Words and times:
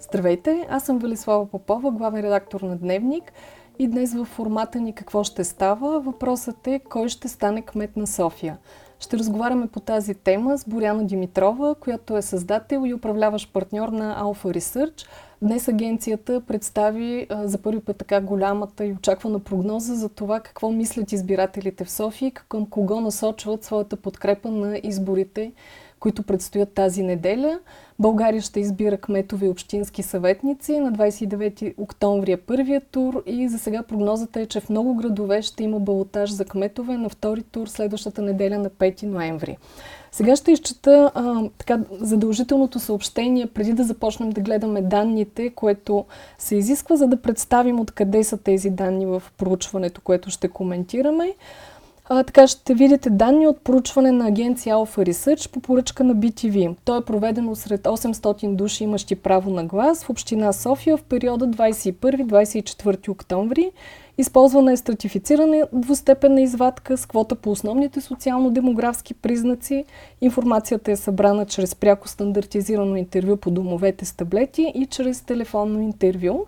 Здравейте, 0.00 0.66
аз 0.70 0.84
съм 0.84 0.98
Велислава 0.98 1.46
Попова, 1.46 1.90
главен 1.90 2.24
редактор 2.24 2.60
на 2.60 2.76
Дневник 2.76 3.32
и 3.78 3.88
днес 3.88 4.14
в 4.14 4.24
формата 4.24 4.80
ни 4.80 4.92
какво 4.92 5.24
ще 5.24 5.44
става, 5.44 6.00
въпросът 6.00 6.66
е 6.66 6.78
кой 6.78 7.08
ще 7.08 7.28
стане 7.28 7.62
кмет 7.62 7.96
на 7.96 8.06
София. 8.06 8.58
Ще 9.00 9.18
разговаряме 9.18 9.66
по 9.66 9.80
тази 9.80 10.14
тема 10.14 10.58
с 10.58 10.64
Боряна 10.68 11.04
Димитрова, 11.04 11.74
която 11.74 12.16
е 12.16 12.22
създател 12.22 12.82
и 12.86 12.94
управляващ 12.94 13.52
партньор 13.52 13.88
на 13.88 14.22
Alpha 14.22 14.58
Research. 14.58 15.06
Днес 15.42 15.68
агенцията 15.68 16.40
представи 16.40 17.26
за 17.30 17.58
първи 17.58 17.80
път 17.80 17.96
така 17.96 18.20
голямата 18.20 18.84
и 18.84 18.92
очаквана 18.92 19.38
прогноза 19.38 19.94
за 19.94 20.08
това 20.08 20.40
какво 20.40 20.70
мислят 20.70 21.12
избирателите 21.12 21.84
в 21.84 21.90
София 21.90 22.28
и 22.28 22.32
към 22.48 22.66
кого 22.66 23.00
насочват 23.00 23.64
своята 23.64 23.96
подкрепа 23.96 24.50
на 24.50 24.80
изборите 24.82 25.52
които 26.00 26.22
предстоят 26.22 26.72
тази 26.72 27.02
неделя. 27.02 27.58
България 27.98 28.42
ще 28.42 28.60
избира 28.60 28.98
кметове 28.98 29.46
и 29.46 29.48
общински 29.48 30.02
съветници. 30.02 30.80
На 30.80 30.92
29 30.92 31.74
октомври 31.78 32.32
е 32.32 32.36
първият 32.36 32.86
тур 32.90 33.22
и 33.26 33.48
за 33.48 33.58
сега 33.58 33.82
прогнозата 33.82 34.40
е, 34.40 34.46
че 34.46 34.60
в 34.60 34.70
много 34.70 34.94
градове 34.94 35.42
ще 35.42 35.64
има 35.64 35.80
балотаж 35.80 36.30
за 36.30 36.44
кметове 36.44 36.96
на 36.96 37.08
втори 37.08 37.42
тур 37.42 37.66
следващата 37.66 38.22
неделя 38.22 38.58
на 38.58 38.70
5 38.70 39.02
ноември. 39.02 39.56
Сега 40.12 40.36
ще 40.36 40.52
изчета 40.52 41.10
а, 41.14 41.42
така, 41.58 41.80
задължителното 42.00 42.78
съобщение, 42.78 43.46
преди 43.46 43.72
да 43.72 43.84
започнем 43.84 44.30
да 44.30 44.40
гледаме 44.40 44.82
данните, 44.82 45.50
което 45.50 46.04
се 46.38 46.56
изисква, 46.56 46.96
за 46.96 47.06
да 47.06 47.22
представим 47.22 47.80
откъде 47.80 48.24
са 48.24 48.36
тези 48.36 48.70
данни 48.70 49.06
в 49.06 49.22
проучването, 49.38 50.00
което 50.00 50.30
ще 50.30 50.48
коментираме. 50.48 51.34
А, 52.08 52.22
така 52.22 52.46
ще 52.46 52.74
видите 52.74 53.10
данни 53.10 53.46
от 53.46 53.60
проучване 53.60 54.12
на 54.12 54.26
агенция 54.26 54.76
Alpha 54.76 55.10
Research 55.10 55.50
по 55.50 55.60
поръчка 55.60 56.04
на 56.04 56.16
BTV. 56.16 56.76
То 56.84 56.96
е 56.96 57.04
проведено 57.04 57.54
сред 57.54 57.82
800 57.82 58.54
души 58.54 58.84
имащи 58.84 59.14
право 59.16 59.50
на 59.50 59.64
глас 59.64 60.04
в 60.04 60.10
община 60.10 60.52
София 60.52 60.96
в 60.96 61.02
периода 61.02 61.46
21-24 61.46 63.08
октомври. 63.08 63.70
Използвана 64.18 64.72
е 64.72 64.76
стратифицирана 64.76 65.66
двустепенна 65.72 66.42
извадка 66.42 66.96
с 66.96 67.06
квота 67.06 67.34
по 67.34 67.50
основните 67.50 68.00
социално-демографски 68.00 69.14
признаци. 69.14 69.84
Информацията 70.20 70.92
е 70.92 70.96
събрана 70.96 71.46
чрез 71.46 71.74
пряко 71.74 72.08
стандартизирано 72.08 72.96
интервю 72.96 73.36
по 73.36 73.50
домовете 73.50 74.04
с 74.04 74.12
таблети 74.12 74.72
и 74.74 74.86
чрез 74.86 75.20
телефонно 75.20 75.80
интервю. 75.80 76.46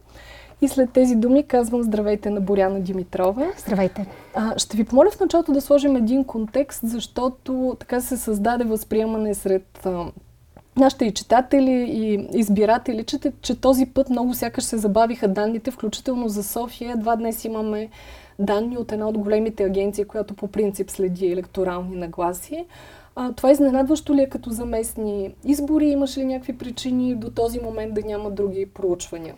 И 0.62 0.69
след 0.69 0.92
тези 0.92 1.17
думи 1.17 1.42
казвам 1.42 1.83
здравейте 1.83 2.31
на 2.31 2.41
Боряна 2.41 2.81
Димитрова. 2.81 3.53
Здравейте. 3.59 4.06
А, 4.34 4.59
ще 4.59 4.77
ви 4.77 4.84
помоля 4.84 5.11
в 5.11 5.20
началото 5.20 5.53
да 5.53 5.61
сложим 5.61 5.97
един 5.97 6.25
контекст, 6.25 6.81
защото 6.84 7.77
така 7.81 8.00
се 8.00 8.17
създаде 8.17 8.65
възприемане 8.65 9.34
сред 9.34 9.87
а, 9.87 10.05
нашите 10.77 11.05
и 11.05 11.15
читатели 11.15 11.87
и 11.91 12.28
избиратели, 12.39 13.05
че, 13.05 13.19
че 13.41 13.61
този 13.61 13.87
път 13.87 14.11
много 14.11 14.34
сякаш 14.34 14.65
се 14.65 14.78
забавиха 14.78 15.28
данните, 15.28 15.70
включително 15.70 16.28
за 16.28 16.42
София. 16.42 16.97
Два 16.97 17.17
днес 17.17 17.45
имаме 17.45 17.89
данни 18.39 18.78
от 18.78 18.93
една 18.93 19.09
от 19.09 19.19
големите 19.19 19.65
агенции, 19.65 20.05
която 20.05 20.34
по 20.34 20.48
принцип 20.48 20.91
следи 20.91 21.33
електорални 21.33 21.97
нагласи. 21.97 22.67
А, 23.17 23.33
това 23.33 23.50
изненадващо 23.50 24.15
ли 24.15 24.22
е 24.22 24.28
като 24.28 24.50
за 24.50 24.65
местни 24.65 25.34
избори? 25.45 25.87
Имаш 25.87 26.19
ли 26.19 26.25
някакви 26.25 26.59
причини 26.59 27.15
до 27.15 27.31
този 27.31 27.61
момент 27.61 27.95
да 27.95 28.03
няма 28.03 28.31
други 28.31 28.67
проучвания? 28.67 29.34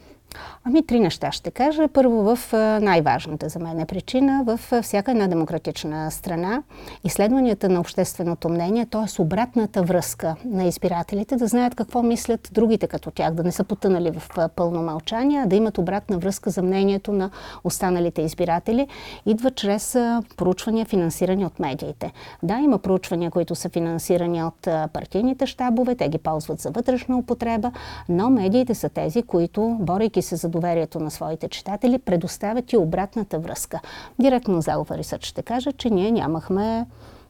Ами 0.64 0.86
три 0.86 1.00
неща 1.00 1.33
ще 1.33 1.50
кажа. 1.50 1.89
Първо 1.89 2.23
в 2.23 2.53
най-важната 2.81 3.48
за 3.48 3.59
мен 3.59 3.81
е 3.81 3.86
причина 3.86 4.45
в 4.47 4.83
всяка 4.83 5.11
една 5.11 5.27
демократична 5.27 6.11
страна 6.11 6.62
изследванията 7.05 7.69
на 7.69 7.81
общественото 7.81 8.48
мнение, 8.48 8.86
т.е. 8.86 9.23
обратната 9.23 9.83
връзка 9.83 10.36
на 10.45 10.64
избирателите, 10.64 11.36
да 11.36 11.47
знаят 11.47 11.75
какво 11.75 12.03
мислят 12.03 12.51
другите 12.53 12.86
като 12.86 13.11
тях, 13.11 13.34
да 13.34 13.42
не 13.42 13.53
са 13.53 13.64
потънали 13.64 14.11
в 14.11 14.48
пълно 14.56 14.83
мълчание, 14.83 15.41
а 15.41 15.47
да 15.47 15.56
имат 15.56 15.78
обратна 15.78 16.19
връзка 16.19 16.51
за 16.51 16.62
мнението 16.62 17.12
на 17.12 17.31
останалите 17.64 18.23
избиратели, 18.23 18.89
идва 19.27 19.51
чрез 19.51 19.92
проучвания, 20.36 20.86
финансирани 20.86 21.46
от 21.46 21.61
медиите. 21.61 22.13
Да, 22.42 22.58
има 22.58 22.79
проучвания, 22.79 23.30
които 23.30 23.55
са 23.55 23.69
финансирани 23.69 24.45
от 24.45 24.61
партийните 24.92 25.46
щабове, 25.46 25.95
те 25.95 26.08
ги 26.08 26.19
ползват 26.19 26.61
за 26.61 26.70
вътрешна 26.70 27.19
употреба, 27.19 27.73
но 28.08 28.30
медиите 28.30 28.74
са 28.74 28.89
тези, 28.89 29.23
които, 29.23 29.77
борейки 29.80 30.20
грижейки 30.20 30.23
се 30.23 30.36
за 30.36 30.48
доверието 30.48 31.01
на 31.01 31.11
своите 31.11 31.48
читатели, 31.48 31.98
предоставят 31.98 32.73
и 32.73 32.77
обратната 32.77 33.39
връзка. 33.39 33.81
Директно 34.19 34.61
за 34.61 34.70
Alpha 34.70 35.25
ще 35.25 35.42
кажа, 35.42 35.73
че 35.73 35.91
ние 35.91 36.11
нямахме 36.11 36.86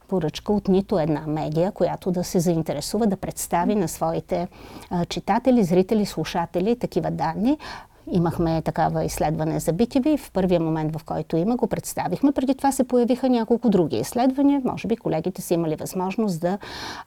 поръчка 0.09 0.53
от 0.53 0.69
нито 0.69 0.99
една 0.99 1.27
медия, 1.27 1.73
която 1.73 2.11
да 2.11 2.25
се 2.25 2.41
заинтересува 2.41 3.07
да 3.07 3.17
представи 3.17 3.75
на 3.75 3.89
своите 3.89 4.49
а, 4.91 5.05
читатели, 5.05 5.65
зрители, 5.65 6.07
слушатели 6.07 6.77
такива 6.77 7.11
данни. 7.11 7.59
Имахме 8.11 8.63
такава 8.63 9.05
изследване 9.05 9.61
за 9.61 9.73
BTV. 9.73 10.19
В 10.19 10.31
първия 10.33 10.61
момент, 10.61 10.97
в 10.97 11.05
който 11.05 11.37
има, 11.37 11.57
го 11.57 11.67
представихме. 11.67 12.33
Преди 12.33 12.55
това 12.55 12.73
се 12.73 12.85
появиха 12.85 13.29
няколко 13.29 13.69
други 13.69 13.97
изследвания. 13.97 14.61
Може 14.65 14.89
би 14.89 14.97
колегите 14.97 15.43
са 15.43 15.55
имали 15.55 15.77
възможност 15.77 16.41
да 16.41 16.59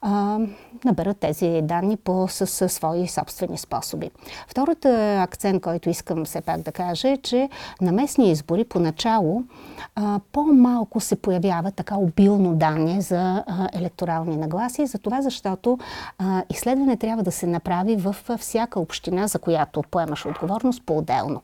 а, 0.02 0.38
наберат 0.84 1.18
тези 1.18 1.60
данни 1.62 1.96
по, 1.96 2.28
с, 2.28 2.68
свои 2.68 3.08
собствени 3.08 3.58
способи. 3.58 4.10
Втората 4.48 5.18
акцент, 5.20 5.62
който 5.62 5.90
искам 5.90 6.24
все 6.24 6.40
пак 6.40 6.60
да 6.60 6.72
кажа 6.72 7.08
е, 7.08 7.16
че 7.16 7.48
на 7.80 7.92
местни 7.92 8.30
избори 8.30 8.64
поначало 8.64 9.42
а, 9.94 10.20
по-малко 10.32 11.00
се 11.00 11.16
появява 11.16 11.70
така 11.70 11.96
обилно 11.96 12.54
данни 12.54 13.00
за 13.00 13.44
а, 13.46 13.68
електорални 13.72 14.36
нагласи, 14.36 14.86
за 14.86 14.98
това 14.98 15.22
защото 15.22 15.78
а, 16.18 16.42
изследване 16.50 16.96
трябва 16.96 17.22
да 17.22 17.32
се 17.32 17.46
направи 17.46 17.96
в 17.96 18.16
всяка 18.38 18.80
община, 18.80 19.26
за 19.26 19.38
която 19.38 19.82
поемаш 19.90 20.26
отговорност 20.26 20.82
по-отделно. 20.86 21.42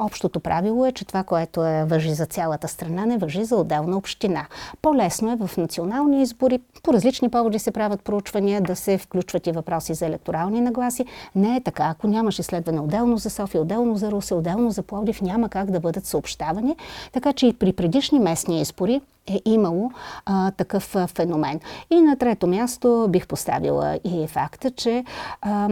общото 0.00 0.40
правило 0.40 0.86
е, 0.86 0.92
че 0.92 1.04
това, 1.04 1.22
което 1.22 1.64
е 1.64 1.84
въжи 1.84 2.14
за 2.14 2.26
цялата 2.26 2.68
страна, 2.68 3.06
не 3.06 3.18
въжи 3.18 3.44
за 3.44 3.56
отделна 3.56 3.96
община. 3.96 4.46
По-лесно 4.82 5.32
е 5.32 5.46
в 5.46 5.56
национални 5.56 6.22
избори, 6.22 6.60
по 6.82 6.92
различни 6.92 7.28
поводи 7.28 7.58
се 7.58 7.70
правят 7.70 8.02
проучвания, 8.02 8.53
да 8.60 8.76
се 8.76 8.98
включват 8.98 9.46
и 9.46 9.52
въпроси 9.52 9.94
за 9.94 10.06
електорални 10.06 10.60
нагласи. 10.60 11.06
Не 11.34 11.56
е 11.56 11.60
така. 11.60 11.84
Ако 11.84 12.06
нямаш 12.06 12.38
изследване 12.38 12.80
отделно 12.80 13.16
за 13.16 13.30
София, 13.30 13.60
отделно 13.60 13.96
за 13.96 14.10
Русе, 14.10 14.34
отделно 14.34 14.70
за 14.70 14.82
Пловдив, 14.82 15.22
няма 15.22 15.48
как 15.48 15.70
да 15.70 15.80
бъдат 15.80 16.06
съобщавани. 16.06 16.76
Така 17.12 17.32
че 17.32 17.46
и 17.46 17.52
при 17.52 17.72
предишни 17.72 18.18
местни 18.18 18.60
избори 18.60 19.00
е 19.26 19.40
имало 19.44 19.90
а, 20.26 20.50
такъв 20.50 20.96
феномен. 21.14 21.60
И 21.90 22.00
на 22.00 22.16
трето 22.16 22.46
място 22.46 23.06
бих 23.10 23.26
поставила 23.26 23.98
и 24.04 24.26
факта, 24.26 24.70
че 24.70 25.04
а, 25.42 25.68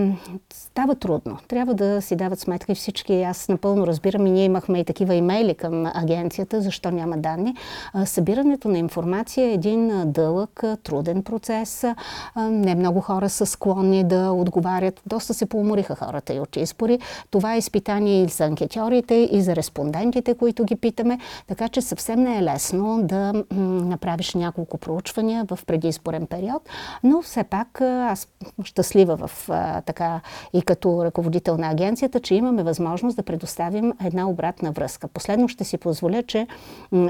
става 0.52 0.94
трудно. 0.94 1.38
Трябва 1.48 1.74
да 1.74 2.02
си 2.02 2.16
дават 2.16 2.40
сметка 2.40 2.72
и 2.72 2.74
всички. 2.74 3.22
Аз 3.22 3.48
напълно 3.48 3.86
разбирам 3.86 4.26
и 4.26 4.30
ние 4.30 4.44
имахме 4.44 4.80
и 4.80 4.84
такива 4.84 5.14
имейли 5.14 5.54
към 5.54 5.86
агенцията, 5.94 6.60
защо 6.60 6.90
няма 6.90 7.18
данни. 7.18 7.54
А, 7.92 8.06
събирането 8.06 8.68
на 8.68 8.78
информация 8.78 9.46
е 9.46 9.52
един 9.52 10.12
дълъг, 10.12 10.64
труден 10.82 11.22
процес. 11.22 11.84
А, 11.84 11.94
не 12.50 12.74
много 12.74 13.00
хора 13.00 13.28
са 13.28 13.46
склонни 13.46 14.04
да 14.04 14.30
отговарят. 14.30 15.00
Доста 15.06 15.34
се 15.34 15.46
поумориха 15.46 15.94
хората 15.94 16.34
и 16.34 16.40
от 16.40 16.56
избори. 16.56 16.98
Това 17.30 17.54
е 17.54 17.58
изпитание 17.58 18.22
и 18.22 18.28
за 18.28 18.44
анкетьорите, 18.44 19.28
и 19.32 19.42
за 19.42 19.56
респондентите, 19.56 20.34
които 20.34 20.64
ги 20.64 20.76
питаме. 20.76 21.18
Така 21.46 21.68
че 21.68 21.80
съвсем 21.80 22.22
не 22.22 22.38
е 22.38 22.42
лесно 22.42 23.02
да 23.02 23.41
направиш 23.50 24.34
няколко 24.34 24.78
проучвания 24.78 25.44
в 25.50 25.58
предизборен 25.66 26.26
период, 26.26 26.68
но 27.04 27.22
все 27.22 27.44
пак 27.44 27.80
аз 27.80 28.28
щастлива 28.64 29.16
в 29.16 29.48
така 29.86 30.20
и 30.52 30.62
като 30.62 31.04
ръководител 31.04 31.56
на 31.56 31.70
агенцията, 31.70 32.20
че 32.20 32.34
имаме 32.34 32.62
възможност 32.62 33.16
да 33.16 33.22
предоставим 33.22 33.92
една 34.04 34.28
обратна 34.28 34.72
връзка. 34.72 35.08
Последно 35.08 35.48
ще 35.48 35.64
си 35.64 35.78
позволя, 35.78 36.22
че 36.22 36.46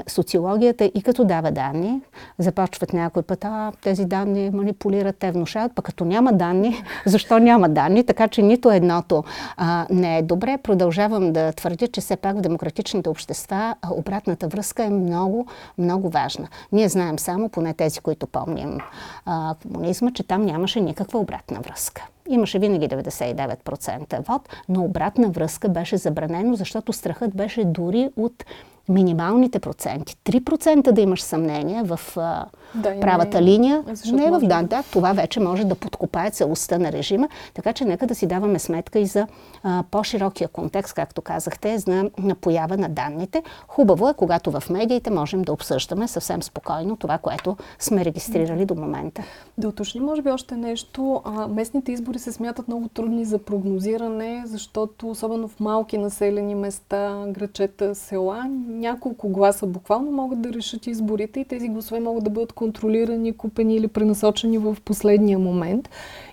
социологията 0.07 0.91
и 0.95 1.01
като 1.01 1.25
дава 1.25 1.51
данни, 1.51 2.01
започват 2.39 2.93
някой 2.93 3.23
път, 3.23 3.45
а 3.45 3.71
тези 3.81 4.05
данни 4.05 4.49
манипулират, 4.49 5.17
те 5.17 5.31
внушават, 5.31 5.75
пък 5.75 5.85
като 5.93 6.05
няма 6.05 6.33
данни, 6.33 6.83
защо 7.05 7.39
няма 7.39 7.69
данни, 7.69 8.03
така 8.03 8.27
че 8.27 8.41
нито 8.41 8.71
едното 8.71 9.23
а, 9.57 9.87
не 9.89 10.17
е 10.17 10.21
добре. 10.21 10.57
Продължавам 10.57 11.33
да 11.33 11.51
твърдя, 11.51 11.87
че 11.87 12.01
все 12.01 12.15
пак 12.15 12.37
в 12.37 12.41
демократичните 12.41 13.09
общества 13.09 13.75
обратната 13.91 14.47
връзка 14.47 14.83
е 14.83 14.89
много, 14.89 15.47
много 15.77 16.09
важна 16.09 16.22
важна. 16.23 16.47
Ние 16.71 16.89
знаем 16.89 17.19
само, 17.19 17.49
поне 17.49 17.73
тези, 17.73 17.99
които 17.99 18.27
помним 18.27 18.77
а, 19.25 19.55
комунизма, 19.61 20.11
че 20.11 20.23
там 20.23 20.45
нямаше 20.45 20.81
никаква 20.81 21.19
обратна 21.19 21.59
връзка. 21.59 22.05
Имаше 22.29 22.59
винаги 22.59 22.87
99% 22.89 24.27
вод, 24.27 24.49
но 24.69 24.83
обратна 24.83 25.29
връзка 25.29 25.69
беше 25.69 25.97
забранено, 25.97 26.55
защото 26.55 26.93
страхът 26.93 27.35
беше 27.35 27.63
дори 27.63 28.09
от 28.17 28.45
минималните 28.89 29.59
проценти. 29.59 30.15
3% 30.25 30.91
да 30.91 31.01
имаш 31.01 31.21
съмнение 31.21 31.83
в 31.83 31.99
а, 32.17 32.45
да, 32.75 32.99
правата 32.99 33.41
не, 33.41 33.47
линия, 33.47 33.83
не 34.13 34.25
е 34.25 34.31
в 34.31 34.39
да, 34.39 34.63
да, 34.63 34.83
това 34.91 35.13
вече 35.13 35.39
може 35.39 35.63
да 35.63 35.75
подкопае 35.75 36.31
целостта 36.31 36.77
на 36.77 36.91
режима, 36.91 37.29
така 37.53 37.73
че 37.73 37.85
нека 37.85 38.07
да 38.07 38.15
си 38.15 38.27
даваме 38.27 38.59
сметка 38.59 38.99
и 38.99 39.05
за 39.05 39.27
а, 39.63 39.83
по-широкия 39.91 40.47
контекст, 40.47 40.93
както 40.93 41.21
казахте, 41.21 41.77
за 41.77 42.09
на 42.19 42.35
поява 42.35 42.77
на 42.77 42.89
данните. 42.89 43.43
Хубаво 43.67 44.09
е, 44.09 44.13
когато 44.13 44.51
в 44.51 44.63
медиите 44.69 45.09
можем 45.09 45.41
да 45.41 45.53
обсъждаме 45.53 46.07
съвсем 46.07 46.43
спокойно 46.43 46.95
това, 46.95 47.17
което 47.17 47.57
сме 47.79 48.05
регистрирали 48.05 48.65
до 48.65 48.75
момента. 48.75 49.23
Да 49.57 49.67
уточним, 49.67 50.03
може 50.03 50.21
би, 50.21 50.29
още 50.29 50.55
нещо. 50.55 51.21
А, 51.25 51.47
местните 51.47 51.91
избори 51.91 52.03
избори 52.03 52.19
се 52.19 52.31
смятат 52.31 52.67
много 52.67 52.87
трудни 52.87 53.25
за 53.25 53.39
прогнозиране, 53.39 54.43
защото 54.45 55.09
особено 55.09 55.47
в 55.47 55.59
малки 55.59 55.97
населени 55.97 56.55
места, 56.55 57.25
грачета, 57.27 57.95
села, 57.95 58.45
няколко 58.67 59.29
гласа 59.29 59.67
буквално 59.67 60.11
могат 60.11 60.41
да 60.41 60.53
решат 60.53 60.87
изборите 60.87 61.39
и 61.39 61.45
тези 61.45 61.69
гласове 61.69 61.99
могат 61.99 62.23
да 62.23 62.29
бъдат 62.29 62.53
контролирани, 62.63 63.33
купени 63.33 63.75
или 63.75 63.87
пренасочени 63.87 64.57
в 64.57 64.77
последния 64.85 65.39
момент. 65.39 65.89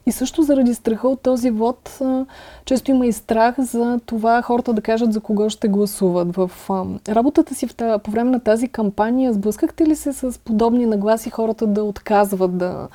И 0.06 0.12
също 0.12 0.43
заради 0.43 0.75
страха 0.75 1.09
от 1.09 1.21
този 1.21 1.50
вод, 1.50 1.99
често 2.65 2.91
има 2.91 3.06
и 3.06 3.12
страх 3.12 3.55
за 3.59 4.00
това 4.06 4.43
хората 4.43 4.73
да 4.73 4.81
кажат 4.81 5.12
за 5.12 5.21
кого 5.21 5.50
ще 5.50 5.69
гласуват. 5.69 6.37
В 6.37 6.50
работата 7.09 7.55
си 7.55 7.67
по 8.05 8.11
време 8.11 8.31
на 8.31 8.41
тази 8.41 8.69
кампания 8.69 9.32
сблъскахте 9.32 9.87
ли 9.87 9.97
се 9.97 10.12
с 10.12 10.41
подобни 10.44 10.87
нагласи 10.87 11.31
хората 11.31 11.67
да 11.67 11.85
отказват 11.85 12.59
да 12.59 12.88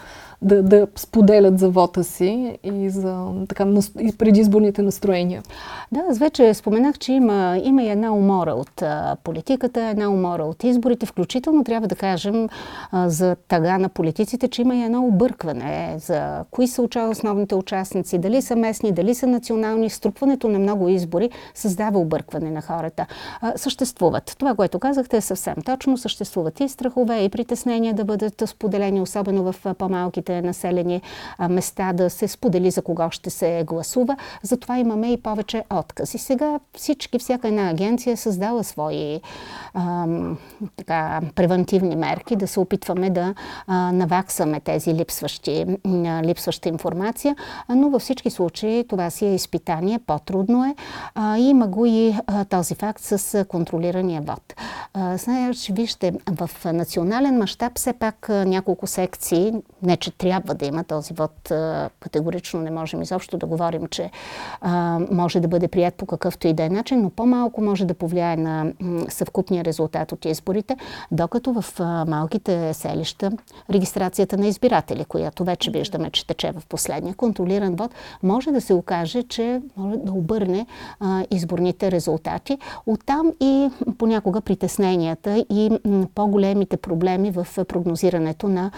да, 0.45 0.63
да 0.63 0.87
споделят 0.95 1.59
за 1.59 1.69
вота 1.69 2.03
си 2.03 2.57
и 2.63 2.89
за 2.89 3.31
така, 3.49 3.67
и 3.99 4.17
предизборните 4.17 4.81
настроения. 4.81 5.43
Да, 5.91 6.03
аз 6.09 6.17
вече 6.17 6.53
споменах, 6.53 6.97
че 6.97 7.13
има, 7.13 7.59
има 7.63 7.83
и 7.83 7.89
една 7.89 8.13
умора 8.13 8.53
от 8.53 8.81
а, 8.81 9.15
политиката, 9.23 9.81
една 9.81 10.09
умора 10.09 10.43
от 10.43 10.63
изборите. 10.63 11.05
Включително 11.05 11.63
трябва 11.63 11.87
да 11.87 11.95
кажем 11.95 12.49
а, 12.91 13.09
за 13.09 13.35
тага 13.47 13.77
на 13.77 13.89
политиците, 13.89 14.47
че 14.47 14.61
има 14.61 14.75
и 14.75 14.83
едно 14.83 15.05
объркване 15.05 15.95
за 15.97 16.43
кои 16.51 16.67
са 16.67 16.81
основните 17.11 17.55
участници, 17.55 18.17
дали 18.17 18.41
са 18.41 18.55
местни, 18.55 18.91
дали 18.91 19.15
са 19.15 19.27
национални. 19.27 19.89
Струпването 19.89 20.47
на 20.47 20.59
много 20.59 20.89
избори 20.89 21.29
създава 21.53 21.99
объркване 21.99 22.51
на 22.51 22.61
хората. 22.61 23.05
А, 23.41 23.53
съществуват. 23.55 24.35
Това, 24.39 24.55
което 24.55 24.79
казахте 24.79 25.17
е 25.17 25.21
съвсем 25.21 25.55
точно. 25.65 25.97
Съществуват 25.97 26.59
и 26.59 26.69
страхове, 26.69 27.23
и 27.23 27.29
притеснения 27.29 27.93
да 27.93 28.05
бъдат 28.05 28.43
споделени, 28.45 29.01
особено 29.01 29.51
в 29.51 29.75
по-малките 29.77 30.34
населени 30.41 31.01
места 31.49 31.93
да 31.93 32.09
се 32.09 32.27
сподели 32.27 32.71
за 32.71 32.81
кого 32.81 33.11
ще 33.11 33.29
се 33.29 33.63
гласува. 33.67 34.17
Затова 34.43 34.77
имаме 34.77 35.11
и 35.11 35.21
повече 35.21 35.63
откази. 35.73 36.17
Сега 36.17 36.59
всички, 36.77 37.19
всяка 37.19 37.47
една 37.47 37.69
агенция 37.69 38.13
е 38.13 38.15
създала 38.15 38.63
свои 38.63 39.21
ам, 39.73 40.37
така, 40.77 41.21
превентивни 41.35 41.95
мерки, 41.95 42.35
да 42.35 42.47
се 42.47 42.59
опитваме 42.59 43.09
да 43.09 43.33
а, 43.67 43.91
наваксаме 43.91 44.59
тези 44.59 44.93
липсващи, 44.93 45.65
липсваща 46.23 46.69
информация, 46.69 47.35
но 47.69 47.89
във 47.89 48.01
всички 48.01 48.29
случаи 48.29 48.85
това 48.87 49.09
си 49.09 49.25
е 49.25 49.35
изпитание, 49.35 49.99
по-трудно 49.99 50.65
е. 50.65 50.75
А, 51.15 51.37
има 51.37 51.67
го 51.67 51.85
и 51.85 52.15
а, 52.27 52.45
този 52.45 52.75
факт 52.75 53.01
с 53.03 53.45
контролирания 53.45 54.21
вод. 54.21 54.55
Знаеш, 55.15 55.69
вижте, 55.69 56.13
в 56.31 56.49
национален 56.73 57.37
мащаб 57.37 57.71
все 57.75 57.93
пак 57.93 58.29
няколко 58.29 58.87
секции, 58.87 59.53
не 59.83 59.97
че 59.97 60.11
трябва 60.25 60.53
да 60.53 60.65
има 60.65 60.83
този 60.83 61.13
вод. 61.13 61.31
Категорично 61.99 62.61
не 62.61 62.71
можем 62.71 63.01
изобщо 63.01 63.37
да 63.37 63.45
говорим, 63.45 63.87
че 63.87 64.11
може 65.11 65.39
да 65.39 65.47
бъде 65.47 65.67
прият 65.67 65.93
по 65.93 66.05
какъвто 66.05 66.47
и 66.47 66.53
да 66.53 66.63
е 66.63 66.69
начин, 66.69 67.01
но 67.01 67.09
по-малко 67.09 67.61
може 67.61 67.85
да 67.85 67.93
повлияе 67.93 68.37
на 68.37 68.71
съвкупния 69.09 69.65
резултат 69.65 70.11
от 70.11 70.25
изборите, 70.25 70.77
докато 71.11 71.53
в 71.53 71.79
малките 72.07 72.73
селища 72.73 73.31
регистрацията 73.69 74.37
на 74.37 74.47
избиратели, 74.47 75.05
която 75.05 75.43
вече 75.43 75.71
виждаме, 75.71 76.09
че 76.09 76.27
тече 76.27 76.51
в 76.51 76.67
последния 76.69 77.15
контролиран 77.15 77.75
вод, 77.75 77.91
може 78.23 78.51
да 78.51 78.61
се 78.61 78.73
окаже, 78.73 79.23
че 79.23 79.61
може 79.77 79.97
да 79.97 80.11
обърне 80.11 80.65
изборните 81.31 81.91
резултати. 81.91 82.57
Оттам 82.85 83.31
и 83.39 83.69
понякога 83.97 84.41
притесненията 84.41 85.45
и 85.49 85.79
по-големите 86.15 86.77
проблеми 86.77 87.31
в 87.31 87.47
прогнозирането 87.67 88.47
на 88.47 88.71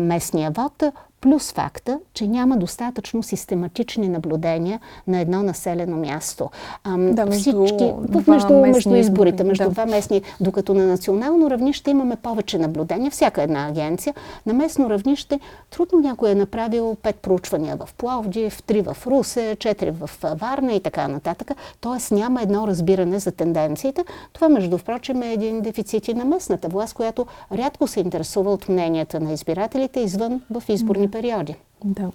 местния 0.00 0.50
вод 0.50 0.81
the 0.82 0.92
плюс 1.22 1.52
факта, 1.52 1.98
че 2.14 2.26
няма 2.26 2.56
достатъчно 2.56 3.22
систематични 3.22 4.08
наблюдения 4.08 4.80
на 5.06 5.20
едно 5.20 5.42
населено 5.42 5.96
място. 5.96 6.50
Ам, 6.84 7.14
да, 7.14 7.26
между, 7.26 7.64
всички, 7.64 7.92
между, 8.28 8.54
между 8.54 8.94
изборите, 8.94 9.44
между 9.44 9.64
да. 9.64 9.70
два 9.70 9.86
местни, 9.86 10.22
докато 10.40 10.74
на 10.74 10.86
национално 10.86 11.50
равнище 11.50 11.90
имаме 11.90 12.16
повече 12.16 12.58
наблюдения, 12.58 13.10
всяка 13.10 13.42
една 13.42 13.66
агенция. 13.68 14.14
На 14.46 14.52
местно 14.52 14.90
равнище 14.90 15.40
трудно 15.70 16.00
някой 16.00 16.30
е 16.30 16.34
направил 16.34 16.96
пет 17.02 17.16
проучвания 17.16 17.76
в 17.76 17.88
Пловдив, 17.94 18.62
три 18.62 18.82
в 18.82 18.96
Русе, 19.06 19.56
четири 19.58 19.90
в 19.90 20.10
Варна 20.34 20.72
и 20.72 20.80
така 20.80 21.08
нататък. 21.08 21.50
Тоест 21.80 22.10
няма 22.12 22.42
едно 22.42 22.66
разбиране 22.66 23.18
за 23.18 23.32
тенденциите. 23.32 24.04
Това, 24.32 24.48
между 24.48 24.78
впрочем, 24.78 25.22
е 25.22 25.32
един 25.32 25.60
дефицит 25.60 26.08
и 26.08 26.14
на 26.14 26.24
местната 26.24 26.68
власт, 26.68 26.94
която 26.94 27.26
рядко 27.52 27.86
се 27.86 28.00
интересува 28.00 28.52
от 28.52 28.68
мненията 28.68 29.20
на 29.20 29.32
избирателите 29.32 30.00
извън 30.00 30.40
в 30.50 30.62
изборни 30.68 31.11
периоди. 31.12 31.56
Да. 31.84 32.10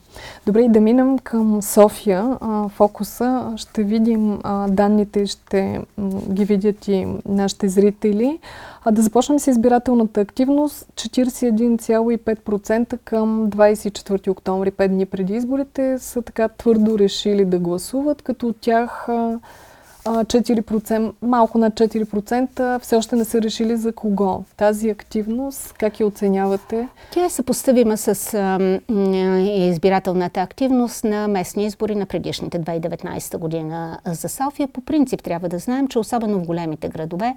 Добре, 0.45 0.67
да 0.69 0.81
минем 0.81 1.19
към 1.19 1.61
София. 1.61 2.37
Фокуса 2.69 3.53
ще 3.55 3.83
видим 3.83 4.39
данните, 4.67 5.25
ще 5.25 5.81
ги 6.29 6.45
видят 6.45 6.87
и 6.87 7.07
нашите 7.25 7.69
зрители. 7.69 8.39
А 8.85 8.91
да 8.91 9.01
започнем 9.01 9.39
с 9.39 9.47
избирателната 9.47 10.21
активност. 10.21 10.87
41,5% 10.95 12.97
към 13.03 13.49
24 13.49 14.29
октомври, 14.29 14.71
5 14.71 14.87
дни 14.87 15.05
преди 15.05 15.33
изборите, 15.33 15.99
са 15.99 16.21
така 16.21 16.47
твърдо 16.47 16.99
решили 16.99 17.45
да 17.45 17.59
гласуват, 17.59 18.21
като 18.21 18.47
от 18.47 18.57
тях 18.61 19.07
4%, 20.07 21.13
малко 21.21 21.57
над 21.57 21.73
4% 21.73 22.79
все 22.79 22.95
още 22.95 23.15
не 23.15 23.25
са 23.25 23.41
решили 23.41 23.77
за 23.77 23.93
кого. 23.93 24.43
Тази 24.57 24.89
активност, 24.89 25.73
как 25.73 25.99
я 25.99 26.07
оценявате? 26.07 26.87
Тя 27.11 27.25
е 27.25 27.29
съпоставима 27.29 27.97
с 27.97 28.39
избирателната 29.45 30.41
активност 30.41 31.03
на 31.03 31.27
местни 31.27 31.65
избори 31.65 31.95
на 31.95 32.05
предишните 32.05 32.59
2019 32.59 33.37
година 33.37 33.99
за 34.05 34.29
София. 34.29 34.67
По 34.67 34.81
принцип 34.81 35.23
трябва 35.23 35.49
да 35.49 35.59
знаем, 35.59 35.87
че 35.87 35.99
особено 35.99 36.39
в 36.39 36.45
големите 36.45 36.89
градове 36.89 37.35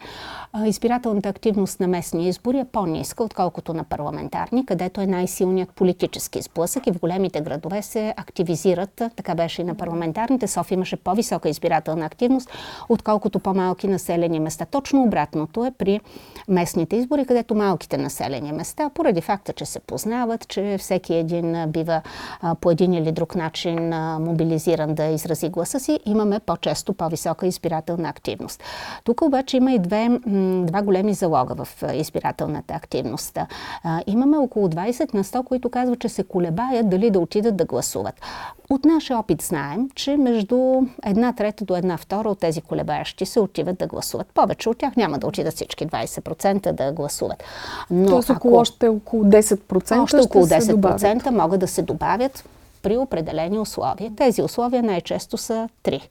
избирателната 0.64 1.28
активност 1.28 1.80
на 1.80 1.88
местни 1.88 2.28
избори 2.28 2.58
е 2.58 2.64
по-ниска, 2.64 3.24
отколкото 3.24 3.74
на 3.74 3.84
парламентарни, 3.84 4.66
където 4.66 5.00
е 5.00 5.06
най-силният 5.06 5.70
политически 5.70 6.42
сблъсък 6.42 6.86
и 6.86 6.92
в 6.92 7.00
големите 7.00 7.40
градове 7.40 7.82
се 7.82 8.14
активизират. 8.16 9.02
Така 9.16 9.34
беше 9.34 9.62
и 9.62 9.64
на 9.64 9.74
парламентарните. 9.74 10.46
София 10.46 10.76
имаше 10.76 10.96
по-висока 10.96 11.48
избирателна 11.48 12.06
активност, 12.06 12.50
отколкото 12.88 13.38
по-малки 13.38 13.88
населени 13.88 14.40
места. 14.40 14.64
Точно 14.64 15.02
обратното 15.02 15.64
е 15.64 15.70
при 15.70 16.00
местните 16.48 16.96
избори, 16.96 17.26
където 17.26 17.54
малките 17.54 17.96
населени 17.96 18.52
места, 18.52 18.90
поради 18.94 19.20
факта, 19.20 19.52
че 19.52 19.64
се 19.64 19.80
познават, 19.80 20.48
че 20.48 20.76
всеки 20.78 21.14
един 21.14 21.56
бива 21.68 22.02
по 22.60 22.70
един 22.70 22.92
или 22.92 23.12
друг 23.12 23.34
начин 23.34 23.88
мобилизиран 24.20 24.94
да 24.94 25.04
изрази 25.04 25.48
гласа 25.48 25.80
си, 25.80 26.00
имаме 26.06 26.40
по-често 26.40 26.92
по-висока 26.92 27.46
избирателна 27.46 28.08
активност. 28.08 28.62
Тук 29.04 29.22
обаче 29.22 29.56
има 29.56 29.72
и 29.72 29.78
две, 29.78 30.08
два 30.66 30.82
големи 30.82 31.14
залога 31.14 31.64
в 31.64 31.82
избирателната 31.94 32.74
активност. 32.74 33.38
Имаме 34.06 34.36
около 34.36 34.68
20 34.68 35.14
на 35.14 35.24
100, 35.24 35.44
които 35.44 35.70
казват, 35.70 35.98
че 35.98 36.08
се 36.08 36.24
колебаят 36.24 36.88
дали 36.90 37.10
да 37.10 37.20
отидат 37.20 37.56
да 37.56 37.64
гласуват. 37.64 38.14
От 38.70 38.84
нашия 38.84 39.18
опит 39.18 39.42
знаем, 39.42 39.88
че 39.94 40.16
между 40.16 40.82
една 41.06 41.32
трета 41.32 41.64
до 41.64 41.76
една 41.76 41.96
втора 41.96 42.28
от 42.28 42.38
тези 42.38 42.60
колебаещи 42.60 43.26
се 43.26 43.40
отиват 43.40 43.78
да 43.78 43.86
гласуват. 43.86 44.26
Повече 44.34 44.68
от 44.68 44.78
тях 44.78 44.96
няма 44.96 45.18
да 45.18 45.26
отидат 45.26 45.54
всички 45.54 45.86
20% 45.86 46.72
да 46.72 46.92
гласуват. 46.92 47.44
Но 47.90 48.08
Тоест 48.08 48.30
около 48.30 48.58
още 48.58 48.88
около 48.88 49.24
10%, 49.24 50.02
още 50.02 50.16
около 50.16 50.46
10% 50.46 51.30
могат 51.30 51.60
да 51.60 51.68
се 51.68 51.82
добавят 51.82 52.44
при 52.82 52.96
определени 52.96 53.58
условия. 53.58 54.12
Тези 54.16 54.42
условия 54.42 54.82
най-често 54.82 55.36
са 55.36 55.68
три 55.82 56.08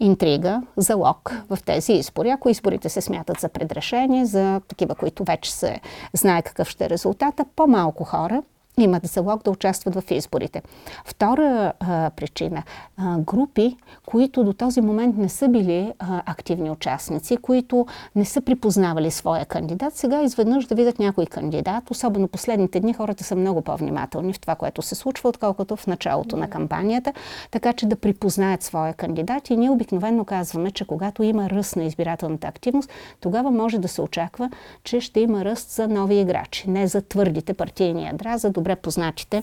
интрига, 0.00 0.62
залог 0.76 1.32
в 1.50 1.58
тези 1.66 1.92
избори. 1.92 2.30
Ако 2.30 2.48
изборите 2.48 2.88
се 2.88 3.00
смятат 3.00 3.40
за 3.40 3.48
предрешение, 3.48 4.26
за 4.26 4.60
такива, 4.68 4.94
които 4.94 5.24
вече 5.24 5.52
се 5.52 5.80
знае 6.14 6.42
какъв 6.42 6.68
ще 6.68 6.84
е 6.84 6.90
резултата, 6.90 7.44
по-малко 7.56 8.04
хора 8.04 8.42
имат 8.82 9.06
залог 9.06 9.42
да 9.42 9.50
участват 9.50 9.94
в 9.94 10.10
изборите. 10.10 10.62
Втора 11.04 11.72
а, 11.80 12.10
причина 12.10 12.62
а, 12.96 13.18
групи, 13.18 13.76
които 14.06 14.44
до 14.44 14.52
този 14.52 14.80
момент 14.80 15.16
не 15.16 15.28
са 15.28 15.48
били 15.48 15.92
а, 15.98 16.22
активни 16.26 16.70
участници, 16.70 17.36
които 17.36 17.86
не 18.16 18.24
са 18.24 18.40
припознавали 18.40 19.10
своя 19.10 19.44
кандидат, 19.44 19.96
сега 19.96 20.22
изведнъж 20.22 20.66
да 20.66 20.74
видят 20.74 20.98
някой 20.98 21.26
кандидат, 21.26 21.90
особено 21.90 22.28
последните 22.28 22.80
дни 22.80 22.94
хората 22.94 23.24
са 23.24 23.36
много 23.36 23.62
по-внимателни 23.62 24.32
в 24.32 24.40
това, 24.40 24.54
което 24.54 24.82
се 24.82 24.94
случва, 24.94 25.28
отколкото 25.28 25.76
в 25.76 25.86
началото 25.86 26.36
на 26.36 26.50
кампанията, 26.50 27.12
така 27.50 27.72
че 27.72 27.86
да 27.86 27.96
припознаят 27.96 28.62
своя 28.62 28.94
кандидат. 28.94 29.50
И 29.50 29.56
ние 29.56 29.70
обикновено 29.70 30.24
казваме, 30.24 30.70
че 30.70 30.86
когато 30.86 31.22
има 31.22 31.50
ръст 31.50 31.76
на 31.76 31.84
избирателната 31.84 32.46
активност, 32.46 32.90
тогава 33.20 33.50
може 33.50 33.78
да 33.78 33.88
се 33.88 34.02
очаква, 34.02 34.50
че 34.84 35.00
ще 35.00 35.20
има 35.20 35.44
ръст 35.44 35.70
за 35.70 35.88
нови 35.88 36.20
играчи, 36.20 36.70
не 36.70 36.86
за 36.86 37.02
твърдите 37.02 37.54
партийни 37.54 38.04
ядра, 38.04 38.38
за 38.38 38.50
добре 38.50 38.69
познатите 38.76 39.42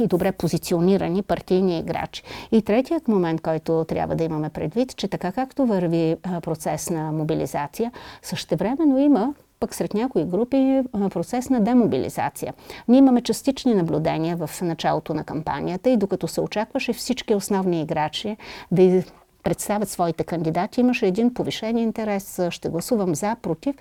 и 0.00 0.06
добре 0.06 0.32
позиционирани 0.32 1.22
партийни 1.22 1.78
играчи. 1.78 2.22
И 2.52 2.62
третият 2.62 3.08
момент, 3.08 3.40
който 3.40 3.84
трябва 3.88 4.14
да 4.14 4.24
имаме 4.24 4.50
предвид, 4.50 4.96
че 4.96 5.08
така 5.08 5.32
както 5.32 5.66
върви 5.66 6.16
процес 6.42 6.90
на 6.90 7.12
мобилизация, 7.12 7.92
същевременно 8.22 8.98
има 8.98 9.34
пък 9.60 9.74
сред 9.74 9.94
някои 9.94 10.24
групи 10.24 10.82
процес 10.92 11.50
на 11.50 11.60
демобилизация. 11.60 12.54
Ние 12.88 12.98
имаме 12.98 13.22
частични 13.22 13.74
наблюдения 13.74 14.36
в 14.36 14.50
началото 14.62 15.14
на 15.14 15.24
кампанията 15.24 15.90
и 15.90 15.96
докато 15.96 16.28
се 16.28 16.40
очакваше 16.40 16.92
всички 16.92 17.34
основни 17.34 17.80
играчи 17.80 18.36
да 18.70 19.02
представят 19.42 19.88
своите 19.88 20.24
кандидати, 20.24 20.80
имаше 20.80 21.06
един 21.06 21.34
повишен 21.34 21.78
интерес, 21.78 22.40
ще 22.50 22.68
гласувам 22.68 23.14
за, 23.14 23.36
против. 23.42 23.76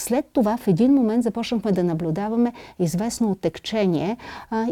След 0.00 0.26
това 0.32 0.56
в 0.56 0.68
един 0.68 0.94
момент 0.94 1.22
започнахме 1.22 1.72
да 1.72 1.84
наблюдаваме 1.84 2.52
известно 2.78 3.30
отекчение. 3.30 4.16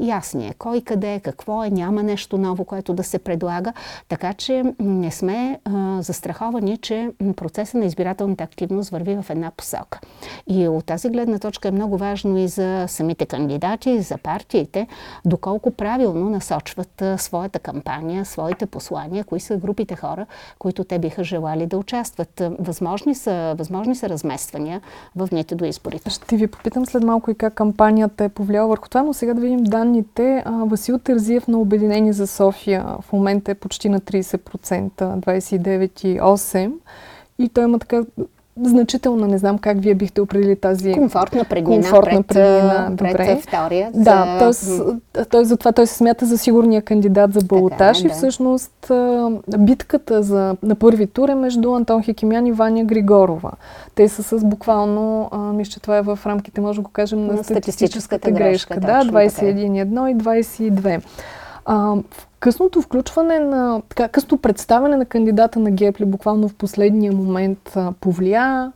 ясни 0.00 0.46
е 0.46 0.54
кой 0.58 0.80
къде 0.80 1.14
е, 1.14 1.20
какво 1.20 1.64
е, 1.64 1.70
няма 1.70 2.02
нещо 2.02 2.38
ново, 2.38 2.64
което 2.64 2.94
да 2.94 3.04
се 3.04 3.18
предлага. 3.18 3.72
Така 4.08 4.32
че 4.32 4.64
не 4.80 5.10
сме 5.10 5.60
а, 5.64 6.02
застраховани, 6.02 6.76
че 6.76 7.10
процесът 7.36 7.74
на 7.74 7.84
избирателната 7.84 8.44
активност 8.44 8.90
върви 8.90 9.16
в 9.22 9.30
една 9.30 9.50
посока. 9.50 10.00
И 10.46 10.68
от 10.68 10.84
тази 10.84 11.08
гледна 11.08 11.38
точка 11.38 11.68
е 11.68 11.70
много 11.70 11.96
важно 11.96 12.38
и 12.38 12.48
за 12.48 12.84
самите 12.88 13.26
кандидати, 13.26 13.90
и 13.90 14.02
за 14.02 14.18
партиите, 14.18 14.86
доколко 15.24 15.70
правилно 15.70 16.30
насочват 16.30 17.02
а, 17.02 17.18
своята 17.18 17.58
кампания, 17.58 18.24
своите 18.24 18.66
послания, 18.66 19.24
кои 19.24 19.40
са 19.40 19.56
групите 19.56 19.96
хора, 19.96 20.26
които 20.58 20.84
те 20.84 20.98
биха 20.98 21.24
желали 21.24 21.66
да 21.66 21.78
участват. 21.78 22.42
Възможни 22.58 23.14
са, 23.14 23.54
възможни 23.58 23.94
са 23.94 24.08
размествания 24.08 24.80
в 25.18 25.28
дните 25.30 25.54
до 25.54 25.64
изборите. 25.64 26.10
Ще 26.10 26.36
ви 26.36 26.46
попитам 26.46 26.86
след 26.86 27.02
малко 27.02 27.30
и 27.30 27.34
как 27.34 27.54
кампанията 27.54 28.24
е 28.24 28.28
повлияла 28.28 28.68
върху 28.68 28.88
това, 28.88 29.02
но 29.02 29.14
сега 29.14 29.34
да 29.34 29.40
видим 29.40 29.64
данните. 29.64 30.44
Васил 30.46 30.98
Терзиев 30.98 31.48
на 31.48 31.58
Обединение 31.58 32.12
за 32.12 32.26
София 32.26 32.84
в 33.00 33.12
момента 33.12 33.50
е 33.50 33.54
почти 33.54 33.88
на 33.88 34.00
30%, 34.00 34.90
29,8%. 34.90 36.72
И 37.38 37.48
той 37.48 37.64
има 37.64 37.78
така 37.78 38.02
значителна, 38.62 39.28
не 39.28 39.38
знам 39.38 39.58
как 39.58 39.80
вие 39.80 39.94
бихте 39.94 40.20
определили 40.20 40.56
тази... 40.56 40.92
Комфортна 40.92 41.44
преднина 41.44 41.82
комфортна 41.82 42.22
пред. 42.22 42.96
Добре. 42.96 43.12
пред 43.12 43.40
втория. 43.42 43.90
Да, 43.94 44.52
за... 44.52 44.96
т.е. 45.12 45.24
той, 45.24 45.44
затова 45.44 45.72
той 45.72 45.86
се 45.86 45.94
смята 45.94 46.26
за 46.26 46.38
сигурния 46.38 46.82
кандидат 46.82 47.32
за 47.32 47.40
балотаж 47.40 48.00
и 48.00 48.08
да. 48.08 48.14
всъщност 48.14 48.92
битката 49.58 50.22
за, 50.22 50.56
на 50.62 50.74
първи 50.74 51.06
тур 51.06 51.28
е 51.28 51.34
между 51.34 51.74
Антон 51.74 52.02
Хикимян 52.02 52.46
и 52.46 52.52
Ваня 52.52 52.84
Григорова. 52.84 53.52
Те 53.94 54.08
са 54.08 54.22
с 54.22 54.44
буквално, 54.44 55.28
а, 55.32 55.38
мисля, 55.38 55.70
че 55.70 55.80
това 55.80 55.96
е 55.96 56.02
в 56.02 56.18
рамките, 56.26 56.60
може 56.60 56.78
да 56.78 56.82
го 56.82 56.90
кажем, 56.90 57.26
на, 57.26 57.32
на 57.32 57.44
статистическата, 57.44 58.30
грешка. 58.30 58.74
грешка 58.74 58.80
да, 58.80 59.12
21,1 59.12 60.10
и 60.10 60.16
22. 60.16 61.02
А, 61.64 61.94
късното 62.40 62.82
включване 62.82 63.38
на, 63.38 63.82
така, 63.88 64.08
късното 64.08 64.36
представяне 64.36 64.96
на 64.96 65.04
кандидата 65.04 65.58
на 65.58 65.70
Гепли 65.70 66.04
буквално 66.04 66.48
в 66.48 66.54
последния 66.54 67.12
момент 67.12 67.76
повлия 68.00 68.72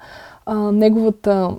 а, 0.46 0.54
неговата 0.54 1.50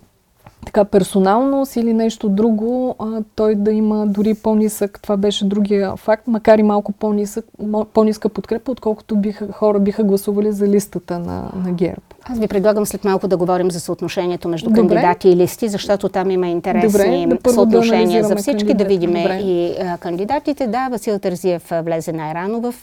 така 0.65 0.85
персоналност 0.85 1.75
или 1.75 1.93
нещо 1.93 2.29
друго, 2.29 2.95
а, 2.99 3.21
той 3.35 3.55
да 3.55 3.71
има 3.71 4.07
дори 4.07 4.33
по-нисък, 4.33 4.99
това 5.01 5.17
беше 5.17 5.45
другия 5.45 5.95
факт, 5.95 6.27
макар 6.27 6.57
и 6.57 6.63
малко 6.63 6.91
по-нисък, 6.91 7.45
по-ниска 7.93 8.29
подкрепа, 8.29 8.71
отколкото 8.71 9.15
биха, 9.15 9.51
хора 9.51 9.79
биха 9.79 10.03
гласували 10.03 10.51
за 10.51 10.67
листата 10.67 11.19
на, 11.19 11.51
на 11.65 11.71
ГЕРБ. 11.71 12.01
Аз 12.25 12.39
ви 12.39 12.47
предлагам 12.47 12.85
след 12.85 13.03
малко 13.03 13.27
да 13.27 13.37
говорим 13.37 13.71
за 13.71 13.79
съотношението 13.79 14.49
между 14.49 14.69
Добре. 14.69 14.79
кандидати 14.79 15.29
и 15.29 15.35
листи, 15.35 15.67
защото 15.67 16.09
там 16.09 16.31
има 16.31 16.47
интересни 16.47 17.27
Добре, 17.27 17.37
да 17.43 17.53
съотношения 17.53 18.21
да 18.21 18.27
за 18.27 18.35
всички, 18.35 18.57
кандидат. 18.57 18.77
да 18.77 18.85
видим 18.85 19.15
и 19.47 19.75
а, 19.81 19.97
кандидатите. 19.97 20.67
Да, 20.67 20.87
Васил 20.91 21.19
Тързиев 21.19 21.71
влезе 21.83 22.11
най-рано 22.11 22.71
в 22.71 22.75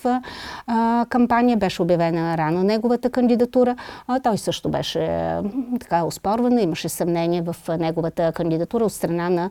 а, 0.66 1.06
кампания, 1.08 1.56
беше 1.56 1.82
обявена 1.82 2.38
рано 2.38 2.62
неговата 2.62 3.10
кандидатура. 3.10 3.76
А, 4.06 4.20
той 4.20 4.38
също 4.38 4.68
беше 4.68 4.98
а, 5.04 5.42
така 5.80 6.04
успорвана, 6.04 6.62
имаше 6.62 6.88
съмнение 6.88 7.42
в 7.42 7.56
неговата 7.78 8.32
кандидатура 8.32 8.84
от 8.84 8.92
страна 8.92 9.30
на 9.30 9.50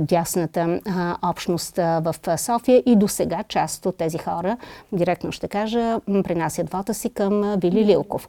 дясната 0.00 0.80
общност 1.22 1.76
в 1.76 2.14
София 2.36 2.82
и 2.86 2.96
до 2.96 3.08
сега 3.08 3.42
част 3.48 3.86
от 3.86 3.96
тези 3.96 4.18
хора, 4.18 4.56
директно 4.92 5.32
ще 5.32 5.48
кажа, 5.48 6.00
принасят 6.24 6.70
вота 6.70 6.94
си 6.94 7.10
към 7.10 7.54
Вили 7.62 7.84
Лилков. 7.84 8.28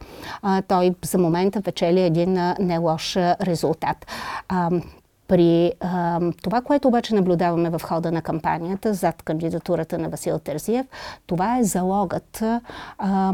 Той 0.68 0.96
за 1.06 1.18
момента 1.18 1.62
печели 1.62 2.02
един 2.02 2.34
не 2.60 2.78
лош 2.78 3.16
резултат. 3.18 4.06
При 5.28 5.74
а, 5.80 6.20
това, 6.44 6.62
което 6.62 6.88
обаче 6.88 7.16
наблюдаваме 7.16 7.70
в 7.70 7.82
хода 7.84 8.12
на 8.12 8.22
кампанията 8.22 8.94
зад 8.94 9.24
кандидатурата 9.24 9.98
на 9.98 10.10
Васил 10.10 10.40
Терзиев, 10.40 10.86
това 11.28 11.58
е 11.58 11.64
залогът 11.64 12.44
а, 12.98 13.34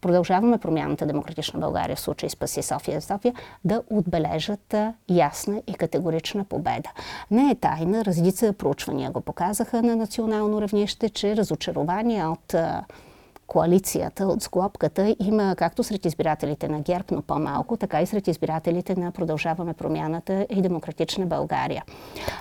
продължаваме 0.00 0.58
промяната 0.58 1.06
Демократична 1.06 1.60
България, 1.60 1.96
в 1.96 2.00
случай 2.00 2.28
Спаси 2.28 2.62
София 2.62 3.00
София, 3.02 3.34
да 3.64 3.82
отбележат 3.90 4.74
ясна 5.08 5.62
и 5.66 5.74
категорична 5.74 6.44
победа. 6.44 6.90
Не 7.30 7.50
е 7.50 7.54
тайна, 7.54 8.04
разлица 8.04 8.52
проучвания 8.52 9.10
го 9.10 9.20
показаха 9.20 9.82
на 9.82 9.96
национално 9.96 10.62
равнище, 10.62 11.08
че 11.08 11.36
разочарование 11.36 12.24
от 12.24 12.54
коалицията 13.50 14.26
от 14.26 14.42
склопката 14.42 15.16
има 15.20 15.54
както 15.58 15.82
сред 15.82 16.06
избирателите 16.06 16.68
на 16.68 16.80
ГЕРБ, 16.80 17.04
но 17.10 17.22
по-малко, 17.22 17.76
така 17.76 18.02
и 18.02 18.06
сред 18.06 18.28
избирателите 18.28 18.94
на 18.96 19.10
Продължаваме 19.10 19.72
промяната 19.72 20.46
и 20.50 20.62
Демократична 20.62 21.26
България. 21.26 21.84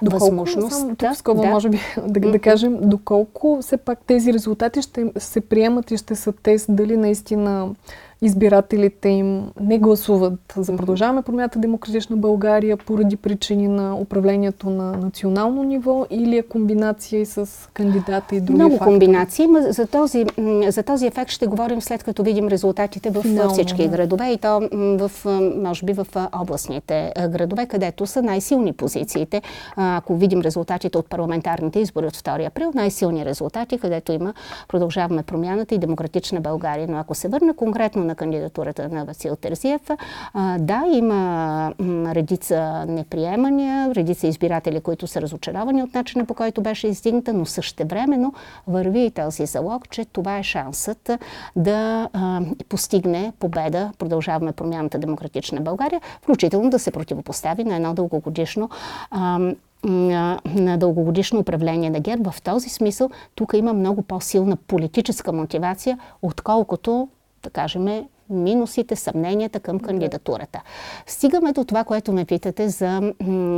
Доколко, 0.01 0.25
Възможността... 0.25 1.15
Скоба, 1.15 1.41
да, 1.41 1.49
може 1.49 1.69
би 1.69 1.79
да, 2.07 2.31
да 2.31 2.39
кажем, 2.39 2.77
доколко 2.81 3.57
все 3.61 3.77
пак 3.77 3.99
тези 4.05 4.33
резултати 4.33 4.81
ще 4.81 5.11
се 5.17 5.41
приемат 5.41 5.91
и 5.91 5.97
ще 5.97 6.15
са 6.15 6.31
тест 6.31 6.65
дали 6.69 6.97
наистина 6.97 7.69
избирателите 8.21 9.09
им 9.09 9.51
не 9.61 9.79
гласуват 9.79 10.53
за 10.57 10.77
продължаваме 10.77 11.21
промяната 11.21 11.59
Демократична 11.59 12.17
България 12.17 12.77
поради 12.77 13.15
причини 13.15 13.67
на 13.67 13.95
управлението 13.95 14.69
на 14.69 14.91
национално 14.91 15.63
ниво 15.63 16.05
или 16.09 16.37
е 16.37 16.43
комбинация 16.43 17.21
и 17.21 17.25
с 17.25 17.69
кандидата 17.73 18.35
и 18.35 18.41
други 18.41 18.53
Много 18.53 18.77
фактори? 18.77 18.89
комбинации. 18.89 19.47
За 19.69 19.87
този, 19.87 20.25
за 20.67 20.83
този 20.83 21.07
ефект 21.07 21.31
ще 21.31 21.47
говорим 21.47 21.81
след 21.81 22.03
като 22.03 22.23
видим 22.23 22.47
резултатите 22.47 23.09
в 23.09 23.21
Финално, 23.21 23.53
всички 23.53 23.83
да. 23.83 23.87
градове 23.87 24.31
и 24.31 24.37
то 24.37 24.69
в, 24.73 25.11
може 25.55 25.85
би 25.85 25.93
в 25.93 26.07
областните 26.33 27.13
градове, 27.29 27.65
където 27.65 28.05
са 28.05 28.21
най-силни 28.21 28.73
позициите. 28.73 29.41
Ако 29.75 30.15
видим 30.15 30.41
резултатите 30.41 30.97
от 30.97 31.09
парламентарните 31.09 31.79
избори 31.79 32.05
от 32.05 32.17
2 32.17 32.47
април, 32.47 32.71
най-силни 32.75 33.25
резултати, 33.25 33.77
където 33.77 34.11
има 34.11 34.33
продължаваме 34.67 35.23
промяната 35.23 35.75
и 35.75 35.77
Демократична 35.77 36.41
България. 36.41 36.87
Но 36.89 36.97
ако 36.97 37.15
се 37.15 37.27
върна 37.27 37.53
конкретно 37.53 38.08
на 38.09 38.15
кандидатурата 38.15 38.89
на 38.89 39.05
Васил 39.05 39.35
Терзиев. 39.35 39.81
А, 40.33 40.57
да, 40.59 40.83
има 40.91 41.73
редица 42.15 42.85
неприемания, 42.87 43.95
редица 43.95 44.27
избиратели, 44.27 44.81
които 44.81 45.07
са 45.07 45.21
разочаровани 45.21 45.83
от 45.83 45.93
начина 45.93 46.25
по 46.25 46.33
който 46.33 46.61
беше 46.61 46.87
издигната, 46.87 47.33
но 47.33 47.45
същевременно 47.45 48.33
върви 48.67 49.05
и 49.05 49.11
този 49.11 49.45
залог, 49.45 49.89
че 49.89 50.05
това 50.05 50.37
е 50.37 50.43
шансът 50.43 51.11
да 51.55 52.09
постигне 52.69 53.33
победа, 53.39 53.91
продължаваме 53.97 54.51
промяната 54.51 54.99
Демократична 54.99 55.61
България, 55.61 56.01
включително 56.21 56.69
да 56.69 56.79
се 56.79 56.91
противопостави 56.91 57.63
на 57.63 57.75
едно 57.75 57.93
дългогодишно 57.93 58.69
на 59.83 60.77
дългогодишно 60.77 61.39
управление 61.39 61.89
на 61.89 61.99
ГЕРБ. 61.99 62.31
В 62.31 62.41
този 62.41 62.69
смисъл 62.69 63.09
тук 63.35 63.53
има 63.53 63.73
много 63.73 64.01
по-силна 64.01 64.55
политическа 64.55 65.31
мотивация, 65.31 65.99
отколкото 66.21 67.07
да 67.41 67.49
кажем, 67.49 68.09
минусите, 68.29 68.95
съмненията 68.95 69.59
към 69.59 69.79
кандидатурата. 69.79 70.61
Стигаме 71.07 71.51
до 71.51 71.63
това, 71.63 71.83
което 71.83 72.13
ме 72.13 72.25
питате 72.25 72.69
за 72.69 73.13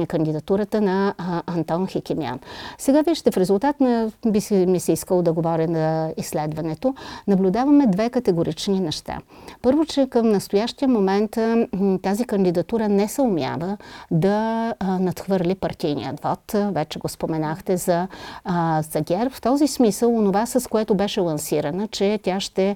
кандидатурата 0.07 0.81
на 0.81 1.13
Антон 1.47 1.87
Хикимян. 1.87 2.39
Сега 2.77 3.01
вижте, 3.01 3.31
в 3.31 3.37
резултат 3.37 3.79
на, 3.79 4.11
би 4.25 4.41
си, 4.41 4.55
ми 4.55 4.79
се 4.79 4.91
искало 4.91 5.21
да 5.21 5.33
говоря 5.33 5.67
на 5.67 6.13
изследването, 6.17 6.95
наблюдаваме 7.27 7.87
две 7.87 8.09
категорични 8.09 8.79
неща. 8.79 9.17
Първо, 9.61 9.85
че 9.85 10.07
към 10.09 10.29
настоящия 10.29 10.87
момент 10.87 11.37
тази 12.01 12.25
кандидатура 12.25 12.89
не 12.89 13.07
се 13.07 13.21
умява 13.21 13.77
да 14.11 14.73
надхвърли 14.99 15.55
партийният 15.55 16.19
вод. 16.23 16.55
Вече 16.55 16.99
го 16.99 17.09
споменахте 17.09 17.77
за, 17.77 18.07
за 18.91 19.01
ГЕРБ. 19.01 19.29
В 19.29 19.41
този 19.41 19.67
смисъл, 19.67 20.15
онова 20.15 20.45
с 20.45 20.69
което 20.69 20.95
беше 20.95 21.19
лансирана, 21.19 21.87
че 21.87 22.19
тя 22.23 22.39
ще 22.39 22.75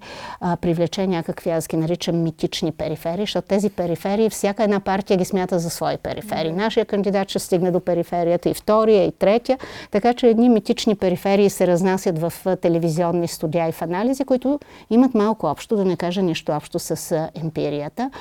привлече 0.62 1.08
някакви, 1.08 1.50
аз 1.50 1.68
ги 1.68 1.78
наричам 1.86 2.24
митични 2.24 2.72
периферии, 2.72 3.24
защото 3.24 3.48
тези 3.48 3.70
периферии, 3.70 4.30
всяка 4.30 4.63
една 4.63 4.80
партия 4.80 5.18
ги 5.18 5.25
смята 5.25 5.60
за 5.60 5.70
свои 5.70 5.98
периферии. 5.98 6.51
Нашия 6.51 6.86
кандидат 6.86 7.30
ще 7.30 7.39
стигне 7.39 7.72
до 7.72 7.80
периферията 7.80 8.50
и 8.50 8.54
втория, 8.54 9.06
и 9.06 9.12
третия, 9.12 9.58
така 9.92 10.13
че 10.13 10.27
едни 10.27 10.50
митични 10.50 10.96
периферии 10.96 11.50
се 11.50 11.68
разнасят 11.68 12.20
в 12.20 12.34
телевизионни 12.62 13.27
студия 13.27 13.70
и 13.70 13.72
в 13.72 13.82
анализи, 13.82 14.25
които 14.25 14.60
имат 14.89 15.13
малко 15.13 15.48
общо, 15.48 15.75
да 15.75 15.86
не 15.86 15.96
кажа 15.96 16.22
нищо 16.22 16.51
общо 16.51 16.80
с 16.80 17.30
емпирията. 17.44 18.12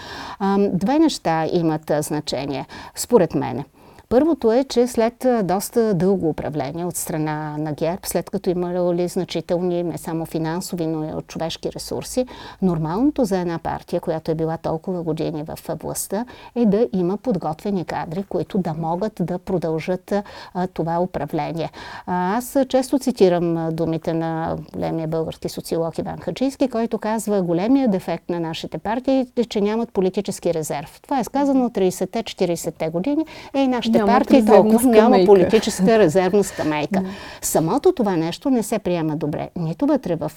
Две 0.59 0.99
неща 0.99 1.47
имат 1.53 1.93
значение, 2.01 2.67
според 2.95 3.35
мене. 3.35 3.65
Първото 4.09 4.53
е, 4.53 4.65
че 4.65 4.87
след 4.87 5.27
доста 5.43 5.95
дълго 5.95 6.29
управление 6.29 6.85
от 6.85 6.97
страна 6.97 7.57
на 7.59 7.73
ГЕРБ, 7.73 8.01
след 8.05 8.31
като 8.31 8.51
имали 8.51 9.09
значителни 9.09 9.83
не 9.83 9.99
само 9.99 10.27
финансови, 10.27 10.87
но 10.87 11.09
и 11.09 11.13
от 11.13 11.27
човешки 11.27 11.73
ресурси, 11.73 12.27
нормалното 12.63 13.25
за 13.25 13.39
една 13.39 13.59
партия, 13.59 14.01
която 14.01 14.31
е 14.31 14.35
била 14.35 14.57
толкова 14.57 15.03
години 15.03 15.43
в 15.43 15.59
властта, 15.83 16.25
е 16.55 16.67
да 16.67 16.89
има 16.93 17.17
подготвени 17.17 17.85
кадри, 17.85 18.25
които 18.29 18.59
да 18.59 18.75
могат 18.75 19.13
да 19.21 19.39
продължат 19.39 20.13
а, 20.55 20.67
това 20.67 21.01
управление. 21.01 21.71
А, 22.07 22.37
аз 22.37 22.59
често 22.69 22.99
цитирам 22.99 23.69
думите 23.73 24.13
на 24.13 24.57
големия 24.73 25.09
български 25.09 25.49
социолог 25.49 25.99
Иван 25.99 26.19
Хаджийски, 26.19 26.69
който 26.69 26.99
казва 26.99 27.43
големия 27.43 27.89
дефект 27.89 28.31
на 28.31 28.41
нашите 28.41 28.79
партии 28.79 29.27
е, 29.37 29.45
че 29.45 29.61
нямат 29.61 29.93
политически 29.93 30.55
резерв. 30.55 31.01
Това 31.03 31.21
е 31.21 31.25
сказано 31.25 31.65
от 31.65 31.73
30-те, 31.73 32.23
40-те 32.23 32.89
години. 32.89 33.25
Е, 33.55 33.61
и 33.61 33.69
нашите 33.99 34.07
Нямат 34.07 34.29
партии 34.29 34.45
толкова 34.45 34.91
няма 34.91 35.19
политическа 35.27 35.99
резервна 35.99 36.45
скамейка. 36.45 37.03
Самото 37.43 37.93
това 37.93 38.17
нещо 38.17 38.51
не 38.51 38.63
се 38.63 38.79
приема 38.79 39.17
добре. 39.17 39.49
Нито 39.57 39.87
вътре 39.87 40.17
в 40.17 40.33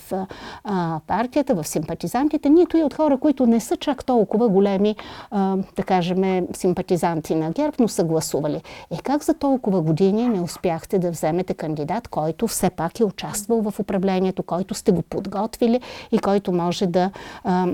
а, 0.64 1.00
партията, 1.08 1.56
в 1.56 1.68
симпатизантите, 1.68 2.50
нито 2.50 2.78
и 2.78 2.84
от 2.84 2.94
хора, 2.94 3.18
които 3.18 3.46
не 3.46 3.60
са 3.60 3.78
чак 3.78 4.06
толкова 4.06 4.50
големи, 4.50 4.96
а, 5.32 5.58
да 5.76 5.84
кажем, 5.84 6.48
симпатизанти 6.54 7.36
на 7.36 7.52
ГЕРБ, 7.52 7.74
но 7.80 7.88
са 7.88 8.04
гласували. 8.04 8.62
Е, 8.92 8.98
как 9.04 9.24
за 9.24 9.34
толкова 9.34 9.82
години 9.82 10.28
не 10.28 10.42
успяхте 10.42 11.00
да 11.00 11.12
вземете 11.12 11.54
кандидат, 11.54 12.08
който 12.08 12.48
все 12.48 12.70
пак 12.70 13.00
е 13.00 13.04
участвал 13.04 13.62
в 13.62 13.80
управлението, 13.80 14.44
който 14.44 14.74
сте 14.74 14.92
го 14.92 15.02
подготвили 15.02 15.82
и 16.12 16.20
който 16.20 16.52
може 16.52 16.88
да 16.88 17.12
а, 17.44 17.68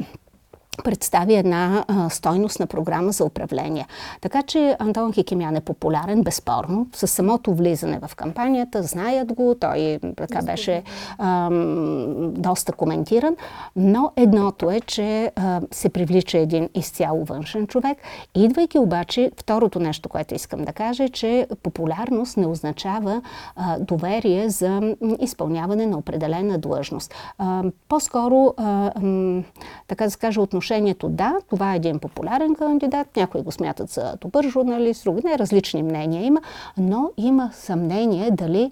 представи 0.84 1.36
една 1.36 1.86
а, 1.88 2.10
стойностна 2.10 2.68
програма 2.68 3.12
за 3.12 3.26
управление. 3.26 3.88
Така 4.22 4.42
че 4.42 4.76
Антон 4.80 5.14
Хикемян 5.14 5.56
е 5.56 5.62
популярен, 5.62 6.22
безспорно. 6.22 6.88
С 6.94 7.08
самото 7.08 7.54
влизане 7.54 8.00
в 8.08 8.16
кампанията, 8.16 8.84
знаят 8.84 9.34
го, 9.34 9.56
той 9.60 10.00
така 10.18 10.42
беше 10.42 10.84
а, 11.18 11.50
доста 12.32 12.72
коментиран, 12.72 13.36
но 13.76 14.12
едното 14.16 14.72
е, 14.72 14.80
че 14.80 15.32
а, 15.36 15.62
се 15.72 15.90
привлича 15.90 16.38
един 16.38 16.70
изцяло 16.76 17.26
външен 17.26 17.68
човек. 17.68 17.98
Идвайки 18.36 18.80
обаче, 18.80 19.32
второто 19.38 19.80
нещо, 19.80 20.10
което 20.10 20.36
искам 20.36 20.66
да 20.66 20.74
кажа 20.74 21.04
е, 21.04 21.10
че 21.10 21.48
популярност 21.64 22.38
не 22.38 22.48
означава 22.48 23.22
а, 23.56 23.80
доверие 23.80 24.50
за 24.50 24.96
изпълняване 25.20 25.86
на 25.86 25.98
определена 25.98 26.58
длъжност. 26.58 27.14
А, 27.38 27.64
по-скоро, 27.90 28.54
а, 28.58 28.92
а, 28.96 29.44
така 29.88 30.04
да 30.04 30.12
се 30.12 30.18
каже, 30.18 30.40
отношение 30.40 30.63
отношението 30.64 31.10
да, 31.10 31.34
това 31.50 31.74
е 31.74 31.76
един 31.76 32.00
популярен 32.00 32.56
кандидат, 32.56 33.08
някои 33.16 33.42
го 33.42 33.52
смятат 33.52 33.90
за 33.90 34.16
добър 34.22 34.50
журналист, 34.50 35.04
други 35.04 35.22
не, 35.28 35.38
различни 35.38 35.84
мнения 35.84 36.24
има, 36.24 36.42
но 36.78 37.12
има 37.18 37.50
съмнение 37.54 38.32
дали 38.32 38.72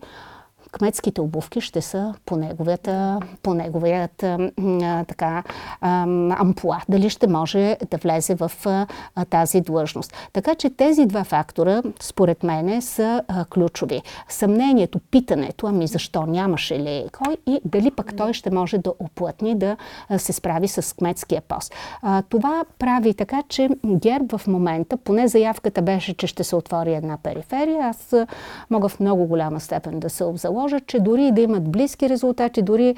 кметските 0.71 1.21
обувки 1.21 1.61
ще 1.61 1.81
са 1.81 2.13
по 2.25 2.35
неговията, 2.35 3.19
по 3.43 3.53
неговият 3.53 4.25
така, 5.07 5.43
а, 5.81 6.03
ампуа. 6.39 6.81
Дали 6.89 7.09
ще 7.09 7.27
може 7.27 7.77
да 7.89 7.97
влезе 7.97 8.35
в 8.35 8.51
тази 9.29 9.61
длъжност. 9.61 10.13
Така 10.33 10.55
че 10.55 10.69
тези 10.69 11.05
два 11.05 11.23
фактора, 11.23 11.81
според 11.99 12.43
мен, 12.43 12.81
са 12.81 13.23
ключови. 13.53 14.01
Съмнението, 14.29 14.99
питането, 15.11 15.67
ами 15.67 15.87
защо 15.87 16.25
нямаше 16.25 16.79
ли 16.79 17.05
кой 17.17 17.37
и 17.47 17.61
дали 17.65 17.91
пък 17.91 18.15
той 18.17 18.33
ще 18.33 18.51
може 18.51 18.77
да 18.77 18.93
оплътни, 18.99 19.55
да 19.55 19.77
се 20.17 20.33
справи 20.33 20.67
с 20.67 20.95
кметския 20.95 21.41
пост. 21.41 21.73
Това 22.29 22.65
прави 22.79 23.13
така, 23.13 23.43
че 23.49 23.69
ГЕРБ 23.85 24.37
в 24.37 24.47
момента, 24.47 24.97
поне 24.97 25.27
заявката 25.27 25.81
беше, 25.81 26.13
че 26.13 26.27
ще 26.27 26.43
се 26.43 26.55
отвори 26.55 26.93
една 26.93 27.17
периферия. 27.17 27.87
Аз 27.87 28.15
мога 28.69 28.89
в 28.89 28.99
много 28.99 29.25
голяма 29.25 29.59
степен 29.59 29.99
да 29.99 30.09
се 30.09 30.23
обзаложа 30.23 30.60
предложат, 30.61 30.87
че 30.87 30.99
дори 30.99 31.31
да 31.31 31.41
имат 31.41 31.71
близки 31.71 32.09
резултати, 32.09 32.61
дори 32.61 32.95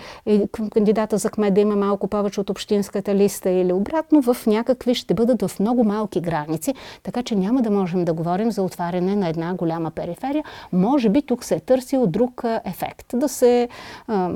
кандидата 0.73 1.17
за 1.17 1.29
кмет 1.29 1.53
да 1.53 1.61
има 1.61 1.75
малко 1.75 2.07
повече 2.07 2.41
от 2.41 2.49
общинската 2.49 3.15
листа 3.15 3.49
или 3.49 3.73
обратно, 3.73 4.21
в 4.21 4.37
някакви 4.47 4.95
ще 4.95 5.13
бъдат 5.13 5.41
в 5.41 5.59
много 5.59 5.83
малки 5.83 6.21
граници, 6.21 6.73
така 7.03 7.23
че 7.23 7.35
няма 7.35 7.61
да 7.61 7.71
можем 7.71 8.05
да 8.05 8.13
говорим 8.13 8.51
за 8.51 8.63
отваряне 8.63 9.15
на 9.15 9.29
една 9.29 9.53
голяма 9.53 9.91
периферия. 9.91 10.43
Може 10.73 11.09
би 11.09 11.21
тук 11.21 11.43
се 11.43 11.55
е 11.55 11.59
търсил 11.59 12.07
друг 12.07 12.43
ефект. 12.65 13.05
Да 13.13 13.29
се 13.29 13.69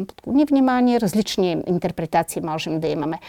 подклони 0.07 0.45
внимание, 0.45 0.99
различни 0.99 1.63
интерпретации 1.67 2.41
можем 2.41 2.79
да 2.79 2.87
имаме. 2.87 3.19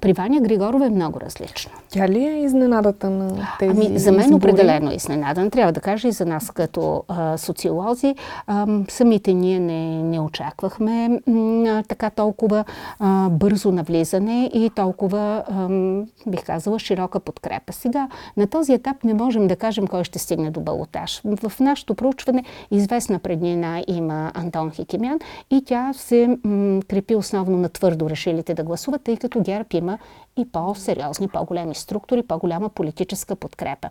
При 0.00 0.12
Ваня 0.12 0.40
Григорова 0.40 0.86
е 0.86 0.90
много 0.90 1.20
различно. 1.20 1.72
Тя 1.88 2.08
ли 2.08 2.24
е 2.24 2.42
изненадата 2.42 3.10
на 3.10 3.48
тези 3.58 3.86
Ами, 3.86 3.98
за 3.98 4.12
мен 4.12 4.20
избори? 4.20 4.36
определено 4.36 4.90
е 4.90 4.94
изненадан. 4.94 5.50
Трябва 5.50 5.72
да 5.72 5.80
кажа 5.80 6.08
и 6.08 6.12
за 6.12 6.26
нас 6.26 6.50
като 6.50 7.04
а, 7.08 7.38
социолози. 7.38 8.14
А, 8.46 8.66
самите 8.88 9.32
ние 9.34 9.60
не, 9.60 10.02
не 10.02 10.20
очаквахме 10.20 11.20
а, 11.28 11.82
така 11.82 12.10
толкова 12.10 12.64
а, 12.98 13.28
бързо 13.28 13.72
навлизане 13.72 14.50
и 14.54 14.70
толкова, 14.70 15.44
а, 15.50 15.68
бих 16.30 16.44
казала, 16.44 16.78
широка 16.78 17.20
подкрепа. 17.20 17.72
Сега, 17.72 18.08
на 18.36 18.46
този 18.46 18.72
етап 18.72 19.04
не 19.04 19.14
можем 19.14 19.46
да 19.48 19.56
кажем 19.56 19.86
кой 19.86 20.04
ще 20.04 20.18
стигне 20.18 20.50
до 20.50 20.60
балотаж. 20.60 21.22
В 21.24 21.60
нашето 21.60 21.94
проучване 21.94 22.44
известна 22.70 23.18
преднина 23.18 23.82
има 23.88 24.32
Антон 24.34 24.70
Хикимян 24.70 25.18
и 25.50 25.64
тя 25.64 25.92
се 25.92 26.38
м, 26.44 26.80
крепи 26.88 27.14
основно 27.16 27.56
на 27.56 27.68
твърдо 27.68 28.10
решилите 28.10 28.54
да 28.54 28.64
гласуват, 28.64 29.02
тъй 29.02 29.16
като 29.16 29.40
ГЕРБ 29.40 29.66
има 29.72 29.85
има 29.86 29.98
и 30.36 30.44
по-сериозни, 30.44 31.28
по-големи 31.28 31.74
структури, 31.74 32.22
по-голяма 32.22 32.68
политическа 32.68 33.36
подкрепа. 33.36 33.88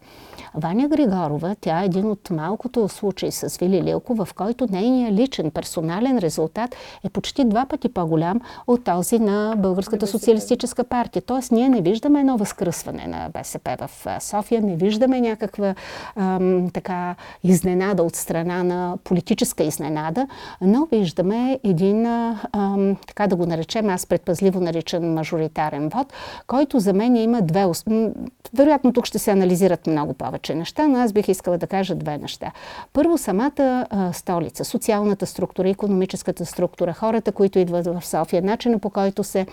Ваня 0.54 0.88
Григорова, 0.88 1.56
тя 1.62 1.82
е 1.82 1.86
един 1.86 2.06
от 2.12 2.30
малкото 2.30 2.90
случаи 2.90 3.32
с 3.32 3.58
Вили 3.58 3.84
Лилко, 3.84 4.16
в 4.16 4.30
който 4.36 4.68
нейният 4.72 5.14
личен, 5.14 5.52
персонален 5.52 6.18
резултат 6.18 6.76
е 7.04 7.10
почти 7.10 7.46
два 7.46 7.66
пъти 7.66 7.90
по-голям 7.90 8.42
от 8.68 8.84
този 8.84 9.20
на 9.20 9.56
Българската 9.58 10.08
социалистическа 10.08 10.84
партия. 10.84 11.22
Тоест, 11.22 11.52
ние 11.52 11.70
не 11.70 11.82
виждаме 11.82 12.20
едно 12.20 12.38
възкръсване 12.38 13.08
на 13.08 13.30
БСП 13.34 13.78
в 13.80 14.08
София, 14.20 14.62
не 14.62 14.76
виждаме 14.76 15.22
някаква 15.22 15.76
ам, 16.16 16.70
така 16.74 17.16
изненада 17.44 18.04
от 18.04 18.16
страна 18.16 18.64
на 18.64 18.98
политическа 19.04 19.64
изненада, 19.64 20.28
но 20.62 20.86
виждаме 20.86 21.60
един, 21.64 22.06
ам, 22.06 22.96
така 23.08 23.28
да 23.28 23.36
го 23.36 23.46
наречем, 23.46 23.90
аз 23.90 24.06
предпазливо 24.06 24.60
наричам 24.60 25.14
мажоритарен 25.14 25.90
вод, 25.90 26.14
който 26.48 26.80
за 26.80 26.94
мен 26.94 27.16
има 27.16 27.42
две... 27.42 27.66
Вероятно 28.54 28.94
тук 28.94 29.06
ще 29.06 29.20
се 29.20 29.32
анализират 29.32 29.88
много 29.88 30.14
повече 30.14 30.56
неща, 30.56 30.88
но 30.88 31.00
аз 31.00 31.14
бих 31.14 31.28
искала 31.28 31.58
да 31.58 31.68
кажа 31.68 31.96
две 31.96 32.18
неща. 32.18 32.52
Първо, 32.94 33.18
самата 33.18 33.88
а, 33.90 34.14
столица, 34.14 34.66
социалната 34.66 35.26
структура, 35.26 35.70
економическата 35.70 36.46
структура, 36.46 36.94
хората, 36.94 37.32
които 37.32 37.60
идват 37.60 37.86
в 37.86 38.06
София, 38.06 38.42
начина 38.42 38.80
по 38.80 38.90
който 38.90 39.24
се 39.24 39.46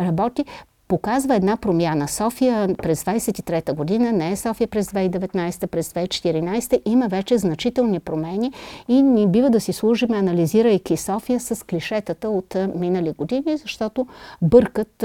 работи, 0.00 0.44
показва 0.88 1.34
една 1.34 1.56
промяна. 1.56 2.08
София 2.08 2.74
през 2.82 3.04
23-та 3.04 3.72
година, 3.72 4.12
не 4.12 4.32
е 4.32 4.36
София 4.36 4.68
през 4.68 4.86
2019, 4.86 5.66
през 5.66 5.92
2014, 5.92 6.82
има 6.84 7.08
вече 7.08 7.38
значителни 7.38 8.00
промени 8.00 8.52
и 8.88 9.02
ни 9.02 9.26
бива 9.26 9.50
да 9.50 9.60
си 9.60 9.72
служим, 9.72 10.12
анализирайки 10.12 10.96
София 10.96 11.40
с 11.40 11.66
клишетата 11.66 12.30
от 12.30 12.56
минали 12.74 13.12
години, 13.12 13.56
защото 13.56 14.06
бъркат 14.42 15.04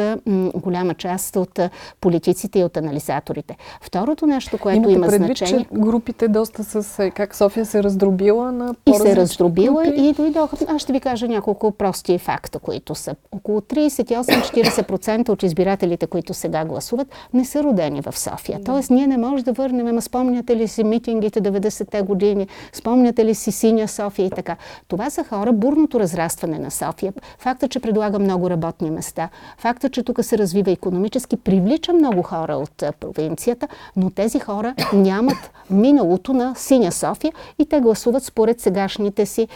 голяма 0.55 0.93
част 0.93 1.35
от 1.35 1.59
политиците 2.01 2.59
и 2.59 2.63
от 2.63 2.77
анализаторите. 2.77 3.57
Второто 3.81 4.25
нещо, 4.25 4.57
което 4.57 4.77
Имате 4.77 4.93
има 4.93 5.07
предвид, 5.07 5.37
значение... 5.37 5.65
че 5.71 5.79
групите 5.79 6.27
доста 6.27 6.63
с 6.63 7.11
как 7.15 7.35
София 7.35 7.65
се 7.65 7.83
раздробила 7.83 8.51
на 8.51 8.75
И 8.85 8.93
се 8.93 9.15
раздробила 9.15 9.83
групи. 9.83 10.01
и 10.01 10.13
дойдоха... 10.13 10.57
Аз 10.67 10.81
ще 10.81 10.93
ви 10.93 10.99
кажа 10.99 11.27
няколко 11.27 11.71
прости 11.71 12.17
факта, 12.17 12.59
които 12.59 12.95
са. 12.95 13.15
Около 13.31 13.59
38-40% 13.59 15.29
от 15.29 15.43
избирателите 15.43 15.70
избирателите, 15.71 16.07
които 16.07 16.33
сега 16.33 16.65
гласуват, 16.65 17.07
не 17.33 17.45
са 17.45 17.63
родени 17.63 18.01
в 18.01 18.17
София. 18.17 18.59
Да. 18.59 18.63
Тоест, 18.63 18.89
ние 18.89 19.07
не 19.07 19.17
можем 19.17 19.43
да 19.43 19.53
върнем, 19.53 19.87
ама 19.87 20.01
спомняте 20.01 20.55
ли 20.55 20.67
си 20.67 20.83
митингите 20.83 21.41
90-те 21.41 22.01
години, 22.01 22.47
спомняте 22.73 23.25
ли 23.25 23.35
си 23.35 23.51
Синя 23.51 23.87
София 23.87 24.25
и 24.25 24.29
така. 24.29 24.55
Това 24.87 25.09
са 25.09 25.23
хора, 25.23 25.53
бурното 25.53 25.99
разрастване 25.99 26.59
на 26.59 26.71
София, 26.71 27.13
факта, 27.39 27.67
че 27.67 27.79
предлага 27.79 28.19
много 28.19 28.49
работни 28.49 28.91
места, 28.91 29.29
факта, 29.57 29.89
че 29.89 30.03
тук 30.03 30.23
се 30.23 30.37
развива 30.37 30.71
економически, 30.71 31.37
привлича 31.37 31.93
много 31.93 32.21
хора 32.21 32.53
от 32.53 32.83
провинцията, 32.99 33.67
но 33.95 34.09
тези 34.09 34.39
хора 34.39 34.75
нямат 34.93 35.51
миналото 35.69 36.33
на 36.33 36.55
Синя 36.55 36.91
София 36.91 37.33
и 37.59 37.65
те 37.65 37.79
гласуват 37.79 38.23
според 38.23 38.59
сегашните 38.59 39.25
си 39.25 39.47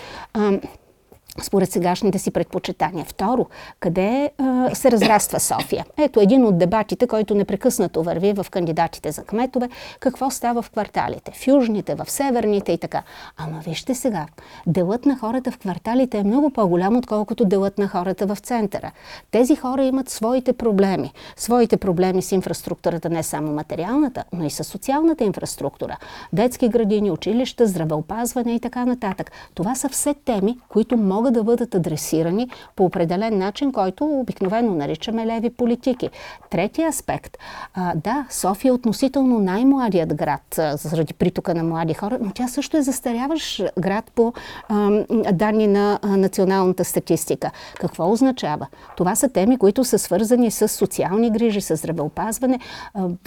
според 1.42 1.72
сегашните 1.72 2.20
си 2.20 2.32
предпочитания. 2.32 3.06
Второ, 3.06 3.46
къде 3.80 4.32
а, 4.38 4.76
се 4.76 4.92
разраства 4.92 5.40
София? 5.40 5.86
Ето 5.98 6.20
един 6.20 6.46
от 6.46 6.58
дебатите, 6.58 7.08
който 7.08 7.36
непрекъснато 7.36 8.04
върви 8.04 8.34
в 8.34 8.46
кандидатите 8.52 9.12
за 9.12 9.24
кметове, 9.24 9.70
какво 10.00 10.30
става 10.30 10.62
в 10.62 10.70
кварталите, 10.70 11.32
в 11.32 11.48
южните, 11.48 11.96
в 11.96 12.12
северните 12.12 12.72
и 12.72 12.78
така. 12.78 13.04
Ама 13.38 13.60
вижте 13.66 13.96
сега, 13.96 14.26
делът 14.68 15.06
на 15.06 15.18
хората 15.18 15.52
в 15.52 15.58
кварталите 15.58 16.18
е 16.18 16.24
много 16.24 16.50
по-голям, 16.50 16.98
отколкото 16.98 17.46
делът 17.46 17.78
на 17.78 17.88
хората 17.88 18.26
в 18.26 18.38
центъра. 18.40 18.92
Тези 19.32 19.56
хора 19.56 19.84
имат 19.84 20.10
своите 20.10 20.54
проблеми. 20.54 21.12
Своите 21.36 21.78
проблеми 21.78 22.22
с 22.22 22.32
инфраструктурата, 22.32 23.10
не 23.10 23.24
само 23.24 23.54
материалната, 23.54 24.24
но 24.34 24.46
и 24.46 24.50
с 24.50 24.64
социалната 24.64 25.24
инфраструктура. 25.24 25.98
Детски 26.34 26.70
градини, 26.70 27.12
училища, 27.12 27.68
здравеопазване 27.68 28.56
и 28.56 28.60
така 28.60 28.86
нататък. 28.86 29.32
Това 29.54 29.76
са 29.76 29.90
все 29.90 30.14
теми, 30.14 30.58
които 30.70 30.98
могат 30.98 31.25
могат 31.26 31.34
да 31.34 31.44
бъдат 31.44 31.76
адресирани 31.76 32.50
по 32.76 32.86
определен 32.86 33.38
начин, 33.38 33.72
който 33.72 34.06
обикновено 34.06 34.76
наричаме 34.76 35.26
леви 35.26 35.50
политики. 35.50 36.10
Третия 36.50 36.90
аспект. 36.90 37.38
А, 37.74 37.96
да, 37.96 38.26
София 38.30 38.70
е 38.70 38.72
относително 38.72 39.40
най-младият 39.40 40.16
град 40.16 40.60
а, 40.60 40.78
заради 40.78 41.14
притока 41.14 41.56
на 41.56 41.64
млади 41.64 41.94
хора, 41.94 42.18
но 42.22 42.32
тя 42.32 42.48
също 42.48 42.78
е 42.78 42.82
застаряващ 42.82 43.62
град 43.80 44.12
по 44.16 44.34
а, 44.70 45.04
данни 45.34 45.68
на 45.68 46.00
а, 46.02 46.18
националната 46.18 46.86
статистика. 46.86 47.52
Какво 47.76 48.12
означава? 48.12 48.68
Това 48.98 49.16
са 49.16 49.30
теми, 49.30 49.58
които 49.58 49.84
са 49.84 50.00
свързани 50.00 50.52
с 50.52 50.68
социални 50.68 51.32
грижи, 51.32 51.62
с 51.62 51.76
здравеопазване. 51.76 52.60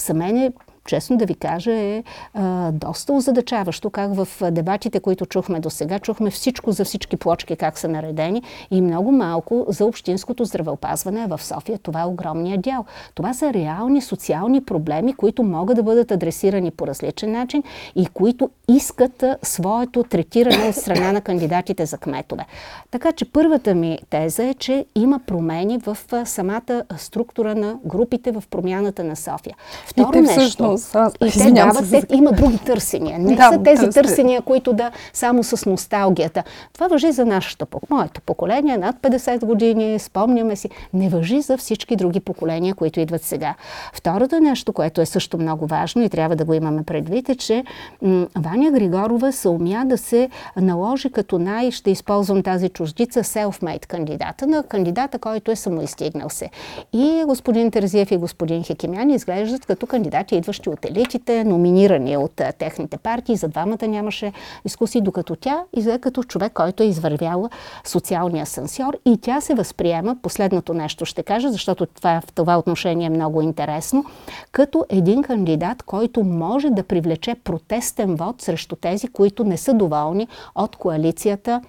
За 0.00 0.14
мен 0.14 0.36
е 0.36 0.52
честно 0.88 1.16
да 1.16 1.26
ви 1.26 1.34
кажа, 1.34 1.72
е 1.72 2.04
а, 2.34 2.72
доста 2.72 3.12
озадачаващо 3.12 3.90
как 3.90 4.14
в 4.14 4.28
дебатите, 4.50 5.00
които 5.00 5.26
чухме 5.26 5.60
до 5.60 5.70
сега, 5.70 5.98
чухме 5.98 6.30
всичко 6.30 6.72
за 6.72 6.84
всички 6.84 7.16
плочки 7.16 7.56
как 7.56 7.78
са 7.78 7.88
наредени 7.88 8.42
и 8.70 8.80
много 8.80 9.12
малко 9.12 9.66
за 9.68 9.84
общинското 9.84 10.44
здравеопазване 10.44 11.26
в 11.26 11.42
София. 11.42 11.78
Това 11.78 12.00
е 12.00 12.04
огромния 12.04 12.58
дял. 12.58 12.84
Това 13.14 13.34
са 13.34 13.52
реални 13.52 14.02
социални 14.02 14.64
проблеми, 14.64 15.14
които 15.14 15.42
могат 15.42 15.76
да 15.76 15.82
бъдат 15.82 16.10
адресирани 16.10 16.70
по 16.70 16.86
различен 16.86 17.32
начин 17.32 17.62
и 17.96 18.06
които 18.06 18.50
искат 18.68 19.24
своето 19.42 20.02
третиране 20.02 20.68
от 20.68 20.74
страна 20.74 21.12
на 21.12 21.20
кандидатите 21.20 21.86
за 21.86 21.98
кметове. 21.98 22.46
Така 22.90 23.12
че 23.12 23.32
първата 23.32 23.74
ми 23.74 23.98
теза 24.10 24.44
е, 24.44 24.54
че 24.54 24.84
има 24.94 25.20
промени 25.26 25.78
в 25.78 25.98
самата 26.24 26.82
структура 26.96 27.54
на 27.54 27.78
групите 27.84 28.32
в 28.32 28.44
промяната 28.50 29.04
на 29.04 29.16
София. 29.16 29.56
Второ 29.86 30.20
нещо, 30.20 30.77
всъщност. 30.78 31.16
Аз, 31.20 31.34
и 31.34 31.44
те 31.44 31.50
дават, 31.50 31.90
те, 31.90 32.16
има 32.16 32.32
други 32.32 32.58
търсения. 32.58 33.18
Не 33.18 33.36
да, 33.36 33.50
са 33.52 33.62
тези 33.62 33.82
търсите. 33.82 34.02
търсения, 34.02 34.42
които 34.42 34.72
да 34.72 34.90
само 35.12 35.44
с 35.44 35.66
носталгията. 35.66 36.42
Това 36.72 36.88
въжи 36.88 37.12
за 37.12 37.24
нашето, 37.24 37.66
моето 37.90 38.20
поколение, 38.20 38.78
над 38.78 38.96
50 38.96 39.44
години, 39.44 39.98
спомняме 39.98 40.56
си. 40.56 40.68
Не 40.92 41.08
въжи 41.08 41.40
за 41.40 41.56
всички 41.56 41.96
други 41.96 42.20
поколения, 42.20 42.74
които 42.74 43.00
идват 43.00 43.22
сега. 43.22 43.54
Второто 43.92 44.40
нещо, 44.40 44.72
което 44.72 45.00
е 45.00 45.06
също 45.06 45.38
много 45.38 45.66
важно 45.66 46.02
и 46.02 46.08
трябва 46.08 46.36
да 46.36 46.44
го 46.44 46.54
имаме 46.54 46.82
предвид, 46.82 47.28
е, 47.28 47.34
че 47.34 47.64
м- 48.02 48.26
Ваня 48.36 48.70
Григорова 48.70 49.32
се 49.32 49.48
умя 49.48 49.84
да 49.86 49.98
се 49.98 50.28
наложи 50.56 51.10
като 51.10 51.38
най, 51.38 51.70
ще 51.70 51.90
използвам 51.90 52.42
тази 52.42 52.68
чуждица, 52.68 53.20
self-made 53.22 53.86
кандидата, 53.86 54.46
на 54.46 54.62
кандидата, 54.62 55.18
който 55.18 55.50
е 55.50 55.56
самоизтигнал 55.56 56.28
се. 56.28 56.50
И 56.92 57.24
господин 57.26 57.70
Терзиев 57.70 58.10
и 58.10 58.16
господин 58.16 58.64
Хекимян 58.64 59.10
изглеждат 59.10 59.66
като 59.66 59.86
кандидати, 59.86 60.36
идващи 60.36 60.67
от 60.70 60.84
елитите, 60.84 61.44
номинирани 61.44 62.16
от 62.16 62.42
техните 62.58 62.96
партии. 62.96 63.36
За 63.36 63.48
двамата 63.48 63.88
нямаше 63.88 64.32
дискусии, 64.64 65.00
докато 65.00 65.36
тя 65.36 65.64
излезе 65.76 65.98
като 65.98 66.22
човек, 66.22 66.52
който 66.52 66.82
е 66.82 66.86
извървял 66.86 67.48
социалния 67.84 68.42
асансьор 68.42 68.98
и 69.04 69.18
тя 69.20 69.40
се 69.40 69.54
възприема, 69.54 70.16
последното 70.22 70.74
нещо 70.74 71.04
ще 71.04 71.22
кажа, 71.22 71.50
защото 71.50 71.86
това 71.86 72.20
в 72.26 72.32
това 72.32 72.58
отношение 72.58 73.06
е 73.06 73.10
много 73.10 73.42
интересно, 73.42 74.04
като 74.52 74.84
един 74.88 75.22
кандидат, 75.22 75.82
който 75.82 76.24
може 76.24 76.70
да 76.70 76.82
привлече 76.82 77.34
протестен 77.34 78.14
вод 78.14 78.42
срещу 78.42 78.76
тези, 78.76 79.08
които 79.08 79.44
не 79.44 79.56
са 79.56 79.74
доволни 79.74 80.28
от 80.54 80.76
коалицията 80.76 81.60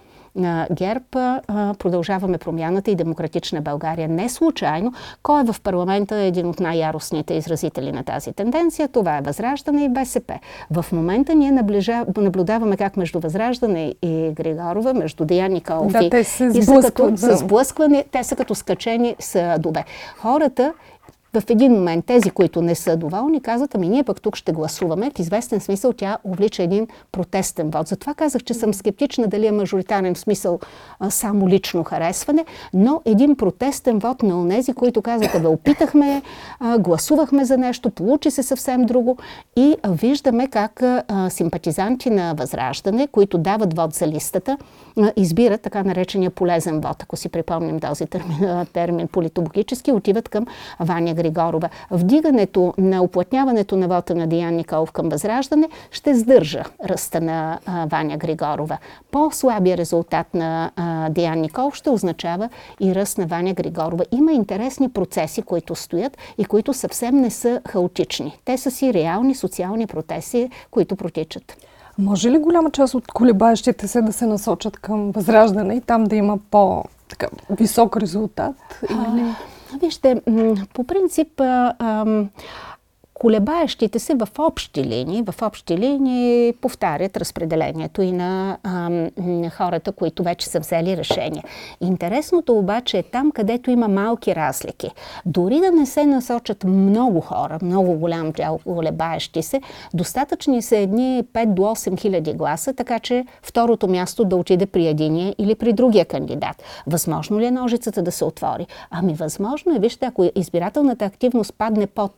ГЕРБ 0.71 1.05
продължаваме 1.79 2.37
промяната 2.37 2.91
и 2.91 2.95
демократична 2.95 3.61
България. 3.61 4.07
Не 4.07 4.29
случайно, 4.29 4.93
кой 5.23 5.41
е 5.41 5.43
в 5.43 5.55
парламента 5.63 6.15
един 6.15 6.47
от 6.47 6.59
най-яростните 6.59 7.33
изразители 7.33 7.91
на 7.91 8.03
тази 8.03 8.33
тенденция, 8.33 8.87
това 8.87 9.17
е 9.17 9.21
Възраждане 9.21 9.83
и 9.83 9.89
БСП. 9.89 10.39
В 10.71 10.85
момента 10.91 11.35
ние 11.35 11.51
наблюдаваме 12.17 12.77
как 12.77 12.97
между 12.97 13.19
Възраждане 13.19 13.93
и 14.01 14.31
Григорова, 14.33 14.93
между 14.93 15.25
Деян 15.25 15.51
Николов 15.51 15.91
да, 15.91 16.05
и, 16.05 16.09
те 16.09 16.23
се 16.23 16.45
и 16.45 16.63
са 16.63 16.81
като, 16.81 17.11
да. 17.11 17.37
сблъскване, 17.37 18.05
те 18.11 18.23
са 18.23 18.35
като 18.35 18.55
скачени 18.55 19.15
съдове. 19.19 19.85
Хората 20.17 20.73
в 21.33 21.43
един 21.49 21.71
момент 21.71 22.05
тези, 22.05 22.29
които 22.29 22.61
не 22.61 22.75
са 22.75 22.97
доволни, 22.97 23.41
казват, 23.41 23.75
ами 23.75 23.89
ние 23.89 24.03
пък 24.03 24.21
тук 24.21 24.35
ще 24.35 24.51
гласуваме. 24.51 25.11
В 25.15 25.19
известен 25.19 25.59
смисъл 25.59 25.93
тя 25.93 26.17
увлича 26.23 26.63
един 26.63 26.87
протестен 27.11 27.69
вод. 27.69 27.87
Затова 27.87 28.13
казах, 28.13 28.43
че 28.43 28.53
съм 28.53 28.73
скептична 28.73 29.27
дали 29.27 29.47
е 29.47 29.51
мажоритарен 29.51 30.15
в 30.15 30.19
смисъл 30.19 30.59
а, 30.99 31.09
само 31.09 31.49
лично 31.49 31.83
харесване, 31.83 32.45
но 32.73 33.01
един 33.05 33.35
протестен 33.35 33.99
вод 33.99 34.23
на 34.23 34.41
онези, 34.41 34.73
които 34.73 35.01
казаха, 35.01 35.39
да 35.39 35.49
опитахме, 35.49 36.21
а, 36.59 36.77
гласувахме 36.77 37.45
за 37.45 37.57
нещо, 37.57 37.89
получи 37.89 38.31
се 38.31 38.43
съвсем 38.43 38.85
друго 38.85 39.17
и 39.55 39.75
виждаме 39.87 40.47
как 40.47 40.83
симпатизанти 41.29 42.09
на 42.09 42.33
Възраждане, 42.33 43.07
които 43.07 43.37
дават 43.37 43.75
вод 43.75 43.93
за 43.93 44.07
листата, 44.07 44.57
избират 45.15 45.61
така 45.61 45.83
наречения 45.83 46.31
полезен 46.31 46.79
вод, 46.81 47.03
ако 47.03 47.17
си 47.17 47.29
припомним 47.29 47.79
този 47.79 48.05
термин, 48.05 48.65
термин 48.73 49.07
политологически, 49.07 49.91
отиват 49.91 50.29
към 50.29 50.45
Ваня 50.79 51.13
Григорова. 51.19 51.69
Вдигането 51.91 52.73
на 52.77 53.03
оплътняването 53.03 53.75
на 53.75 53.87
вота 53.87 54.15
на 54.15 54.27
Диан 54.27 54.55
Николов 54.55 54.91
към 54.91 55.09
Възраждане 55.09 55.69
ще 55.91 56.15
сдържа 56.15 56.63
ръста 56.85 57.21
на 57.21 57.59
а, 57.65 57.85
Ваня 57.85 58.17
Григорова. 58.17 58.77
По-слабия 59.11 59.77
резултат 59.77 60.33
на 60.33 60.71
а, 60.75 61.09
Диан 61.09 61.39
Николов 61.41 61.75
ще 61.75 61.89
означава 61.89 62.49
и 62.79 62.95
ръст 62.95 63.17
на 63.17 63.25
Ваня 63.25 63.53
Григорова. 63.53 64.05
Има 64.11 64.31
интересни 64.31 64.89
процеси, 64.89 65.41
които 65.41 65.75
стоят 65.75 66.17
и 66.37 66.45
които 66.45 66.73
съвсем 66.73 67.15
не 67.15 67.29
са 67.29 67.61
хаотични. 67.67 68.39
Те 68.45 68.57
са 68.57 68.71
си 68.71 68.93
реални 68.93 69.35
социални 69.35 69.87
протеси, 69.87 70.49
които 70.71 70.95
протичат. 70.95 71.57
Може 71.97 72.31
ли 72.31 72.37
голяма 72.37 72.71
част 72.71 72.93
от 72.93 73.07
колебаещите 73.07 73.87
се 73.87 74.01
да 74.01 74.13
се 74.13 74.25
насочат 74.25 74.77
към 74.77 75.11
възраждане 75.11 75.75
и 75.75 75.81
там 75.81 76.03
да 76.03 76.15
има 76.15 76.37
по-висок 76.51 77.97
резултат? 77.97 78.55
Или... 78.89 79.25
Вижте, 79.81 80.21
по 80.73 80.83
принцип, 80.83 81.41
колебаещите 83.19 83.99
се 83.99 84.15
в 84.15 84.27
общи 84.39 84.83
линии, 84.83 85.23
в 85.31 85.41
общи 85.41 85.77
линии 85.77 86.53
повтарят 86.53 87.17
разпределението 87.17 88.01
и 88.01 88.11
на, 88.11 88.57
а, 88.63 89.49
хората, 89.49 89.91
които 89.91 90.23
вече 90.23 90.47
са 90.47 90.59
взели 90.59 90.97
решение. 90.97 91.43
Интересното 91.81 92.57
обаче 92.57 92.97
е 92.97 93.03
там, 93.03 93.31
където 93.31 93.71
има 93.71 93.87
малки 93.87 94.35
разлики. 94.35 94.91
Дори 95.25 95.59
да 95.59 95.71
не 95.71 95.85
се 95.85 96.05
насочат 96.05 96.63
много 96.63 97.21
хора, 97.21 97.59
много 97.61 97.93
голям 97.93 98.31
дял 98.31 98.59
колебаещи 98.63 99.43
се, 99.43 99.61
достатъчни 99.93 100.61
са 100.61 100.77
едни 100.77 101.23
5 101.33 101.45
до 101.45 101.61
8 101.61 101.99
хиляди 101.99 102.33
гласа, 102.33 102.73
така 102.73 102.99
че 102.99 103.25
второто 103.41 103.87
място 103.87 104.25
да 104.25 104.35
отиде 104.35 104.65
при 104.65 104.87
единия 104.87 105.35
или 105.37 105.55
при 105.55 105.73
другия 105.73 106.05
кандидат. 106.05 106.63
Възможно 106.87 107.39
ли 107.39 107.45
е 107.45 107.51
ножицата 107.51 108.01
да 108.01 108.11
се 108.11 108.25
отвори? 108.25 108.67
Ами 108.91 109.13
възможно 109.13 109.75
е. 109.75 109.79
Вижте, 109.79 110.05
ако 110.05 110.29
избирателната 110.35 111.05
активност 111.05 111.53
падне 111.57 111.87
под 111.87 112.11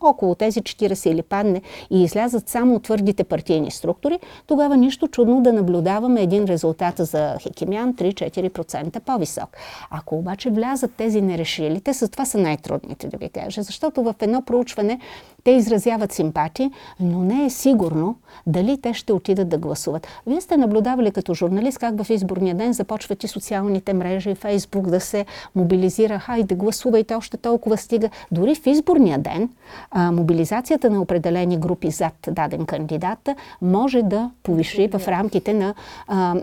около 0.00 0.34
тези 0.42 0.60
40 0.60 1.10
или 1.10 1.22
падне 1.22 1.62
и 1.90 2.02
излязат 2.02 2.48
само 2.48 2.80
твърдите 2.80 3.24
партийни 3.24 3.70
структури, 3.70 4.18
тогава 4.46 4.76
нищо 4.76 5.08
чудно 5.08 5.42
да 5.42 5.52
наблюдаваме 5.52 6.22
един 6.22 6.44
резултат 6.44 6.94
за 6.98 7.36
Хекимян 7.42 7.94
3-4% 7.94 9.00
по-висок. 9.00 9.56
Ако 9.90 10.16
обаче 10.16 10.50
влязат 10.50 10.94
тези 10.94 11.20
нерешили, 11.20 11.80
те 11.80 11.94
с 11.94 12.08
това 12.08 12.24
са 12.24 12.38
най-трудните 12.38 13.08
да 13.08 13.16
ви 13.16 13.28
кажа, 13.28 13.62
защото 13.62 14.02
в 14.02 14.14
едно 14.20 14.42
проучване 14.42 15.00
те 15.44 15.50
изразяват 15.50 16.12
симпатии, 16.12 16.70
но 17.00 17.18
не 17.18 17.44
е 17.44 17.50
сигурно 17.50 18.16
дали 18.46 18.80
те 18.80 18.94
ще 18.94 19.12
отидат 19.12 19.48
да 19.48 19.58
гласуват. 19.58 20.06
Вие 20.26 20.40
сте 20.40 20.56
наблюдавали 20.56 21.10
като 21.10 21.34
журналист 21.34 21.78
как 21.78 22.02
в 22.02 22.10
изборния 22.10 22.54
ден 22.54 22.72
започват 22.72 23.24
и 23.24 23.28
социалните 23.28 23.92
мрежи, 23.92 24.34
Фейсбук 24.34 24.86
да 24.86 25.00
се 25.00 25.26
мобилизира. 25.54 26.18
Хайде, 26.18 26.54
гласувайте, 26.54 27.14
още 27.14 27.36
толкова 27.36 27.76
стига. 27.76 28.10
Дори 28.32 28.54
в 28.54 28.66
изборния 28.66 29.18
ден 29.18 29.48
а, 29.90 30.12
мобилизацията 30.12 30.90
на 30.90 31.00
определени 31.00 31.58
групи 31.58 31.90
зад 31.90 32.14
даден 32.30 32.66
кандидат 32.66 33.28
може 33.62 34.02
да 34.02 34.30
повиши 34.42 34.88
в 34.88 35.08
рамките 35.08 35.54
на 35.54 35.74
а, 36.08 36.34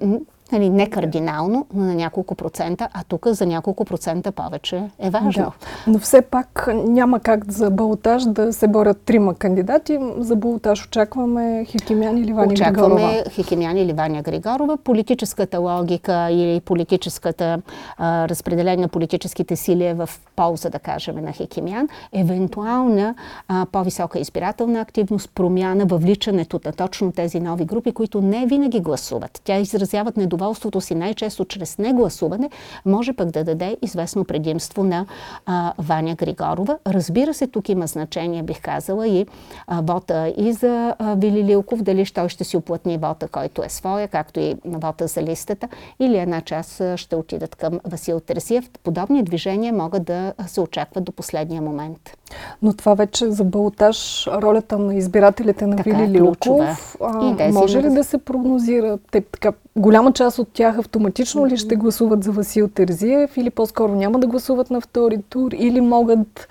Нали, 0.51 0.69
не 0.69 0.89
кардинално, 0.89 1.65
но 1.73 1.85
на 1.85 1.95
няколко 1.95 2.35
процента, 2.35 2.89
а 2.93 3.03
тук 3.07 3.27
за 3.27 3.45
няколко 3.45 3.85
процента 3.85 4.31
повече 4.31 4.83
е 4.99 5.09
важно. 5.09 5.31
Да. 5.31 5.51
Но 5.87 5.99
все 5.99 6.21
пак 6.21 6.69
няма 6.73 7.19
как 7.19 7.51
за 7.51 7.69
балотаж 7.69 8.25
да 8.25 8.53
се 8.53 8.67
борят 8.67 9.01
трима 9.01 9.35
кандидати. 9.35 9.99
За 10.17 10.35
балотаж 10.35 10.85
очакваме 10.85 11.65
Хикимян 11.65 12.17
или 12.17 12.33
Ваня 12.33 12.53
очакваме 12.53 12.95
Григорова. 12.95 13.09
Очакваме 13.09 13.23
Хикимян 13.29 13.77
или 13.77 13.93
Ваня 13.93 14.21
Григорова. 14.21 14.77
Политическата 14.77 15.59
логика 15.59 16.27
или 16.31 16.59
политическата 16.59 17.61
а, 17.97 18.29
разпределение 18.29 18.81
на 18.81 18.87
политическите 18.87 19.55
сили 19.55 19.85
е 19.85 19.93
в 19.93 20.09
полза, 20.35 20.69
да 20.69 20.79
кажем, 20.79 21.15
на 21.15 21.31
Хикимян. 21.31 21.87
Евентуална 22.13 23.15
а, 23.47 23.65
по-висока 23.71 24.19
избирателна 24.19 24.81
активност, 24.81 25.31
промяна, 25.35 25.85
въвличането 25.85 26.59
на 26.65 26.71
точно 26.71 27.11
тези 27.11 27.39
нови 27.39 27.65
групи, 27.65 27.91
които 27.91 28.21
не 28.21 28.45
винаги 28.45 28.79
гласуват. 28.79 29.41
Тя 29.43 29.57
изразяват 29.57 30.17
недоволство 30.17 30.38
недоволството 30.39 30.81
си 30.81 30.95
най-често 30.95 31.45
чрез 31.45 31.77
негласуване, 31.77 32.49
може 32.85 33.13
пък 33.13 33.31
да 33.31 33.43
даде 33.43 33.77
известно 33.81 34.25
предимство 34.25 34.83
на 34.83 35.05
а, 35.45 35.73
Ваня 35.77 36.15
Григорова. 36.15 36.77
Разбира 36.87 37.33
се, 37.33 37.47
тук 37.47 37.69
има 37.69 37.87
значение, 37.87 38.43
бих 38.43 38.61
казала, 38.61 39.07
и 39.07 39.25
а, 39.67 39.81
вота 39.81 40.33
и 40.37 40.53
за 40.53 40.95
а, 40.99 41.15
Вили 41.15 41.43
Лилков, 41.43 41.81
дали 41.81 42.05
той 42.05 42.29
ще 42.29 42.43
си 42.43 42.57
оплътни 42.57 42.97
вота, 42.97 43.27
който 43.27 43.63
е 43.63 43.69
своя, 43.69 44.07
както 44.07 44.39
и 44.39 44.55
вота 44.65 45.07
за 45.07 45.23
листата, 45.23 45.67
или 45.99 46.17
една 46.17 46.41
част 46.41 46.81
ще 46.95 47.15
отидат 47.15 47.55
към 47.55 47.79
Васил 47.85 48.19
Терсиев. 48.19 48.69
Подобни 48.83 49.23
движения 49.23 49.73
могат 49.73 50.03
да 50.03 50.33
се 50.47 50.61
очакват 50.61 51.03
до 51.03 51.11
последния 51.11 51.61
момент. 51.61 52.18
Но 52.61 52.73
това 52.73 52.93
вече 52.93 53.31
за 53.31 53.43
балотаж 53.43 54.27
ролята 54.27 54.77
на 54.77 54.95
избирателите 54.95 55.67
на 55.67 55.75
така 55.75 55.89
Вили 55.89 56.03
е, 56.03 56.09
Лилков. 56.09 56.97
А, 57.01 57.51
може 57.51 57.81
ли 57.81 57.89
да 57.89 58.03
се 58.03 58.17
прогнозира? 58.17 58.97
Те, 59.11 59.21
така, 59.21 59.51
голяма 59.75 60.13
част 60.13 60.39
от 60.39 60.47
тях 60.53 60.77
автоматично 60.77 61.47
ли 61.47 61.57
ще 61.57 61.75
гласуват 61.75 62.23
за 62.23 62.31
Васил 62.31 62.67
Терзиев 62.67 63.37
или 63.37 63.49
по-скоро 63.49 63.95
няма 63.95 64.19
да 64.19 64.27
гласуват 64.27 64.69
на 64.69 64.81
втори 64.81 65.21
тур 65.29 65.51
или 65.51 65.81
могат 65.81 66.47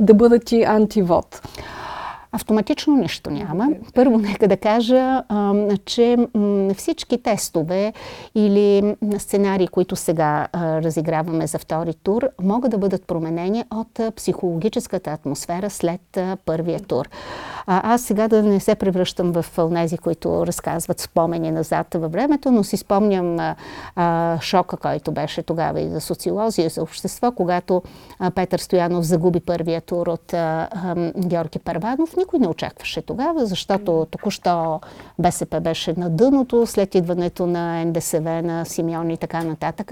да 0.00 0.14
бъдат 0.14 0.52
и 0.52 0.62
антивод? 0.62 1.42
Автоматично 2.32 2.96
нищо 2.96 3.30
няма. 3.30 3.68
Първо, 3.94 4.18
нека 4.18 4.48
да 4.48 4.56
кажа, 4.56 5.22
че 5.84 6.16
всички 6.76 7.22
тестове 7.22 7.92
или 8.34 8.96
сценарии, 9.18 9.68
които 9.68 9.96
сега 9.96 10.48
разиграваме 10.54 11.46
за 11.46 11.58
втори 11.58 11.94
тур, 11.94 12.28
могат 12.42 12.70
да 12.70 12.78
бъдат 12.78 13.06
променени 13.06 13.64
от 13.70 14.14
психологическата 14.16 15.10
атмосфера 15.10 15.70
след 15.70 16.18
първия 16.44 16.80
тур. 16.80 17.08
А, 17.66 17.94
аз 17.94 18.02
сега 18.02 18.28
да 18.28 18.42
не 18.42 18.60
се 18.60 18.74
превръщам 18.74 19.32
в 19.32 19.44
тези, 19.74 19.98
които 19.98 20.46
разказват 20.46 21.00
спомени 21.00 21.50
назад 21.50 21.94
във 21.94 22.12
времето, 22.12 22.50
но 22.50 22.64
си 22.64 22.76
спомням 22.76 23.36
а, 23.96 24.40
шока, 24.40 24.76
който 24.76 25.12
беше 25.12 25.42
тогава 25.42 25.80
и 25.80 25.88
за 25.88 26.00
социолози, 26.00 26.62
и 26.62 26.68
за 26.68 26.82
общество, 26.82 27.32
когато 27.32 27.82
а, 28.18 28.30
Петър 28.30 28.58
Стоянов 28.58 29.04
загуби 29.04 29.40
първия 29.40 29.80
тур 29.80 30.06
от 30.06 30.34
а, 30.34 30.68
а, 30.72 31.12
Георги 31.16 31.58
Парванов. 31.58 32.14
Никой 32.22 32.38
не 32.38 32.48
очакваше 32.48 33.02
тогава, 33.02 33.46
защото 33.46 34.06
току-що 34.10 34.80
БСП 35.18 35.60
беше 35.60 35.94
на 35.96 36.10
дъното, 36.10 36.66
след 36.66 36.94
идването 36.94 37.46
на 37.46 37.84
НДСВ, 37.84 38.42
на 38.42 38.64
Симеон 38.64 39.10
и 39.10 39.16
така 39.16 39.44
нататък. 39.44 39.90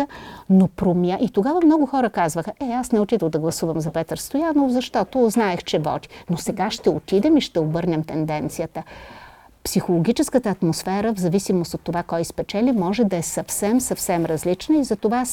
Но 0.50 0.68
промя... 0.68 1.18
И 1.20 1.28
тогава 1.28 1.60
много 1.64 1.86
хора 1.86 2.10
казваха, 2.10 2.52
е, 2.60 2.64
аз 2.64 2.92
не 2.92 3.00
отидох 3.00 3.28
да 3.28 3.38
гласувам 3.38 3.80
за 3.80 3.90
Петър 3.90 4.16
Стоянов, 4.16 4.72
защото 4.72 5.30
знаех, 5.30 5.64
че 5.64 5.78
води. 5.78 6.08
Но 6.30 6.36
сега 6.36 6.70
ще 6.70 6.90
отидем 6.90 7.36
и 7.36 7.40
ще 7.40 7.60
обърнем 7.60 8.04
тенденцията. 8.04 8.82
Психологическата 9.64 10.50
атмосфера, 10.50 11.14
в 11.14 11.20
зависимост 11.20 11.74
от 11.74 11.80
това 11.80 12.02
кой 12.02 12.24
спечели, 12.24 12.72
може 12.72 13.04
да 13.04 13.16
е 13.16 13.22
съвсем, 13.22 13.80
съвсем 13.80 14.26
различна 14.26 14.76
и 14.76 14.84
затова 14.84 15.24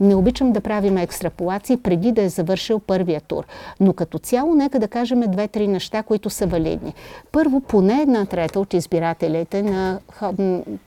не 0.00 0.14
обичам 0.14 0.52
да 0.52 0.60
правим 0.60 0.96
екстраполации 0.96 1.76
преди 1.76 2.12
да 2.12 2.22
е 2.22 2.28
завършил 2.28 2.78
първия 2.78 3.20
тур. 3.20 3.44
Но 3.80 3.92
като 3.92 4.18
цяло, 4.18 4.54
нека 4.54 4.78
да 4.78 4.88
кажем 4.88 5.20
две-три 5.20 5.68
неща, 5.68 6.02
които 6.02 6.30
са 6.30 6.46
валидни. 6.46 6.94
Първо, 7.32 7.60
поне 7.60 8.02
една 8.02 8.26
трета 8.26 8.60
от 8.60 8.74
избирателите 8.74 9.62
на 9.62 10.00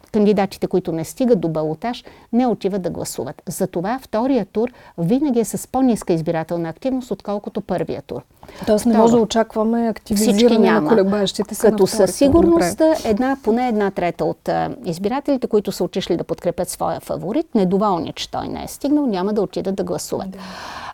кандидатите, 0.10 0.68
които 0.68 0.92
не 0.92 1.06
стигат 1.06 1.40
до 1.40 1.48
балотаж, 1.48 2.04
не 2.34 2.48
отиват 2.48 2.82
да 2.82 2.90
гласуват. 2.90 3.42
Затова 3.50 4.00
втория 4.02 4.46
тур 4.46 4.72
винаги 4.98 5.40
е 5.40 5.46
с 5.46 5.68
по-ниска 5.72 6.14
избирателна 6.14 6.70
активност, 6.70 7.12
отколкото 7.12 7.62
първия 7.62 8.02
тур. 8.02 8.22
Тоест 8.66 8.86
не 8.86 8.98
може 8.98 9.16
да 9.16 9.22
очакваме 9.22 9.88
активизиране 9.88 10.72
на 10.72 10.88
колебаещите 10.88 11.56
се 11.56 11.72
Като 11.72 11.88
със 11.88 12.16
сигурност 12.16 12.82
една, 13.06 13.38
поне 13.44 13.68
една 13.68 13.92
трета 13.92 14.26
от 14.26 14.50
избирателите, 14.86 15.48
които 15.48 15.72
са 15.72 15.84
отишли 15.84 16.18
да 16.18 16.24
подкрепят 16.24 16.70
своя 16.70 17.00
фаворит, 17.00 17.56
недоволни, 17.56 18.14
че 18.14 18.32
той 18.32 18.48
не 18.48 18.64
е 18.64 18.68
стигнал, 18.68 19.06
няма 19.06 19.34
да 19.34 19.42
отидат 19.42 19.76
да 19.76 19.84
гласуват. 19.84 20.32
Да. 20.32 20.38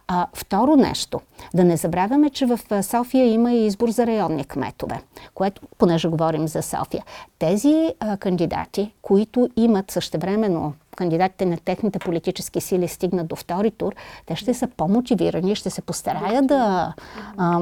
А, 0.07 0.27
второ 0.33 0.75
нещо, 0.75 1.21
да 1.53 1.63
не 1.63 1.77
забравяме, 1.77 2.29
че 2.29 2.45
в 2.45 2.59
София 2.83 3.33
има 3.33 3.53
и 3.53 3.65
избор 3.65 3.89
за 3.89 4.07
районни 4.07 4.45
кметове, 4.45 5.01
което, 5.33 5.61
понеже 5.77 6.07
говорим 6.07 6.47
за 6.47 6.61
София, 6.61 7.03
тези 7.39 7.93
а, 7.99 8.17
кандидати, 8.17 8.93
които 9.01 9.49
имат 9.55 9.91
същевременно 9.91 10.73
кандидатите 10.95 11.45
на 11.45 11.57
техните 11.57 11.99
политически 11.99 12.61
сили 12.61 12.87
стигнат 12.87 13.27
до 13.27 13.35
втори 13.35 13.71
тур, 13.71 13.93
те 14.25 14.35
ще 14.35 14.53
са 14.53 14.67
по-мотивирани, 14.67 15.55
ще 15.55 15.69
се 15.69 15.81
постараят 15.81 16.47
да 16.47 16.93
а, 17.37 17.59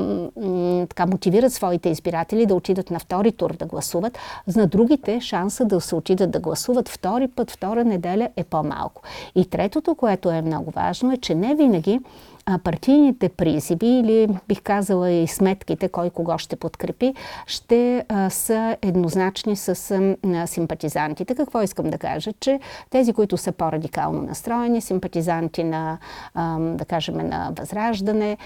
така, 0.90 1.06
мотивират 1.06 1.54
своите 1.54 1.90
избиратели 1.90 2.46
да 2.46 2.56
отидат 2.56 2.92
на 2.92 3.00
втори 3.00 3.32
тур 3.32 3.54
да 3.54 3.66
гласуват. 3.66 4.18
За 4.48 4.68
другите 4.68 5.22
шанса 5.22 5.66
да 5.66 5.82
се 5.82 5.96
отидат 5.96 6.32
да 6.32 6.40
гласуват 6.40 6.90
втори 6.90 7.28
път, 7.28 7.52
втора 7.52 7.84
неделя 7.84 8.30
е 8.36 8.44
по-малко. 8.44 9.02
И 9.36 9.46
третото, 9.46 9.96
което 9.96 10.32
е 10.32 10.42
много 10.42 10.72
важно, 10.72 11.14
е, 11.14 11.18
че 11.18 11.36
не 11.36 11.56
винаги 11.56 12.00
партийните 12.64 13.30
призиви 13.30 13.88
или 13.88 14.28
бих 14.48 14.62
казала 14.62 15.12
и 15.12 15.28
сметките, 15.28 15.90
кой 15.90 16.10
кого 16.10 16.38
ще 16.38 16.56
подкрепи, 16.56 17.14
ще 17.48 18.06
са 18.30 18.78
еднозначни 18.82 19.56
с 19.56 19.76
симпатизантите. 20.46 21.36
Какво 21.36 21.62
искам 21.62 21.90
да 21.90 21.98
кажа? 21.98 22.34
Че 22.40 22.60
тези, 22.90 23.14
които 23.14 23.38
са 23.38 23.52
по-радикално 23.52 24.22
настроени, 24.22 24.82
симпатизанти 24.82 25.64
на, 25.64 25.98
да 26.60 26.86
кажем, 26.86 27.18
на 27.18 27.52
Възраждане, 27.60 28.38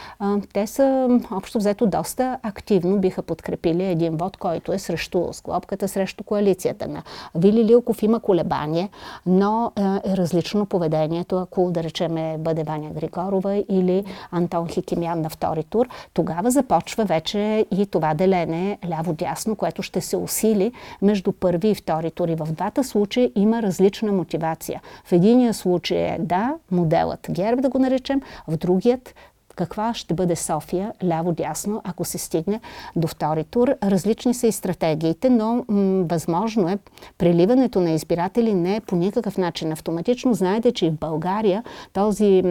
те 0.54 0.68
са 0.68 1.20
общо 1.32 1.58
взето 1.58 1.86
доста 1.86 2.40
активно 2.44 2.98
биха 2.98 3.22
подкрепили 3.22 3.84
един 3.84 4.18
вод, 4.18 4.38
който 4.38 4.74
е 4.74 4.80
срещу 4.80 5.34
склопката, 5.34 5.88
срещу 5.88 6.24
коалицията 6.24 6.88
на 6.88 7.04
Вили 7.36 7.66
Лилков 7.66 8.04
има 8.04 8.20
колебание, 8.20 8.90
но 9.26 9.72
е 9.78 10.18
различно 10.18 10.66
поведението, 10.66 11.38
ако 11.38 11.72
да 11.72 11.84
речеме 11.84 12.36
бъде 12.40 12.64
Ваня 12.64 12.90
Григорова 12.90 13.64
или 13.70 13.87
или 13.88 14.04
Антон 14.32 14.68
Хикимян 14.68 15.22
на 15.22 15.30
втори 15.30 15.64
тур, 15.64 15.90
тогава 16.14 16.52
започва 16.52 17.06
вече 17.06 17.66
и 17.72 17.86
това 17.86 18.14
делене 18.14 18.78
ляво-дясно, 18.86 19.56
което 19.56 19.84
ще 19.84 20.02
се 20.02 20.18
усили 20.18 20.72
между 21.02 21.32
първи 21.32 21.70
и 21.70 21.76
втори 21.76 22.12
тур. 22.12 22.28
И 22.28 22.36
в 22.36 22.48
двата 22.52 22.84
случая 22.84 23.32
има 23.36 23.62
различна 23.62 24.12
мотивация. 24.12 24.82
В 25.06 25.12
единия 25.12 25.54
случай 25.54 25.98
е 25.98 26.18
да, 26.20 26.54
моделът 26.72 27.28
ГЕРБ 27.30 27.62
да 27.62 27.70
го 27.70 27.80
наречем, 27.80 28.22
в 28.48 28.58
другият 28.58 29.16
каква 29.58 29.94
ще 29.94 30.14
бъде 30.14 30.36
София, 30.36 30.94
ляво-дясно, 31.04 31.82
ако 31.84 32.06
се 32.06 32.18
стигне 32.18 32.60
до 32.96 33.08
втори 33.08 33.44
тур. 33.44 33.76
Различни 33.84 34.34
са 34.34 34.48
и 34.48 34.52
стратегиите, 34.52 35.30
но 35.30 35.66
м- 35.68 36.06
възможно 36.10 36.70
е 36.70 36.78
преливането 37.18 37.80
на 37.80 37.92
избиратели 37.92 38.54
не 38.54 38.76
е 38.76 38.82
по 38.82 38.96
никакъв 38.96 39.38
начин 39.38 39.72
автоматично. 39.72 40.34
Знаете, 40.34 40.72
че 40.72 40.86
и 40.86 40.90
в 40.90 41.00
България 41.00 41.64
този, 41.94 42.44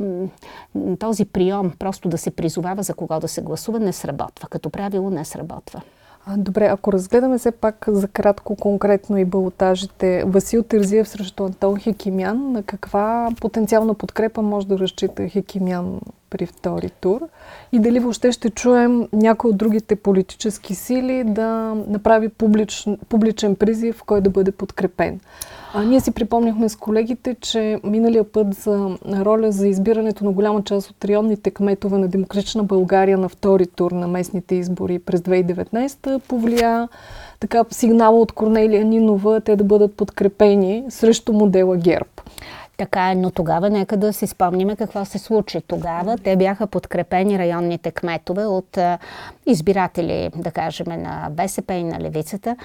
м- 0.00 0.28
този 0.98 1.24
прием 1.24 1.72
просто 1.78 2.08
да 2.08 2.18
се 2.18 2.30
призовава 2.30 2.82
за 2.82 2.94
кого 2.94 3.20
да 3.20 3.28
се 3.28 3.42
гласува 3.42 3.80
не 3.80 3.92
сработва. 3.92 4.48
Като 4.48 4.70
правило 4.70 5.10
не 5.10 5.24
сработва. 5.24 5.82
Добре, 6.36 6.66
ако 6.66 6.92
разгледаме 6.92 7.38
все 7.38 7.50
пак 7.50 7.84
за 7.88 8.08
кратко 8.08 8.56
конкретно 8.56 9.18
и 9.18 9.24
балотажите, 9.24 10.24
Васил 10.26 10.62
Терзиев 10.62 11.08
срещу 11.08 11.44
Антон 11.44 11.78
Хикимян, 11.78 12.52
на 12.52 12.62
каква 12.62 13.30
потенциална 13.40 13.94
подкрепа 13.94 14.42
може 14.42 14.66
да 14.66 14.78
разчита 14.78 15.28
Хикимян 15.28 16.00
при 16.30 16.46
втори 16.46 16.90
тур? 17.00 17.20
И 17.72 17.78
дали 17.78 18.00
въобще 18.00 18.32
ще 18.32 18.50
чуем 18.50 19.08
някой 19.12 19.50
от 19.50 19.56
другите 19.56 19.96
политически 19.96 20.74
сили 20.74 21.24
да 21.24 21.74
направи 21.88 22.28
публичен, 22.28 22.98
публичен 23.08 23.56
призив, 23.56 24.02
кой 24.06 24.20
да 24.20 24.30
бъде 24.30 24.52
подкрепен? 24.52 25.20
А, 25.74 25.82
ние 25.82 26.00
си 26.00 26.10
припомняхме 26.10 26.68
с 26.68 26.76
колегите, 26.76 27.36
че 27.40 27.80
миналия 27.84 28.24
път 28.24 28.54
за 28.54 28.96
роля 29.06 29.52
за 29.52 29.68
избирането 29.68 30.24
на 30.24 30.32
голяма 30.32 30.62
част 30.62 30.90
от 30.90 31.04
районните 31.04 31.50
кметове 31.50 31.98
на 31.98 32.08
Демократична 32.08 32.64
България 32.64 33.18
на 33.18 33.28
втори 33.28 33.66
тур 33.66 33.92
на 33.92 34.08
местните 34.08 34.54
избори 34.54 34.98
през 34.98 35.20
2019 35.20 36.18
повлия 36.18 36.88
така 37.40 37.64
сигнала 37.70 38.20
от 38.20 38.32
Корнелия 38.32 38.84
Нинова 38.84 39.40
те 39.40 39.56
да 39.56 39.64
бъдат 39.64 39.94
подкрепени 39.94 40.84
срещу 40.88 41.32
модела 41.32 41.76
ГЕРБ. 41.76 42.08
Така 42.78 43.10
е, 43.10 43.14
но 43.14 43.30
тогава 43.30 43.70
нека 43.70 43.96
да 43.96 44.12
си 44.12 44.26
спомниме 44.26 44.76
какво 44.76 45.04
се 45.04 45.18
случи. 45.18 45.60
Тогава 45.60 46.18
те 46.18 46.36
бяха 46.36 46.66
подкрепени 46.66 47.38
районните 47.38 47.90
кметове 47.90 48.46
от 48.46 48.78
избиратели, 49.46 50.30
да 50.36 50.50
кажем, 50.50 50.86
на 50.88 51.28
БСП 51.30 51.74
и 51.74 51.84
на 51.84 52.00
Левицата, 52.00 52.56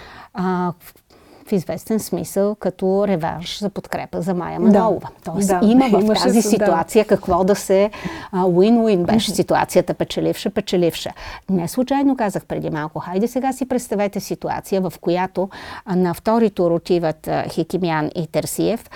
в 1.47 1.51
известен 1.51 1.99
смисъл 1.99 2.55
като 2.55 3.07
реванш 3.07 3.59
за 3.59 3.69
подкрепа 3.69 4.21
за 4.21 4.33
Майя 4.33 4.59
Манолова. 4.59 4.99
Да. 4.99 5.31
Тоест 5.31 5.47
да. 5.47 5.59
има 5.63 5.89
в 5.89 6.13
тази 6.23 6.41
се, 6.41 6.49
ситуация 6.49 7.03
да. 7.03 7.07
какво 7.07 7.43
да 7.43 7.55
се 7.55 7.91
win-win 8.33 9.05
беше 9.05 9.31
ситуацията 9.31 9.93
печеливша, 9.93 10.49
печеливша. 10.49 11.11
Не 11.49 11.67
случайно 11.67 12.17
казах 12.17 12.45
преди 12.45 12.69
малко, 12.69 12.99
хайде 12.99 13.27
сега 13.27 13.53
си 13.53 13.65
представете 13.65 14.19
ситуация, 14.19 14.81
в 14.81 14.93
която 15.01 15.49
на 15.95 16.13
втори 16.13 16.49
тур 16.49 16.71
отиват 16.71 17.29
Хикимян 17.49 18.09
и 18.15 18.27
Терсиев. 18.27 18.89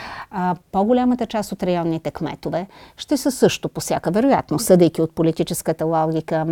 По-голямата 0.72 1.26
част 1.26 1.52
от 1.52 1.64
районните 1.64 2.12
кметове 2.12 2.68
ще 2.98 3.18
са 3.18 3.32
също 3.32 3.70
по 3.70 3.82
всяка 3.82 4.12
вероятност, 4.12 4.66
съдейки 4.66 5.02
от 5.02 5.16
политическата 5.16 5.86
логика, 5.86 6.46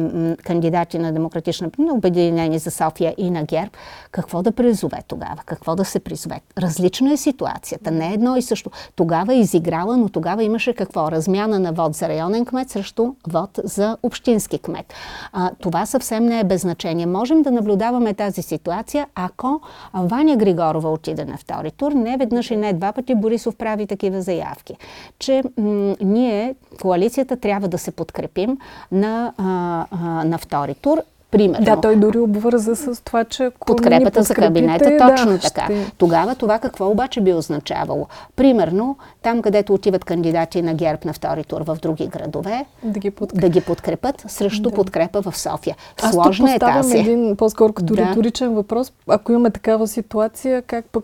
кандидати 0.43 0.99
на 0.99 1.12
демократична 1.12 1.69
на 1.77 1.93
Обединение 1.93 2.60
за 2.60 2.71
София 2.71 3.15
и 3.17 3.31
на 3.31 3.43
ГЕРБ. 3.43 3.71
Какво 4.12 4.43
да 4.43 4.51
призове 4.51 4.99
тогава? 5.08 5.41
Какво 5.45 5.75
да 5.75 5.85
се 5.86 6.00
призове? 6.00 6.41
Различна 6.58 7.13
е 7.13 7.17
ситуацията. 7.17 7.91
Не 7.91 8.13
едно 8.13 8.38
и 8.38 8.41
също. 8.41 8.71
Тогава 8.95 9.34
е 9.34 9.39
изиграла, 9.39 9.98
но 9.98 10.10
тогава 10.10 10.43
имаше 10.43 10.74
какво? 10.74 11.12
Размяна 11.12 11.60
на 11.60 11.71
вод 11.71 11.95
за 11.95 12.10
районен 12.10 12.45
кмет 12.45 12.69
срещу 12.69 13.13
вод 13.28 13.60
за 13.63 13.98
общински 14.04 14.60
кмет. 14.60 14.93
А, 15.34 15.52
това 15.62 15.86
съвсем 15.86 16.26
не 16.26 16.39
е 16.39 16.43
без 16.43 16.62
значение. 16.62 17.06
Можем 17.06 17.41
да 17.41 17.52
наблюдаваме 17.52 18.13
тази 18.13 18.41
ситуация, 18.41 19.08
ако 19.15 19.62
Ваня 19.93 20.36
Григорова 20.38 20.91
отиде 20.91 21.26
на 21.26 21.38
втори 21.38 21.71
тур. 21.71 21.91
Не 21.91 22.17
веднъж 22.17 22.52
и 22.52 22.56
не 22.56 22.74
два 22.74 22.91
пъти 22.93 23.15
Борисов 23.15 23.56
прави 23.56 23.88
такива 23.88 24.21
заявки, 24.21 24.76
че 25.19 25.43
м- 25.58 25.95
ние, 26.02 26.56
коалицията, 26.82 27.38
трябва 27.38 27.67
да 27.67 27.78
се 27.78 27.91
подкрепим 27.91 28.58
на, 28.91 29.34
а, 29.38 29.86
а, 29.91 30.24
на 30.24 30.38
втори 30.38 30.76
тур 30.76 31.02
Примерно. 31.36 31.65
Да, 31.65 31.82
той 31.82 31.95
дори 31.95 32.17
обвърза 32.17 32.76
с 32.76 33.04
това, 33.04 33.24
че 33.24 33.43
ако 33.43 33.65
подкрепата 33.65 34.24
за 34.24 34.34
кабинета, 34.34 34.98
точно 34.98 35.32
да, 35.32 35.39
така. 35.39 35.65
Ще... 35.65 35.91
Тогава 35.98 36.36
това 36.36 36.60
какво 36.60 36.89
обаче 36.89 37.21
би 37.21 37.34
означавало? 37.34 38.08
Примерно, 38.36 38.98
там 39.21 39.41
където 39.41 39.74
отиват 39.74 40.06
кандидати 40.06 40.62
на 40.62 40.74
ГЕРБ 40.74 41.00
на 41.06 41.13
втори 41.13 41.43
тур 41.43 41.62
в 41.62 41.78
други 41.82 42.08
градове, 42.08 42.65
да 42.84 43.00
ги, 43.00 43.12
подкреп... 43.12 43.41
да 43.41 43.50
ги 43.50 43.62
подкрепят 43.62 44.24
срещу 44.28 44.69
да. 44.69 44.76
подкрепа 44.76 45.21
в 45.21 45.38
София. 45.38 45.76
Сложна 46.12 46.50
Аз 46.50 46.56
е 46.56 46.60
тази. 46.60 46.98
един 46.98 47.36
по-скоро 47.36 47.74
като 47.74 47.95
да. 47.95 48.10
риторичен 48.10 48.54
въпрос. 48.54 48.93
Ако 49.08 49.32
имаме 49.32 49.50
такава 49.50 49.88
ситуация, 49.88 50.62
как, 50.62 50.86
пък, 50.86 51.04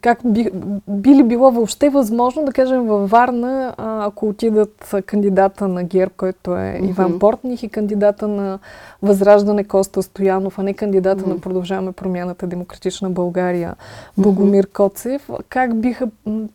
как 0.00 0.18
би, 0.24 0.50
би 0.88 1.14
ли 1.14 1.22
било 1.22 1.50
въобще 1.50 1.90
възможно, 1.90 2.44
да 2.44 2.52
кажем, 2.52 2.86
във 2.86 3.10
Варна, 3.10 3.74
ако 3.78 4.28
отидат 4.28 4.94
кандидата 5.06 5.68
на 5.68 5.84
ГЕРБ, 5.84 6.12
който 6.16 6.56
е 6.56 6.58
mm-hmm. 6.58 6.90
Иван 6.90 7.18
Портних 7.18 7.62
и 7.62 7.68
кандидата 7.68 8.28
на 8.28 8.58
Възраждане 9.02 9.61
Коста 9.64 10.02
Стоянов, 10.02 10.58
а 10.58 10.62
не 10.62 10.74
кандидата 10.74 11.24
mm. 11.24 11.26
на 11.26 11.38
Продължаваме 11.38 11.92
промяната 11.92 12.46
Демократична 12.46 13.10
България 13.10 13.74
Богомир 14.18 14.66
mm-hmm. 14.66 14.72
Коцев. 14.72 15.30
Как 15.48 15.76
биха 15.76 16.08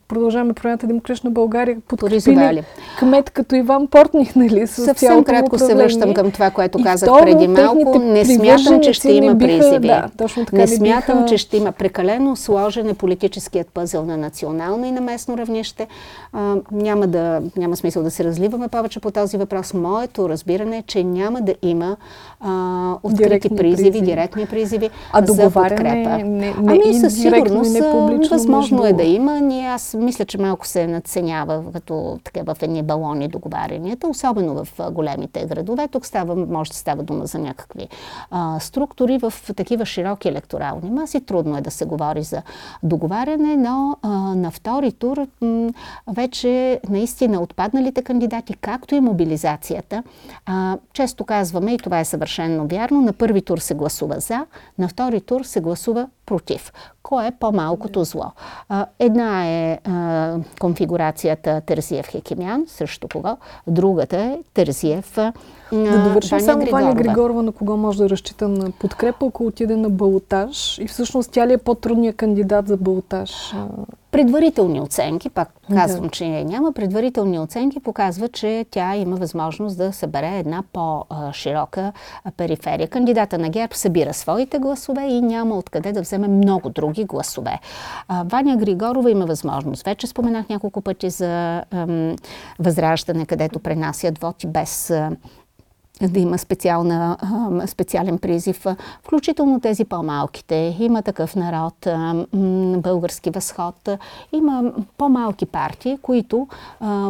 Продължаваме 0.08 0.54
промяната 0.54 0.88
Демократична 0.88 1.30
България 1.32 1.78
подкрепили 1.88 2.64
кмет 3.00 3.30
като 3.30 3.56
Иван 3.56 3.88
Портних, 3.88 4.36
нали? 4.36 4.68
С 4.68 4.86
Съвсем 4.86 5.24
кратко 5.24 5.60
се 5.60 5.76
връщам 5.76 6.14
към 6.14 6.32
това, 6.32 6.50
което 6.52 6.84
казах 6.84 7.10
второ, 7.10 7.24
преди 7.24 7.48
малко. 7.48 8.00
Не 8.00 8.26
смятам, 8.26 8.82
че 8.82 8.94
ще 8.94 9.12
има 9.12 9.36
биха, 9.36 9.60
призиви. 9.60 9.88
Да, 9.88 10.10
точно 10.18 10.46
така 10.46 10.58
не 10.58 10.68
смятам, 10.68 11.18
биха... 11.18 11.30
че 11.30 11.38
ще 11.38 11.58
има 11.58 11.72
прекалено 11.72 12.36
сложен 12.36 12.90
е 12.90 12.94
политическият 12.94 13.68
пъзел 13.68 14.06
на 14.06 14.18
национално 14.18 14.86
и 14.86 14.92
на 14.92 15.02
местно 15.02 15.38
равнище. 15.38 15.88
А, 16.34 16.56
няма, 16.72 17.08
да, 17.08 17.42
няма 17.58 17.76
смисъл 17.76 18.04
да 18.04 18.12
се 18.12 18.24
разливаме 18.24 18.68
повече 18.68 19.00
по 19.00 19.12
този 19.12 19.38
въпрос. 19.38 19.74
Моето 19.74 20.30
разбиране 20.30 20.78
е, 20.78 20.84
че 20.84 21.04
няма 21.04 21.42
да 21.42 21.56
има 21.62 21.98
а, 22.40 22.87
открити 23.04 23.24
директни 23.24 23.58
призиви, 23.58 23.92
призиви, 23.92 24.06
директни 24.06 24.46
призиви 24.46 24.90
а 25.14 25.26
за 25.26 25.52
подкрепа. 25.52 26.18
Не, 26.18 26.24
не, 26.24 26.54
ами 26.58 26.94
със 26.94 27.14
сигурност 27.14 27.74
не 27.74 27.92
публично, 27.92 28.38
възможно 28.38 28.82
между... 28.82 28.90
е 28.90 28.94
да 28.94 29.04
има. 29.04 29.42
Ние, 29.42 29.68
аз 29.68 29.94
мисля, 30.00 30.26
че 30.26 30.38
малко 30.38 30.68
се 30.68 30.88
надценява 30.88 31.64
като 31.74 32.20
така 32.24 32.54
в 32.54 32.58
едни 32.62 32.84
балони 32.84 33.28
договарянията, 33.28 34.08
особено 34.08 34.64
в 34.66 34.92
големите 34.92 35.46
градове. 35.46 35.88
Тук 35.88 36.06
става, 36.06 36.36
може 36.36 36.72
да 36.72 36.78
става 36.78 37.04
дума 37.04 37.26
за 37.26 37.40
някакви 37.40 37.88
а, 38.32 38.60
структури 38.60 39.18
в 39.18 39.34
такива 39.56 39.86
широки 39.86 40.28
електорални 40.28 40.90
маси. 40.90 41.22
Трудно 41.22 41.58
е 41.58 41.62
да 41.62 41.72
се 41.72 41.86
говори 41.86 42.24
за 42.24 42.42
договаряне, 42.84 43.58
но 43.58 43.96
а, 44.02 44.10
на 44.36 44.52
втори 44.52 44.92
тур 44.92 45.28
м, 45.42 45.70
вече 46.08 46.80
наистина 46.90 47.42
отпадналите 47.42 48.02
кандидати, 48.02 48.54
както 48.54 48.96
и 48.96 49.00
мобилизацията. 49.00 50.04
А, 50.46 50.78
често 50.94 51.24
казваме, 51.24 51.74
и 51.74 51.78
това 51.78 52.00
е 52.00 52.06
съвършенно 52.06 52.68
вярно, 52.68 52.77
на 52.92 53.14
първи 53.14 53.42
тур 53.42 53.58
се 53.58 53.76
гласува 53.76 54.20
за, 54.20 54.46
на 54.78 54.88
втори 54.88 55.22
тур 55.22 55.44
се 55.44 55.62
гласува 55.62 56.10
против. 56.28 56.74
Кое 57.04 57.28
е 57.28 57.32
по-малкото 57.40 58.04
зло? 58.04 58.32
Една 59.00 59.48
е 59.48 59.80
конфигурацията 60.60 61.62
Терзиев-Хекимян, 61.68 62.68
срещу 62.68 63.08
кого? 63.14 63.38
Другата 63.68 64.18
е 64.18 64.38
Терзиев 64.54 65.18
да 65.72 66.04
довършим 66.04 66.40
само. 66.40 66.66
Ваня 66.66 66.94
Григорова, 66.94 67.44
на 67.44 67.52
кого 67.52 67.78
може 67.78 67.98
да 67.98 68.10
разчита 68.10 68.48
на 68.48 68.72
подкрепа, 68.72 69.26
ако 69.26 69.46
отиде 69.46 69.76
на 69.76 69.90
балотаж 69.90 70.78
и 70.78 70.88
всъщност 70.88 71.32
тя 71.32 71.48
ли 71.48 71.54
е 71.54 71.58
по-трудният 71.58 72.16
кандидат 72.16 72.68
за 72.68 72.78
балотаж? 72.78 73.56
Предварителни 74.12 74.82
оценки, 74.82 75.30
пак 75.30 75.50
казвам, 75.74 76.04
да. 76.04 76.10
че 76.10 76.44
няма 76.44 76.72
предварителни 76.72 77.40
оценки, 77.40 77.80
показва, 77.80 78.30
че 78.30 78.66
тя 78.72 78.96
има 78.96 79.16
възможност 79.16 79.78
да 79.78 79.94
събере 79.94 80.38
една 80.38 80.64
по-широка 80.74 81.92
периферия. 82.38 82.88
Кандидата 82.88 83.38
на 83.38 83.50
ГЕРБ 83.50 83.76
събира 83.76 84.14
своите 84.14 84.60
гласове 84.60 85.08
и 85.08 85.22
няма 85.22 85.58
откъде 85.58 85.92
да 85.92 86.02
вземе 86.02 86.17
много 86.18 86.70
други 86.70 87.04
гласове. 87.06 87.60
Ваня 88.10 88.58
Григорова 88.58 89.12
има 89.12 89.26
възможност. 89.26 89.86
Вече 89.86 90.08
споменах 90.08 90.50
няколко 90.50 90.82
пъти 90.82 91.10
за 91.10 91.64
възраждане, 92.60 93.26
където 93.26 93.60
пренасят 93.60 94.20
воти 94.20 94.48
без 94.48 94.94
да 96.02 96.20
има 96.20 96.38
специален 97.68 98.18
призив, 98.22 98.66
включително 99.04 99.60
тези 99.60 99.86
по-малките. 99.86 100.76
Има 100.80 101.02
такъв 101.02 101.36
народ, 101.36 101.88
български 102.82 103.30
възход. 103.30 103.90
Има 104.32 104.74
по-малки 104.98 105.46
партии, 105.46 105.98
които 106.02 106.48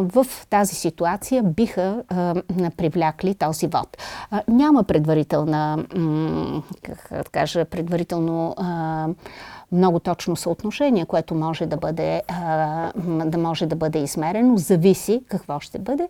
в 0.02 0.26
тази 0.50 0.74
ситуация 0.74 1.42
биха 1.42 2.02
привлякли 2.76 3.34
този 3.34 3.66
вод. 3.66 3.96
Няма 4.48 4.84
предварителна, 4.84 5.84
как 6.82 7.08
да 7.10 7.30
кажа, 7.30 7.64
предварително 7.64 8.54
много 9.72 9.98
точно 9.98 10.36
съотношение, 10.36 11.04
което 11.04 11.34
може 11.34 11.66
да 11.66 11.76
бъде, 11.76 12.22
да 13.26 13.38
може 13.38 13.66
да 13.66 13.76
бъде 13.76 13.98
измерено. 13.98 14.56
Зависи 14.56 15.22
какво 15.28 15.60
ще 15.60 15.78
бъде. 15.78 16.08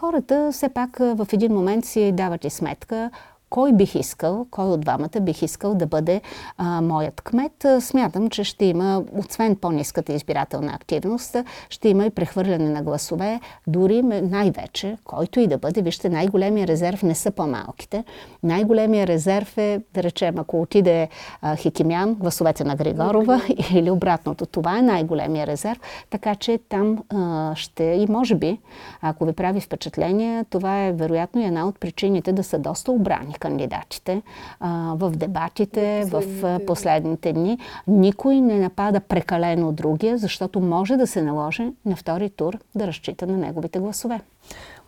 Хората 0.00 0.50
все 0.52 0.68
пак 0.68 0.96
в 0.98 1.26
един 1.32 1.52
момент 1.52 1.84
си 1.84 2.12
дават 2.14 2.44
и 2.44 2.50
сметка 2.50 3.10
кой 3.50 3.72
бих 3.72 3.94
искал, 3.94 4.46
кой 4.50 4.64
от 4.64 4.80
двамата 4.80 5.20
бих 5.20 5.42
искал 5.42 5.74
да 5.74 5.86
бъде 5.86 6.20
а, 6.58 6.80
моят 6.80 7.20
кмет. 7.20 7.66
Смятам, 7.80 8.30
че 8.30 8.44
ще 8.44 8.64
има, 8.64 9.04
освен 9.18 9.56
по-низката 9.56 10.12
избирателна 10.12 10.72
активност, 10.74 11.36
ще 11.70 11.88
има 11.88 12.06
и 12.06 12.10
прехвърляне 12.10 12.68
на 12.68 12.82
гласове, 12.82 13.40
дори 13.66 14.02
най-вече, 14.02 14.96
който 15.04 15.40
и 15.40 15.46
да 15.46 15.58
бъде. 15.58 15.82
Вижте, 15.82 16.08
най-големия 16.08 16.66
резерв 16.66 17.02
не 17.02 17.14
са 17.14 17.30
по-малките. 17.30 18.04
Най-големия 18.42 19.06
резерв 19.06 19.58
е, 19.58 19.80
да 19.94 20.02
речем, 20.02 20.38
ако 20.38 20.60
отиде 20.60 21.08
а, 21.42 21.56
Хикимян, 21.56 22.14
гласовете 22.14 22.64
на 22.64 22.76
Григорова 22.76 23.40
или 23.74 23.90
обратното. 23.90 24.46
Това 24.46 24.78
е 24.78 24.82
най-големия 24.82 25.46
резерв, 25.46 25.80
така 26.10 26.34
че 26.34 26.58
там 26.68 26.98
а, 27.08 27.52
ще 27.54 27.84
и 27.84 28.06
може 28.08 28.34
би, 28.34 28.58
ако 29.00 29.24
ви 29.24 29.32
прави 29.32 29.60
впечатление, 29.60 30.44
това 30.50 30.86
е 30.86 30.92
вероятно 30.92 31.40
и 31.40 31.44
една 31.44 31.68
от 31.68 31.80
причините 31.80 32.32
да 32.32 32.44
са 32.44 32.58
доста 32.58 32.92
обрани 32.92 33.34
кандидатите 33.44 34.22
а, 34.60 34.94
в 34.96 35.10
дебатите, 35.10 36.04
в 36.10 36.22
последните 36.66 37.32
дни. 37.32 37.58
Никой 37.86 38.40
не 38.40 38.58
напада 38.58 39.00
прекалено 39.00 39.72
другия, 39.72 40.18
защото 40.18 40.60
може 40.60 40.96
да 40.96 41.06
се 41.06 41.22
наложи 41.22 41.72
на 41.84 41.96
втори 41.96 42.30
тур 42.30 42.58
да 42.74 42.86
разчита 42.86 43.26
на 43.26 43.36
неговите 43.36 43.78
гласове. 43.78 44.20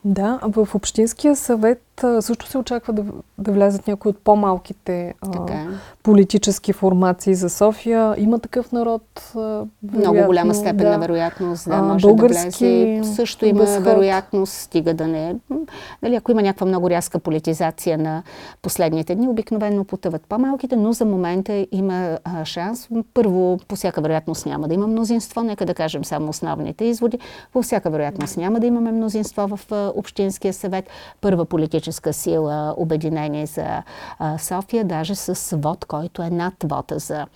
Да, 0.05 0.41
в 0.43 0.69
Общинския 0.75 1.37
съвет 1.37 1.86
също 2.01 2.47
се 2.47 2.59
очаква 2.59 2.93
да, 2.93 3.05
да 3.39 3.53
влязат 3.53 3.87
някои 3.87 4.09
от 4.09 4.19
по-малките 4.19 5.15
а, 5.21 5.53
е. 5.53 5.67
политически 6.03 6.73
формации 6.73 7.35
за 7.35 7.51
София. 7.51 8.15
Има 8.19 8.39
такъв 8.39 8.73
народ. 8.73 9.03
А, 9.37 9.65
Много 9.83 10.23
голяма 10.27 10.55
степен 10.55 10.77
да. 10.77 10.91
на 10.91 10.99
вероятност 10.99 11.69
да 11.69 11.83
може 11.83 12.07
български, 12.07 12.65
да 12.65 13.01
влезе. 13.01 13.15
Също 13.15 13.47
има 13.47 13.61
възход. 13.61 13.85
вероятност, 13.85 14.53
стига 14.53 14.95
да 14.95 15.07
не. 15.07 15.35
Дали, 16.03 16.15
ако 16.15 16.31
има 16.31 16.43
някаква 16.43 16.67
много 16.67 16.91
рязка 16.91 17.19
политизация 17.19 17.99
на 17.99 18.23
последните 18.63 19.15
дни, 19.15 19.29
обикновено 19.29 19.85
потъват 19.85 20.23
по-малките, 20.29 20.77
но 20.77 20.93
за 20.93 21.05
момента 21.05 21.67
има 21.73 22.19
а, 22.25 22.45
шанс. 22.45 22.89
Първо, 23.15 23.59
по 23.69 23.77
всяка 23.77 24.01
вероятност 24.01 24.47
няма 24.47 24.69
да 24.69 24.75
има 24.75 24.87
мнозинство. 24.87 25.43
Нека 25.43 25.67
да 25.67 25.75
кажем 25.75 26.05
само 26.05 26.29
основните 26.29 26.85
изводи. 26.85 27.19
По 27.53 27.63
всяка 27.63 27.91
вероятност 27.91 28.37
няма 28.37 28.61
да 28.61 28.67
имаме 28.67 28.93
мнозинство 28.93 29.57
в 29.57 29.61
Общинския 29.97 30.53
съвет, 30.53 30.89
първа 31.21 31.45
политическа 31.45 31.86
сила 32.13 32.75
Обединение 32.77 33.47
за 33.47 33.83
София, 34.39 34.85
даже 34.85 35.15
с 35.15 35.57
вод, 35.57 35.85
който 35.85 36.23
е 36.23 36.31
над 36.31 36.55
вода 36.65 36.99
за 36.99 37.27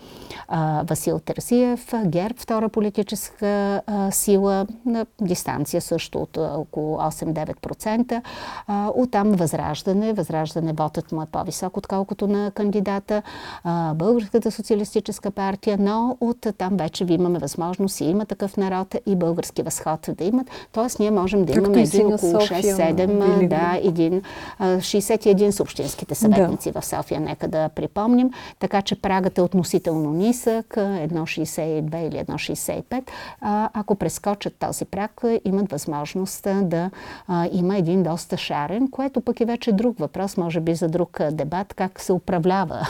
Васил 0.89 1.19
Терсиев, 1.19 1.93
ГЕРБ, 2.07 2.35
втора 2.39 2.69
политическа 2.69 3.83
сила 4.11 4.67
на 4.87 5.07
дистанция 5.21 5.81
също 5.81 6.19
от 6.19 6.37
около 6.37 6.97
8-9%. 6.99 8.23
Оттам 8.95 9.33
Възраждане. 9.33 10.13
Възраждане 10.13 10.73
вотът 10.73 11.13
му 11.13 11.23
е 11.23 11.27
по-висок, 11.27 11.77
отколкото 11.77 12.27
на 12.27 12.51
кандидата. 12.51 13.23
Българската 13.95 14.51
социалистическа 14.51 15.31
партия, 15.31 15.77
но 15.81 16.17
от 16.21 16.47
там 16.59 16.77
вече 16.77 17.05
ви 17.05 17.15
имаме 17.15 17.39
възможност 17.39 18.01
и 18.01 18.05
има 18.05 18.27
такъв 18.27 18.57
народ 18.57 18.95
и 19.07 19.17
български 19.17 19.63
възход 19.63 20.09
да 20.19 20.25
имат. 20.25 20.47
Тоест 20.73 20.99
ние 20.99 21.11
можем 21.11 21.45
да 21.45 21.53
имаме 21.53 21.83
един 21.83 22.07
около 22.15 22.33
6-7, 22.33 23.49
да, 23.49 23.79
един, 23.83 24.23
61 24.61 25.51
с 25.51 25.61
общинските 25.61 26.15
съветници 26.15 26.73
да. 26.73 26.81
в 26.81 26.85
София, 26.85 27.21
нека 27.21 27.49
да 27.49 27.69
припомним. 27.69 28.31
Така 28.59 28.83
че 28.83 29.01
прагът 29.03 29.39
е 29.39 29.43
относително 29.43 30.11
нисък, 30.11 30.67
1,62 30.67 32.09
или 32.09 32.17
1,65. 32.17 33.03
Ако 33.75 33.95
прескочат 33.95 34.55
този 34.59 34.85
праг, 34.85 35.23
имат 35.45 35.71
възможност 35.73 36.47
да 36.63 36.91
има 37.53 37.77
един 37.77 38.03
доста 38.03 38.37
шарен, 38.37 38.91
което 38.91 39.21
пък 39.21 39.41
е 39.41 39.45
вече 39.45 39.73
друг 39.73 39.99
въпрос, 39.99 40.37
може 40.37 40.61
би 40.61 40.75
за 40.75 40.89
друг 40.89 41.19
дебат, 41.31 41.75
как 41.75 42.01
се 42.01 42.13
управлява 42.13 42.89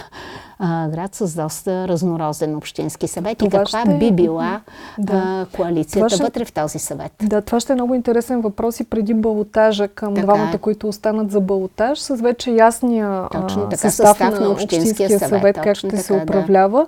град 0.61 1.15
с 1.15 1.37
доста 1.37 1.89
разнороден 1.89 2.57
общински 2.57 3.09
съвет 3.09 3.39
това 3.39 3.47
и 3.47 3.51
каква 3.51 3.81
ще... 3.81 3.99
би 3.99 4.13
била 4.13 4.61
да. 4.99 5.47
коалицията 5.57 6.15
ще... 6.15 6.23
вътре 6.23 6.45
в 6.45 6.53
този 6.53 6.79
съвет. 6.79 7.13
Да, 7.23 7.41
това 7.43 7.61
ще 7.61 7.73
е 7.73 7.75
много 7.75 7.95
интересен 7.95 8.41
въпрос 8.41 8.81
и 8.81 8.85
преди 8.85 9.15
балотажа 9.15 9.89
към 9.89 10.15
така 10.15 10.27
двамата, 10.27 10.55
е. 10.55 10.59
които 10.59 10.89
останат 10.89 11.31
за 11.31 11.41
балотаж, 11.41 11.99
с 11.99 12.17
вече 12.17 12.51
ясния 12.51 13.29
Точно 13.33 13.63
така, 13.63 13.77
състав, 13.77 14.09
състав 14.09 14.31
на, 14.31 14.41
на 14.41 14.51
Общинския 14.51 15.09
съвет, 15.09 15.29
съвет 15.29 15.59
как 15.63 15.77
ще 15.77 15.97
се 15.97 16.13
управлява. 16.13 16.79
Да. 16.79 16.87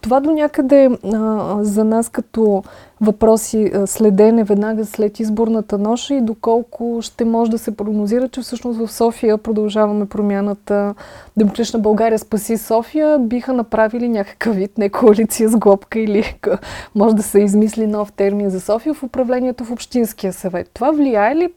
Това 0.00 0.20
до 0.20 0.30
някъде 0.30 0.90
а, 1.14 1.56
за 1.64 1.84
нас 1.84 2.08
като 2.08 2.62
въпроси 3.00 3.72
следене 3.86 4.44
веднага 4.44 4.86
след 4.86 5.20
изборната 5.20 5.78
нощ 5.78 6.10
и 6.10 6.20
доколко 6.20 6.98
ще 7.02 7.24
може 7.24 7.50
да 7.50 7.58
се 7.58 7.76
прогнозира, 7.76 8.28
че 8.28 8.40
всъщност 8.40 8.78
в 8.78 8.92
София 8.92 9.38
продължаваме 9.38 10.06
промяната 10.06 10.94
Демократична 11.36 11.80
България 11.80 12.18
спаси 12.18 12.56
София, 12.56 13.18
биха 13.18 13.52
направили 13.52 14.08
някакъв 14.08 14.56
вид, 14.56 14.78
не 14.78 14.88
коалиция 14.88 15.48
с 15.48 15.56
глобка 15.56 15.98
или 15.98 16.38
може 16.94 17.16
да 17.16 17.22
се 17.22 17.40
измисли 17.40 17.86
нов 17.86 18.12
термин 18.12 18.50
за 18.50 18.60
София 18.60 18.94
в 18.94 19.02
управлението 19.02 19.64
в 19.64 19.70
Общинския 19.70 20.32
съвет. 20.32 20.70
Това 20.74 20.90
влияе 20.90 21.36
ли 21.36 21.48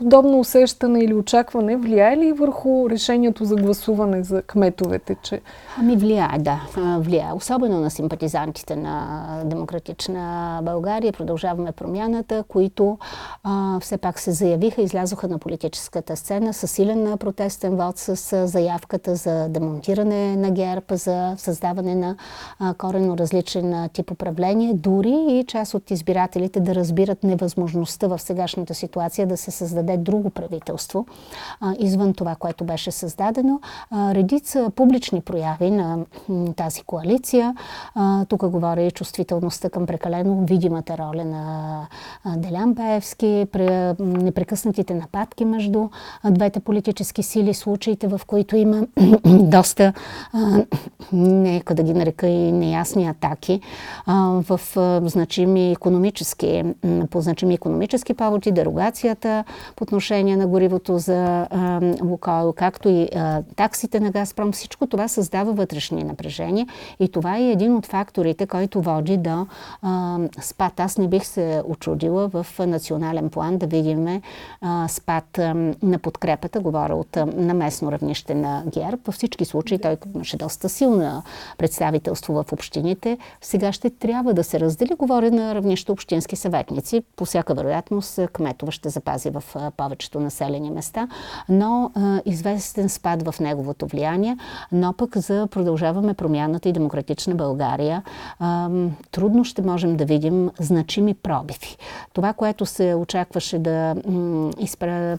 подобно 0.00 0.38
усещане 0.40 1.00
или 1.00 1.14
очакване 1.14 1.76
влияе 1.76 2.16
ли 2.16 2.32
върху 2.32 2.90
решението 2.90 3.44
за 3.44 3.56
гласуване 3.56 4.22
за 4.22 4.42
кметовете? 4.42 5.16
Че... 5.22 5.40
Ами 5.78 5.96
влияе, 5.96 6.38
да. 6.38 6.60
Влияе. 6.98 7.32
Особено 7.34 7.80
на 7.80 7.90
симпатизантите 7.90 8.76
на 8.76 9.26
Демократична 9.44 10.60
България. 10.62 11.12
Продължаваме 11.12 11.72
промяната, 11.72 12.44
които 12.48 12.98
а, 13.44 13.80
все 13.80 13.96
пак 13.96 14.18
се 14.18 14.32
заявиха, 14.32 14.82
излязоха 14.82 15.28
на 15.28 15.38
политическата 15.38 16.16
сцена 16.16 16.54
с 16.54 16.68
силен 16.68 17.18
протестен 17.18 17.76
вод, 17.76 17.98
с 17.98 18.46
заявката 18.46 19.16
за 19.16 19.48
демонтиране 19.48 20.36
на 20.36 20.50
ГЕРБ, 20.50 20.96
за 20.96 21.34
създаване 21.38 21.94
на 21.94 22.16
а, 22.58 22.74
корено 22.74 23.18
различен 23.18 23.88
тип 23.92 24.10
управление. 24.10 24.74
Дори 24.74 25.26
и 25.28 25.44
част 25.48 25.74
от 25.74 25.90
избирателите 25.90 26.60
да 26.60 26.74
разбират 26.74 27.24
невъзможността 27.24 28.06
в 28.06 28.18
сегашната 28.18 28.74
ситуация 28.74 29.26
да 29.26 29.36
се 29.36 29.50
създаде 29.50 29.89
създаде 29.90 29.96
друго 29.96 30.30
правителство, 30.30 31.06
извън 31.78 32.14
това, 32.14 32.34
което 32.34 32.64
беше 32.64 32.90
създадено. 32.90 33.60
Редица 33.92 34.70
публични 34.76 35.20
прояви 35.20 35.70
на 35.70 35.98
тази 36.56 36.82
коалиция. 36.82 37.54
Тук 38.28 38.48
говоря 38.48 38.82
и 38.82 38.90
чувствителността 38.90 39.70
към 39.70 39.86
прекалено 39.86 40.44
видимата 40.46 40.98
роля 40.98 41.24
на 41.24 41.86
Делян 42.36 42.74
Паевски, 42.74 43.46
непрекъснатите 43.98 44.94
нападки 44.94 45.44
между 45.44 45.88
двете 46.24 46.60
политически 46.60 47.22
сили, 47.22 47.54
случаите, 47.54 48.06
в 48.08 48.20
които 48.26 48.56
има 48.56 48.86
доста, 49.24 49.92
нека 51.12 51.74
да 51.74 51.82
ги 51.82 51.94
нарека 51.94 52.26
и 52.26 52.52
неясни 52.52 53.06
атаки 53.08 53.60
в 54.06 54.60
значими 55.04 55.72
економически, 55.72 56.64
по 57.10 57.20
значими 57.20 57.54
економически 57.54 58.14
поводи, 58.14 58.52
дерогацията 58.52 59.44
по 59.80 59.84
отношение 59.84 60.36
на 60.36 60.46
горивото 60.46 60.98
за 60.98 61.46
Лукойл, 62.02 62.52
както 62.52 62.88
и 62.88 63.08
а, 63.14 63.42
таксите 63.56 64.00
на 64.00 64.10
Газпром, 64.10 64.52
всичко 64.52 64.86
това 64.86 65.08
създава 65.08 65.52
вътрешни 65.52 66.04
напрежения 66.04 66.66
и 67.00 67.08
това 67.08 67.36
е 67.36 67.50
един 67.50 67.76
от 67.76 67.86
факторите, 67.86 68.46
който 68.46 68.82
води 68.82 69.16
до 69.16 69.46
а, 69.82 70.18
спад. 70.40 70.80
Аз 70.80 70.98
не 70.98 71.08
бих 71.08 71.24
се 71.24 71.62
очудила 71.66 72.28
в 72.28 72.46
национален 72.58 73.30
план 73.30 73.58
да 73.58 73.66
видим 73.66 74.20
а, 74.60 74.88
спад 74.88 75.38
а, 75.38 75.54
на 75.82 75.98
подкрепата, 75.98 76.60
говоря 76.60 76.94
от 76.94 77.16
а, 77.16 77.26
на 77.26 77.54
местно 77.54 77.92
равнище 77.92 78.34
на 78.34 78.62
ГЕРБ. 78.66 78.98
Във 79.06 79.14
всички 79.14 79.44
случаи 79.44 79.78
той 79.78 79.96
имаше 80.14 80.36
доста 80.36 80.68
силно 80.68 81.22
представителство 81.58 82.34
в 82.34 82.52
общините. 82.52 83.18
Сега 83.40 83.72
ще 83.72 83.90
трябва 83.90 84.34
да 84.34 84.44
се 84.44 84.60
раздели. 84.60 84.94
Говоря 84.98 85.30
на 85.30 85.54
равнище 85.54 85.92
общински 85.92 86.36
съветници. 86.36 87.02
По 87.16 87.24
всяка 87.24 87.54
вероятност 87.54 88.20
кметова 88.32 88.72
ще 88.72 88.88
запази 88.88 89.30
в 89.30 89.69
повечето 89.70 90.20
населени 90.20 90.70
места, 90.70 91.08
но 91.48 91.90
известен 92.24 92.88
спад 92.88 93.28
в 93.28 93.40
неговото 93.40 93.86
влияние, 93.86 94.36
но 94.72 94.92
пък 94.92 95.18
за 95.18 95.46
продължаваме 95.50 96.14
промяната 96.14 96.68
и 96.68 96.72
демократична 96.72 97.34
България, 97.34 98.02
трудно 99.10 99.44
ще 99.44 99.62
можем 99.62 99.96
да 99.96 100.04
видим 100.04 100.50
значими 100.60 101.14
пробиви. 101.14 101.76
Това, 102.12 102.32
което 102.32 102.66
се 102.66 102.94
очакваше 102.94 103.58
да 103.58 103.94
изпра... 104.58 105.18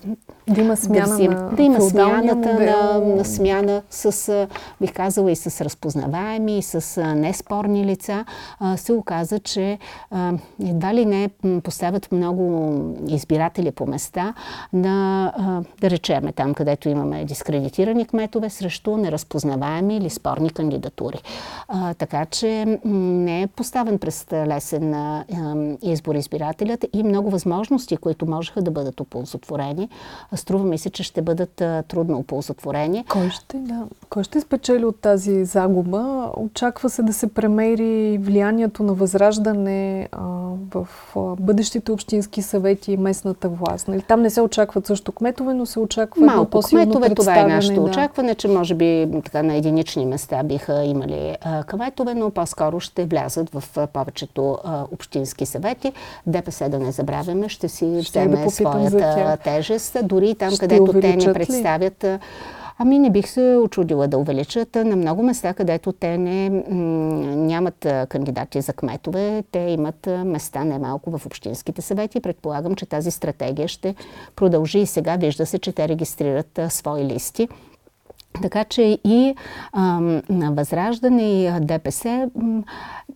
Да 0.49 0.61
има 0.61 0.77
смяна 0.77 1.17
да, 1.17 1.29
на 1.29 1.49
да 1.55 1.61
има 1.61 1.81
смяната 1.81 2.53
на, 2.53 2.99
на 3.15 3.25
смяна 3.25 3.81
с, 3.89 4.47
бих 4.81 4.93
казала, 4.93 5.31
и 5.31 5.35
с 5.35 5.61
разпознаваеми, 5.61 6.57
и 6.57 6.61
с 6.61 7.01
неспорни 7.15 7.85
лица, 7.85 8.25
се 8.75 8.93
оказа, 8.93 9.39
че 9.39 9.77
едва 10.63 10.93
ли 10.93 11.05
не 11.05 11.29
поставят 11.63 12.11
много 12.11 12.75
избиратели 13.07 13.71
по 13.71 13.85
места, 13.85 14.30
на, 14.73 15.33
да 15.81 15.89
речеме, 15.89 16.31
там 16.31 16.53
където 16.53 16.89
имаме 16.89 17.25
дискредитирани 17.25 18.05
кметове 18.05 18.49
срещу 18.49 18.97
неразпознаваеми 18.97 19.97
или 19.97 20.09
спорни 20.09 20.49
кандидатури. 20.49 21.21
Така 21.97 22.25
че 22.25 22.79
не 22.85 23.41
е 23.41 23.47
поставен 23.47 23.99
през 23.99 24.27
лесен 24.33 24.93
а, 24.93 25.25
избор 25.81 26.15
избирателят 26.15 26.85
и 26.93 27.03
много 27.03 27.29
възможности, 27.29 27.97
които 27.97 28.25
можеха 28.25 28.61
да 28.61 28.71
бъдат 28.71 28.99
оползотворени. 28.99 29.89
Струва 30.35 30.65
ми 30.65 30.77
се, 30.77 30.89
че 30.89 31.03
ще 31.03 31.21
бъдат 31.21 31.63
трудно 31.87 32.17
оползотворени. 32.17 33.05
Кой 33.09 33.29
ще, 33.29 33.57
да. 33.57 33.85
Кой 34.09 34.23
ще 34.23 34.41
спечели 34.41 34.85
от 34.85 35.01
тази 35.01 35.45
загуба? 35.45 36.31
Очаква 36.37 36.89
се 36.89 37.03
да 37.03 37.13
се 37.13 37.33
премери 37.33 38.17
влиянието 38.17 38.83
на 38.83 38.93
възраждане 38.93 40.09
а, 40.11 40.21
в 40.73 40.87
а, 41.15 41.19
бъдещите 41.19 41.91
общински 41.91 42.41
съвети 42.41 42.91
и 42.91 42.97
местната 42.97 43.49
власт. 43.49 43.87
Нали? 43.87 44.01
Там 44.01 44.20
не 44.21 44.29
се 44.29 44.41
очакват 44.41 44.87
също 44.87 45.11
кметове, 45.11 45.53
но 45.53 45.65
се 45.65 45.79
очаква 45.79 46.25
Малко 46.25 46.49
по-силно 46.49 46.85
кметове, 46.85 47.15
това 47.15 47.39
е 47.39 47.43
нашето 47.43 47.75
да. 47.75 47.81
очакване, 47.81 48.35
че 48.35 48.47
може 48.47 48.75
би 48.75 49.07
така 49.25 49.43
на 49.43 49.55
единични 49.55 50.05
места 50.05 50.43
биха 50.43 50.83
имали 50.83 51.37
а, 51.41 51.63
кметове, 51.63 52.13
но 52.13 52.29
по-скоро 52.29 52.79
ще 52.79 53.05
влязат 53.05 53.49
в 53.49 53.63
а, 53.77 53.87
повечето 53.87 54.57
а, 54.63 54.83
общински 54.91 55.45
съвети. 55.45 55.93
ДПС, 56.27 56.69
да 56.69 56.79
не 56.79 56.91
забравяме, 56.91 57.49
ще 57.49 57.69
си 57.69 57.99
ще 58.03 58.19
вземе 58.19 58.43
да 58.43 58.49
своята 58.49 59.37
тежест, 59.43 59.97
дори 60.03 60.35
там, 60.35 60.51
ще 60.51 60.59
където 60.59 60.93
те 60.93 61.15
не 61.15 61.33
представят 61.33 62.03
ли? 62.03 62.19
Ами 62.83 62.99
не 62.99 63.09
бих 63.09 63.27
се 63.27 63.57
очудила 63.63 64.07
да 64.07 64.17
увеличат 64.17 64.75
на 64.75 64.95
много 64.95 65.23
места, 65.23 65.53
където 65.53 65.91
те 65.91 66.17
не, 66.17 66.49
нямат 67.35 67.87
кандидати 68.09 68.61
за 68.61 68.73
кметове. 68.73 69.43
Те 69.51 69.59
имат 69.59 70.09
места 70.25 70.63
немалко 70.63 71.17
в 71.17 71.25
общинските 71.25 71.81
съвети. 71.81 72.19
Предполагам, 72.19 72.75
че 72.75 72.85
тази 72.85 73.11
стратегия 73.11 73.67
ще 73.67 73.95
продължи 74.35 74.79
и 74.79 74.85
сега. 74.85 75.15
Вижда 75.15 75.45
се, 75.45 75.59
че 75.59 75.71
те 75.71 75.87
регистрират 75.87 76.59
свои 76.69 77.05
листи 77.05 77.47
Така 78.41 78.63
че 78.63 78.99
и 79.03 79.35
на 80.29 80.51
Възраждане 80.51 81.21
и 81.21 81.51
ДПС, 81.61 82.29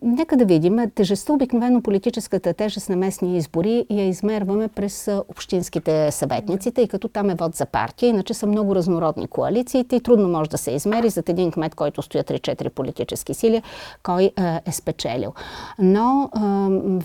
нека 0.02 0.36
да 0.36 0.44
видим, 0.44 0.90
тежестта, 0.94 1.32
обикновено 1.32 1.82
политическата 1.82 2.54
тежест 2.54 2.88
на 2.88 2.96
местни 2.96 3.36
избори 3.36 3.86
я 3.90 4.08
измерваме 4.08 4.68
през 4.68 5.08
общинските 5.28 6.10
съветници, 6.10 6.72
тъй 6.72 6.88
като 6.88 7.08
там 7.08 7.30
е 7.30 7.34
вод 7.34 7.54
за 7.54 7.66
партия, 7.66 8.08
иначе 8.08 8.34
са 8.34 8.46
много 8.46 8.74
разнородни 8.74 9.26
коалициите 9.26 9.96
и 9.96 10.00
трудно 10.00 10.28
може 10.28 10.50
да 10.50 10.58
се 10.58 10.70
измери 10.70 11.08
за 11.08 11.22
един 11.28 11.50
кмет, 11.50 11.74
който 11.74 12.02
стоя 12.02 12.24
3-4 12.24 12.68
политически 12.68 13.34
сили, 13.34 13.62
кой 14.02 14.30
е 14.66 14.72
спечелил. 14.72 15.32
Но 15.78 16.30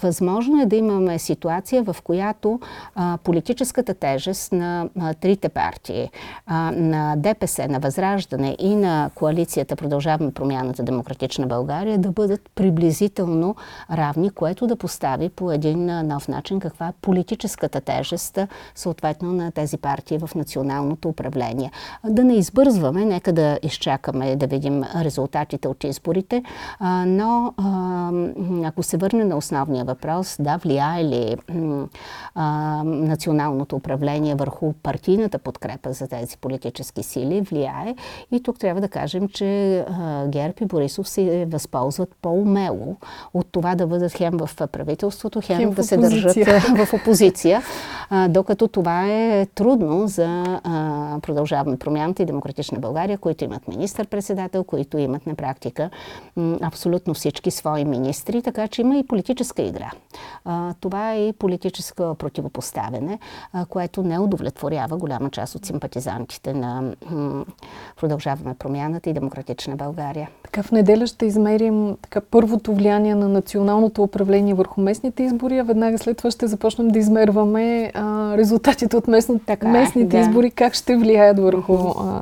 възможно 0.01 0.61
е 0.61 0.65
да 0.65 0.75
имаме 0.75 1.19
ситуация, 1.19 1.83
в 1.83 1.95
която 2.03 2.59
политическата 3.23 3.93
тежест 3.93 4.51
на 4.51 4.89
трите 5.21 5.49
партии, 5.49 6.09
на 6.71 7.15
ДПС, 7.17 7.67
на 7.67 7.79
Възраждане, 7.79 8.00
Възраждане 8.01 8.55
и 8.59 8.75
на 8.75 9.09
коалицията 9.15 9.75
Продължаваме 9.75 10.31
промяната 10.31 10.83
Демократична 10.83 11.47
България 11.47 11.97
да 11.97 12.11
бъдат 12.11 12.41
приблизително 12.55 13.55
равни, 13.91 14.29
което 14.29 14.67
да 14.67 14.75
постави 14.75 15.29
по 15.29 15.51
един 15.51 15.85
нов 15.85 16.27
начин 16.27 16.59
каква 16.59 16.87
е 16.87 16.93
политическата 17.01 17.81
тежест 17.81 18.39
съответно 18.75 19.31
на 19.33 19.51
тези 19.51 19.77
партии 19.77 20.17
в 20.17 20.29
националното 20.35 21.09
управление. 21.09 21.71
Да 22.09 22.23
не 22.23 22.33
избързваме, 22.33 23.05
нека 23.05 23.33
да 23.33 23.59
изчакаме 23.63 24.35
да 24.35 24.47
видим 24.47 24.83
резултатите 24.95 25.67
от 25.67 25.83
изборите, 25.83 26.43
но 27.05 27.53
ако 28.65 28.83
се 28.83 28.97
върне 28.97 29.23
на 29.23 29.37
основния 29.37 29.85
въпрос, 29.85 30.37
да, 30.39 30.57
влияе 30.57 31.05
ли 31.05 31.35
националното 32.85 33.75
управление 33.75 34.35
върху 34.35 34.73
партийната 34.73 35.39
подкрепа 35.39 35.93
за 35.93 36.07
тези 36.07 36.37
политически 36.37 37.03
сили, 37.03 37.41
влияе 37.41 37.90
и 38.31 38.43
тук 38.43 38.59
трябва 38.59 38.81
да 38.81 38.87
кажем, 38.87 39.27
че 39.27 39.85
Герб 40.27 40.61
и 40.61 40.65
Борисов 40.65 41.09
се 41.09 41.45
възползват 41.45 42.09
по-умело 42.21 42.95
от 43.33 43.47
това 43.51 43.75
да 43.75 43.87
бъдат 43.87 44.11
хем 44.11 44.37
в 44.37 44.49
правителството, 44.67 45.41
хем, 45.43 45.57
хем 45.57 45.71
да 45.71 45.83
се 45.83 45.97
държат 45.97 46.35
в 46.87 46.93
опозиция, 46.93 47.61
докато 48.29 48.67
това 48.67 49.07
е 49.07 49.45
трудно 49.45 50.07
за 50.07 50.59
продължаваме 51.21 51.77
промяната 51.77 52.23
и 52.23 52.25
демократична 52.25 52.79
България, 52.79 53.17
които 53.17 53.43
имат 53.43 53.67
министър-председател, 53.67 54.63
които 54.63 54.97
имат 54.97 55.27
на 55.27 55.35
практика 55.35 55.89
абсолютно 56.61 57.13
всички 57.13 57.51
свои 57.51 57.85
министри, 57.85 58.41
така 58.41 58.67
че 58.67 58.81
има 58.81 58.97
и 58.97 59.07
политическа 59.07 59.61
игра. 59.61 59.91
Това 60.79 61.13
е 61.13 61.27
и 61.27 61.33
политическо 61.33 62.15
противопоставяне, 62.15 63.19
което 63.69 64.03
не 64.03 64.19
удовлетворява 64.19 64.97
голяма 64.97 65.29
част 65.29 65.55
от 65.55 65.65
симпатизантите 65.65 66.53
на 66.53 66.93
Продължаваме 67.99 68.53
промяната 68.59 69.09
и 69.09 69.13
демократична 69.13 69.75
България. 69.75 70.29
Така 70.43 70.63
в 70.63 70.71
неделя 70.71 71.07
ще 71.07 71.25
измерим 71.25 71.97
така, 72.01 72.21
първото 72.21 72.73
влияние 72.73 73.15
на 73.15 73.29
националното 73.29 74.03
управление 74.03 74.53
върху 74.53 74.81
местните 74.81 75.23
избори, 75.23 75.57
а 75.57 75.63
веднага 75.63 75.97
след 75.97 76.17
това 76.17 76.31
ще 76.31 76.47
започнем 76.47 76.87
да 76.87 76.99
измерваме 76.99 77.91
а, 77.93 78.37
резултатите 78.37 78.97
от 78.97 79.07
местно, 79.07 79.39
така, 79.39 79.67
е, 79.67 79.71
местните 79.71 80.17
да. 80.17 80.19
избори, 80.19 80.51
как 80.51 80.73
ще 80.73 80.97
влияят 80.97 81.39
върху 81.39 81.73
а, 81.73 82.21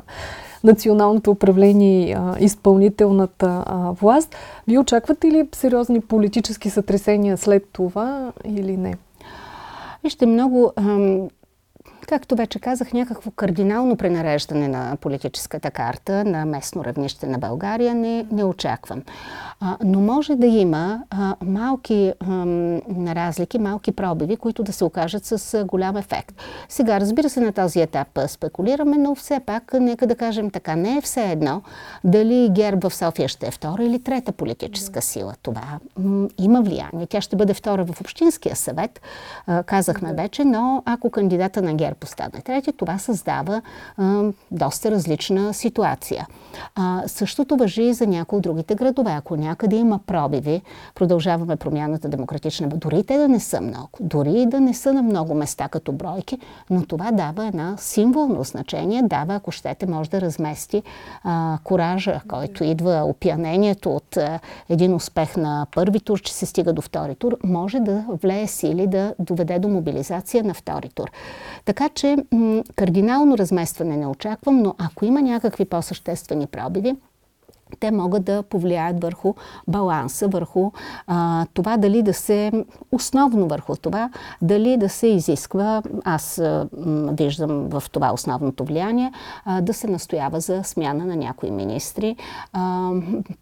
националното 0.64 1.30
управление 1.30 2.18
и 2.40 2.44
изпълнителната 2.44 3.64
а, 3.66 3.90
власт. 3.90 4.36
Вие 4.68 4.78
очаквате 4.78 5.26
ли 5.26 5.48
сериозни 5.54 6.00
политически 6.00 6.70
сътресения 6.70 7.36
след 7.36 7.68
това 7.72 8.32
или 8.44 8.76
не? 8.76 8.94
Вижте, 10.04 10.26
много 10.26 10.72
ам, 10.76 11.28
както 12.10 12.36
вече 12.36 12.58
казах, 12.58 12.92
някакво 12.92 13.30
кардинално 13.30 13.96
пренареждане 13.96 14.68
на 14.68 14.96
политическата 15.00 15.70
карта 15.70 16.24
на 16.24 16.44
местно 16.44 16.84
равнище 16.84 17.26
на 17.26 17.38
България 17.38 17.94
не, 17.94 18.26
не 18.32 18.44
очаквам. 18.44 19.02
А, 19.60 19.76
но 19.84 20.00
може 20.00 20.34
да 20.34 20.46
има 20.46 21.02
а, 21.10 21.36
малки 21.44 22.12
а, 22.20 22.46
разлики, 23.14 23.58
малки 23.58 23.92
пробиви, 23.92 24.36
които 24.36 24.62
да 24.62 24.72
се 24.72 24.84
окажат 24.84 25.24
с 25.24 25.54
а, 25.54 25.64
голям 25.64 25.96
ефект. 25.96 26.34
Сега, 26.68 27.00
разбира 27.00 27.28
се, 27.30 27.40
на 27.40 27.52
този 27.52 27.80
етап 27.80 28.18
спекулираме, 28.26 28.98
но 28.98 29.14
все 29.14 29.40
пак, 29.40 29.72
нека 29.80 30.06
да 30.06 30.16
кажем 30.16 30.50
така, 30.50 30.76
не 30.76 30.96
е 30.96 31.00
все 31.00 31.30
едно 31.30 31.62
дали 32.04 32.48
ГЕРБ 32.52 32.88
в 32.88 32.94
София 32.94 33.28
ще 33.28 33.46
е 33.46 33.50
втора 33.50 33.84
или 33.84 34.02
трета 34.02 34.32
политическа 34.32 35.02
сила. 35.02 35.34
Това 35.42 35.78
м, 35.98 36.28
има 36.38 36.62
влияние. 36.62 37.06
Тя 37.08 37.20
ще 37.20 37.36
бъде 37.36 37.54
втора 37.54 37.84
в 37.84 38.00
Общинския 38.00 38.56
съвет, 38.56 39.00
а, 39.46 39.62
казахме 39.62 40.12
вече, 40.12 40.44
но 40.44 40.82
ако 40.86 41.10
кандидата 41.10 41.62
на 41.62 41.74
ГЕРБ 41.74 41.99
постане 42.00 42.42
трети, 42.44 42.72
това 42.72 42.98
създава 42.98 43.62
а, 43.96 44.22
доста 44.50 44.90
различна 44.90 45.54
ситуация. 45.54 46.26
А, 46.74 47.02
същото 47.06 47.56
въжи 47.56 47.82
и 47.82 47.94
за 47.94 48.06
някои 48.06 48.36
от 48.36 48.42
другите 48.42 48.74
градове. 48.74 49.12
Ако 49.12 49.36
някъде 49.36 49.76
има 49.76 49.98
пробиви, 49.98 50.62
продължаваме 50.94 51.56
промяната 51.56 52.08
демократична, 52.08 52.68
дори 52.68 53.04
те 53.04 53.18
да 53.18 53.28
не 53.28 53.40
са 53.40 53.60
много, 53.60 53.90
дори 54.00 54.46
да 54.46 54.60
не 54.60 54.74
са 54.74 54.92
на 54.92 55.02
много 55.02 55.34
места 55.34 55.68
като 55.68 55.92
бройки, 55.92 56.38
но 56.70 56.86
това 56.86 57.10
дава 57.12 57.46
една 57.46 57.76
символно 57.76 58.44
значение, 58.44 59.02
дава, 59.02 59.34
ако 59.34 59.50
щете, 59.50 59.86
може 59.86 60.10
да 60.10 60.20
размести 60.20 60.82
а, 61.24 61.58
коража, 61.64 62.20
който 62.28 62.64
идва, 62.64 63.02
опиянението 63.04 63.96
от 63.96 64.16
а, 64.16 64.40
един 64.68 64.94
успех 64.94 65.36
на 65.36 65.66
първи 65.74 66.00
тур, 66.00 66.20
че 66.20 66.34
се 66.34 66.46
стига 66.46 66.72
до 66.72 66.82
втори 66.82 67.14
тур, 67.14 67.36
може 67.44 67.80
да 67.80 68.04
влее 68.22 68.46
сили 68.46 68.86
да 68.86 69.14
доведе 69.18 69.58
до 69.58 69.68
мобилизация 69.68 70.44
на 70.44 70.54
втори 70.54 70.88
тур. 70.88 71.10
Така 71.64 71.79
че 71.88 72.16
м- 72.32 72.62
кардинално 72.76 73.38
разместване 73.38 73.96
не 73.96 74.06
очаквам, 74.06 74.62
но 74.62 74.74
ако 74.78 75.04
има 75.04 75.22
някакви 75.22 75.64
по-съществени 75.64 76.46
пробиви, 76.46 76.94
те 77.80 77.90
могат 77.90 78.24
да 78.24 78.42
повлияят 78.42 79.02
върху 79.02 79.34
баланса, 79.68 80.28
върху 80.28 80.70
а, 81.06 81.46
това 81.54 81.76
дали 81.76 82.02
да 82.02 82.14
се, 82.14 82.52
основно 82.92 83.48
върху 83.48 83.76
това, 83.76 84.10
дали 84.42 84.76
да 84.76 84.88
се 84.88 85.06
изисква, 85.06 85.82
аз 86.04 86.38
а, 86.38 86.68
виждам 87.12 87.68
в 87.68 87.82
това 87.92 88.12
основното 88.12 88.64
влияние, 88.64 89.12
а, 89.44 89.60
да 89.60 89.74
се 89.74 89.86
настоява 89.86 90.40
за 90.40 90.64
смяна 90.64 91.04
на 91.04 91.16
някои 91.16 91.50
министри 91.50 92.16
а, 92.52 92.90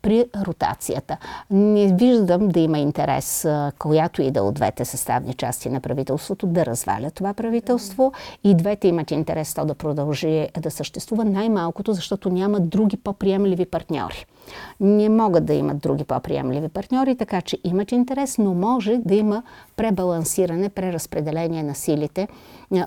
при 0.03 0.25
ротацията. 0.47 1.17
Не 1.51 1.93
виждам 1.95 2.49
да 2.49 2.61
има 2.61 2.79
интерес, 2.79 3.45
а, 3.45 3.73
която 3.79 4.23
и 4.23 4.31
да 4.31 4.43
от 4.43 4.55
двете 4.55 4.85
съставни 4.85 5.35
части 5.35 5.71
на 5.71 5.81
правителството, 5.81 6.47
да 6.47 6.67
разваля 6.67 7.11
това 7.11 7.35
правителство 7.35 8.13
и 8.45 8.55
двете 8.55 8.89
имат 8.89 9.11
интерес 9.11 9.55
то 9.55 9.65
да 9.65 9.75
продължи 9.75 10.49
да 10.61 10.71
съществува 10.71 11.25
най-малкото, 11.25 11.93
защото 11.93 12.31
няма 12.31 12.61
други 12.61 12.97
по-приемливи 12.97 13.67
партньори 13.67 14.18
партньори. 14.19 14.39
Не 14.81 15.09
могат 15.09 15.45
да 15.45 15.55
имат 15.55 15.79
други 15.79 16.05
по-приемливи 16.05 16.69
партньори, 16.69 17.17
така 17.17 17.41
че 17.41 17.59
имат 17.65 17.93
интерес, 17.93 18.39
но 18.39 18.55
може 18.55 19.01
да 19.05 19.15
има 19.15 19.43
пребалансиране, 19.77 20.69
преразпределение 20.69 21.63
на 21.63 21.75
силите 21.75 22.29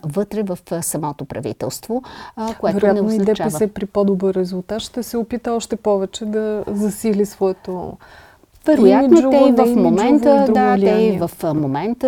вътре 0.03 0.43
в 0.43 0.57
самото 0.81 1.25
правителство, 1.25 2.03
което 2.59 2.75
Вероятно 2.79 3.03
не 3.03 3.07
означава... 3.07 3.47
и 3.47 3.51
ДПС 3.51 3.67
при 3.67 3.85
по-добър 3.85 4.33
резултат 4.35 4.81
ще 4.81 5.03
се 5.03 5.17
опита 5.17 5.51
още 5.51 5.75
повече 5.75 6.25
да 6.25 6.63
засили 6.67 7.25
своето 7.25 7.97
вероятно, 8.65 9.29
те 9.29 9.37
и 9.37 9.51
в 9.51 9.75
момента, 9.75 10.47
да, 10.53 10.77
те 10.79 11.01
и 11.01 11.19
в 11.19 11.31
момента 11.53 12.07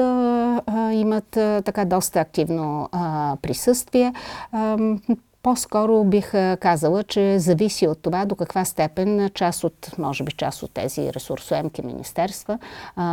а, 0.65 0.91
имат 0.91 1.37
а, 1.37 1.61
така 1.65 1.85
доста 1.85 2.19
активно 2.19 2.89
а, 2.91 3.35
присъствие. 3.41 4.13
По-скоро 5.43 6.03
бих 6.03 6.31
казала, 6.59 7.03
че 7.03 7.39
зависи 7.39 7.87
от 7.87 8.01
това 8.01 8.25
до 8.25 8.35
каква 8.35 8.65
степен 8.65 9.29
част 9.33 9.63
от, 9.63 9.91
може 9.97 10.23
би 10.23 10.31
част 10.31 10.63
от 10.63 10.71
тези 10.71 11.13
ресурсоемки 11.13 11.85
министерства 11.85 12.59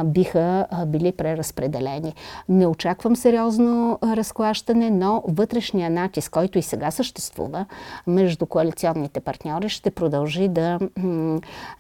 биха 0.05 0.66
били 0.87 1.12
преразпределени. 1.12 2.14
Не 2.49 2.66
очаквам 2.66 3.16
сериозно 3.16 3.99
разклащане, 4.03 4.91
но 4.91 5.22
вътрешния 5.28 5.91
натиск, 5.91 6.33
който 6.33 6.59
и 6.59 6.62
сега 6.62 6.91
съществува 6.91 7.66
между 8.07 8.47
коалиционните 8.47 9.20
партньори, 9.20 9.68
ще 9.68 9.91
продължи 9.91 10.49
да, 10.49 10.78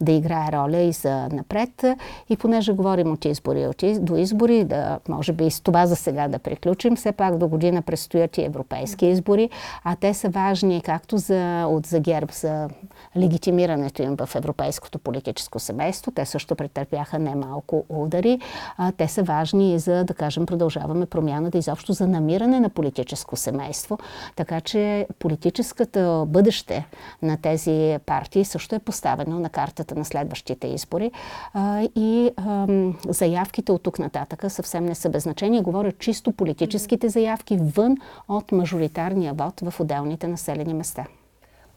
да 0.00 0.12
играе 0.12 0.52
роля 0.52 0.78
и 0.78 0.92
за 0.92 1.28
напред. 1.28 1.84
И 2.28 2.36
понеже 2.36 2.72
говорим 2.72 3.12
от 3.12 3.24
избори 3.24 3.66
от 3.66 3.84
до 4.00 4.16
избори, 4.16 4.64
да 4.64 4.98
може 5.08 5.32
би 5.32 5.46
и 5.46 5.50
с 5.50 5.60
това 5.60 5.86
за 5.86 5.96
сега 5.96 6.28
да 6.28 6.38
приключим, 6.38 6.96
все 6.96 7.12
пак 7.12 7.38
до 7.38 7.48
година 7.48 7.82
предстоят 7.82 8.38
и 8.38 8.44
европейски 8.44 9.06
избори, 9.06 9.50
а 9.84 9.96
те 9.96 10.14
са 10.14 10.28
важни 10.40 10.82
както 10.82 11.18
за, 11.18 11.66
от 11.68 11.86
за 11.86 12.00
ГЕРБ 12.00 12.32
за 12.32 12.68
легитимирането 13.16 14.02
им 14.02 14.16
в 14.16 14.34
европейското 14.34 14.98
политическо 14.98 15.58
семейство. 15.58 16.10
Те 16.10 16.26
също 16.26 16.56
претърпяха 16.56 17.18
немалко 17.18 17.84
удари. 17.88 18.40
А, 18.76 18.92
те 18.92 19.08
са 19.08 19.22
важни 19.22 19.74
и 19.74 19.78
за, 19.78 20.04
да 20.04 20.14
кажем, 20.14 20.46
продължаваме 20.46 21.06
промяната 21.06 21.58
изобщо 21.58 21.92
за 21.92 22.06
намиране 22.06 22.60
на 22.60 22.68
политическо 22.68 23.36
семейство. 23.36 23.98
Така 24.36 24.60
че 24.60 25.06
политическото 25.18 26.26
бъдеще 26.28 26.86
на 27.22 27.36
тези 27.36 27.98
партии 28.06 28.44
също 28.44 28.74
е 28.74 28.78
поставено 28.78 29.40
на 29.40 29.48
картата 29.48 29.94
на 29.94 30.04
следващите 30.04 30.66
избори. 30.66 31.10
А, 31.54 31.82
и 31.96 32.30
а, 32.36 32.66
заявките 33.08 33.72
от 33.72 33.82
тук 33.82 33.98
нататъка 33.98 34.50
съвсем 34.50 34.84
не 34.84 34.94
са 34.94 35.08
без 35.08 35.22
значение. 35.22 35.60
Говоря 35.60 35.92
чисто 35.92 36.32
политическите 36.32 37.08
заявки 37.08 37.58
вън 37.60 37.96
от 38.28 38.52
мажоритарния 38.52 39.34
вод 39.34 39.60
в 39.60 39.80
отделните 39.80 40.29
населени 40.30 40.74
места. 40.74 41.04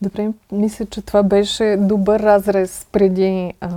Добре, 0.02 0.30
мисля, 0.52 0.86
че 0.86 1.02
това 1.02 1.24
беше 1.24 1.78
добър 1.80 2.20
разрез 2.20 2.88
преди 2.92 3.54
а, 3.62 3.70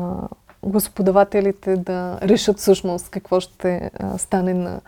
господавателите 0.63 1.77
да 1.77 2.19
решат 2.23 2.59
всъщност 2.59 3.11
какво 3.11 3.41
ще 3.41 3.91
а, 3.99 4.19
стане 4.19 4.55
на 4.55 4.81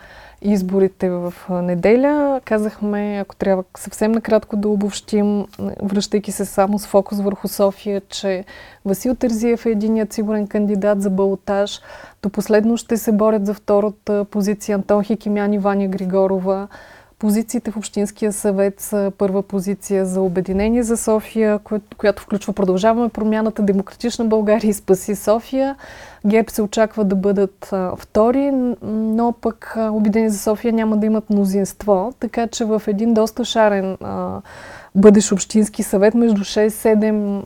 изборите 0.42 1.10
в 1.10 1.34
неделя. 1.50 2.40
Казахме, 2.44 3.18
ако 3.22 3.36
трябва 3.36 3.64
съвсем 3.76 4.12
накратко 4.12 4.56
да 4.56 4.68
обобщим, 4.68 5.46
връщайки 5.82 6.32
се 6.32 6.44
само 6.44 6.78
с 6.78 6.86
фокус 6.86 7.20
върху 7.20 7.48
София, 7.48 8.00
че 8.08 8.44
Васил 8.84 9.14
Терзиев 9.14 9.66
е 9.66 9.70
единият 9.70 10.12
сигурен 10.12 10.46
кандидат 10.46 11.02
за 11.02 11.10
балотаж. 11.10 11.80
До 12.22 12.30
последно 12.30 12.76
ще 12.76 12.96
се 12.96 13.12
борят 13.12 13.46
за 13.46 13.54
втората 13.54 14.24
позиция 14.30 14.74
Антон 14.74 15.04
Хикимян 15.04 15.52
и 15.52 15.58
Ваня 15.58 15.88
Григорова. 15.88 16.68
Позициите 17.18 17.70
в 17.70 17.76
Общинския 17.76 18.32
съвет 18.32 18.80
са 18.80 19.12
първа 19.18 19.42
позиция 19.42 20.06
за 20.06 20.20
Обединение 20.20 20.82
за 20.82 20.96
София, 20.96 21.60
която 21.96 22.22
включва 22.22 22.52
Продължаваме 22.52 23.08
промяната, 23.08 23.62
Демократична 23.62 24.24
България 24.24 24.68
и 24.70 24.72
Спаси 24.72 25.16
София. 25.16 25.76
ГЕРБ 26.26 26.50
се 26.50 26.62
очаква 26.62 27.04
да 27.04 27.16
бъдат 27.16 27.74
втори, 27.96 28.50
но 28.82 29.32
пък 29.40 29.76
Обединение 29.90 30.30
за 30.30 30.38
София 30.38 30.72
няма 30.72 30.96
да 30.96 31.06
имат 31.06 31.30
мнозинство, 31.30 32.12
така 32.20 32.46
че 32.46 32.64
в 32.64 32.82
един 32.86 33.14
доста 33.14 33.44
шарен 33.44 33.96
бъдещ 34.94 35.32
Общински 35.32 35.82
съвет 35.82 36.14
между 36.14 36.40
6-7 36.40 37.42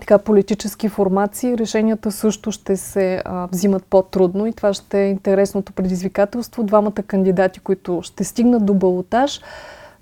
така, 0.00 0.18
политически 0.18 0.88
формации, 0.88 1.58
решенията 1.58 2.12
също 2.12 2.52
ще 2.52 2.76
се 2.76 3.22
а, 3.24 3.48
взимат 3.52 3.84
по-трудно 3.84 4.46
и 4.46 4.52
това 4.52 4.74
ще 4.74 5.02
е 5.02 5.10
интересното 5.10 5.72
предизвикателство. 5.72 6.62
Двамата 6.62 7.02
кандидати, 7.06 7.60
които 7.60 8.00
ще 8.02 8.24
стигнат 8.24 8.66
до 8.66 8.74
балотаж, 8.74 9.40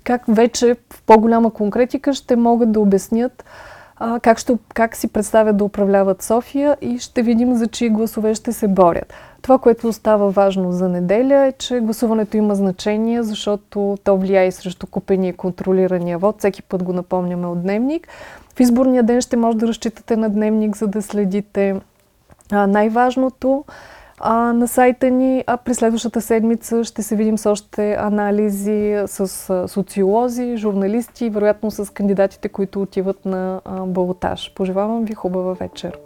как 0.03 0.21
вече 0.27 0.75
в 0.93 1.03
по-голяма 1.03 1.51
конкретика 1.51 2.13
ще 2.13 2.35
могат 2.35 2.71
да 2.71 2.79
обяснят 2.79 3.43
а, 3.95 4.19
как, 4.19 4.37
ще, 4.37 4.57
как 4.73 4.95
си 4.95 5.07
представят 5.07 5.57
да 5.57 5.63
управляват 5.63 6.23
София 6.23 6.77
и 6.81 6.99
ще 6.99 7.21
видим 7.21 7.55
за 7.55 7.67
чии 7.67 7.89
гласове 7.89 8.35
ще 8.35 8.53
се 8.53 8.67
борят. 8.67 9.13
Това, 9.41 9.57
което 9.57 9.87
остава 9.87 10.29
важно 10.29 10.71
за 10.71 10.89
неделя 10.89 11.45
е, 11.45 11.51
че 11.51 11.79
гласуването 11.79 12.37
има 12.37 12.55
значение, 12.55 13.23
защото 13.23 13.97
то 14.03 14.17
влияе 14.17 14.47
и 14.47 14.51
срещу 14.51 14.87
купения 14.87 15.29
и 15.29 15.37
контролирания 15.37 16.17
вод. 16.17 16.35
Всеки 16.39 16.61
път 16.61 16.83
го 16.83 16.93
напомняме 16.93 17.47
от 17.47 17.61
дневник. 17.61 18.07
В 18.55 18.59
изборния 18.59 19.03
ден 19.03 19.21
ще 19.21 19.37
може 19.37 19.57
да 19.57 19.67
разчитате 19.67 20.17
на 20.17 20.29
дневник, 20.29 20.77
за 20.77 20.87
да 20.87 21.01
следите 21.01 21.81
най-важното 22.51 23.65
а, 24.19 24.33
на 24.53 24.67
сайта 24.67 25.09
ни, 25.09 25.43
а 25.47 25.57
през 25.57 25.77
следващата 25.77 26.21
седмица 26.21 26.83
ще 26.83 27.03
се 27.03 27.15
видим 27.15 27.37
с 27.37 27.45
още 27.45 27.93
анализи 27.93 28.97
с 29.05 29.67
социолози, 29.67 30.57
журналисти, 30.57 31.29
вероятно 31.29 31.71
с 31.71 31.93
кандидатите, 31.93 32.49
които 32.49 32.81
отиват 32.81 33.25
на 33.25 33.61
балотаж. 33.87 34.53
Пожелавам 34.55 35.05
ви 35.05 35.13
хубава 35.13 35.53
вечер! 35.53 35.97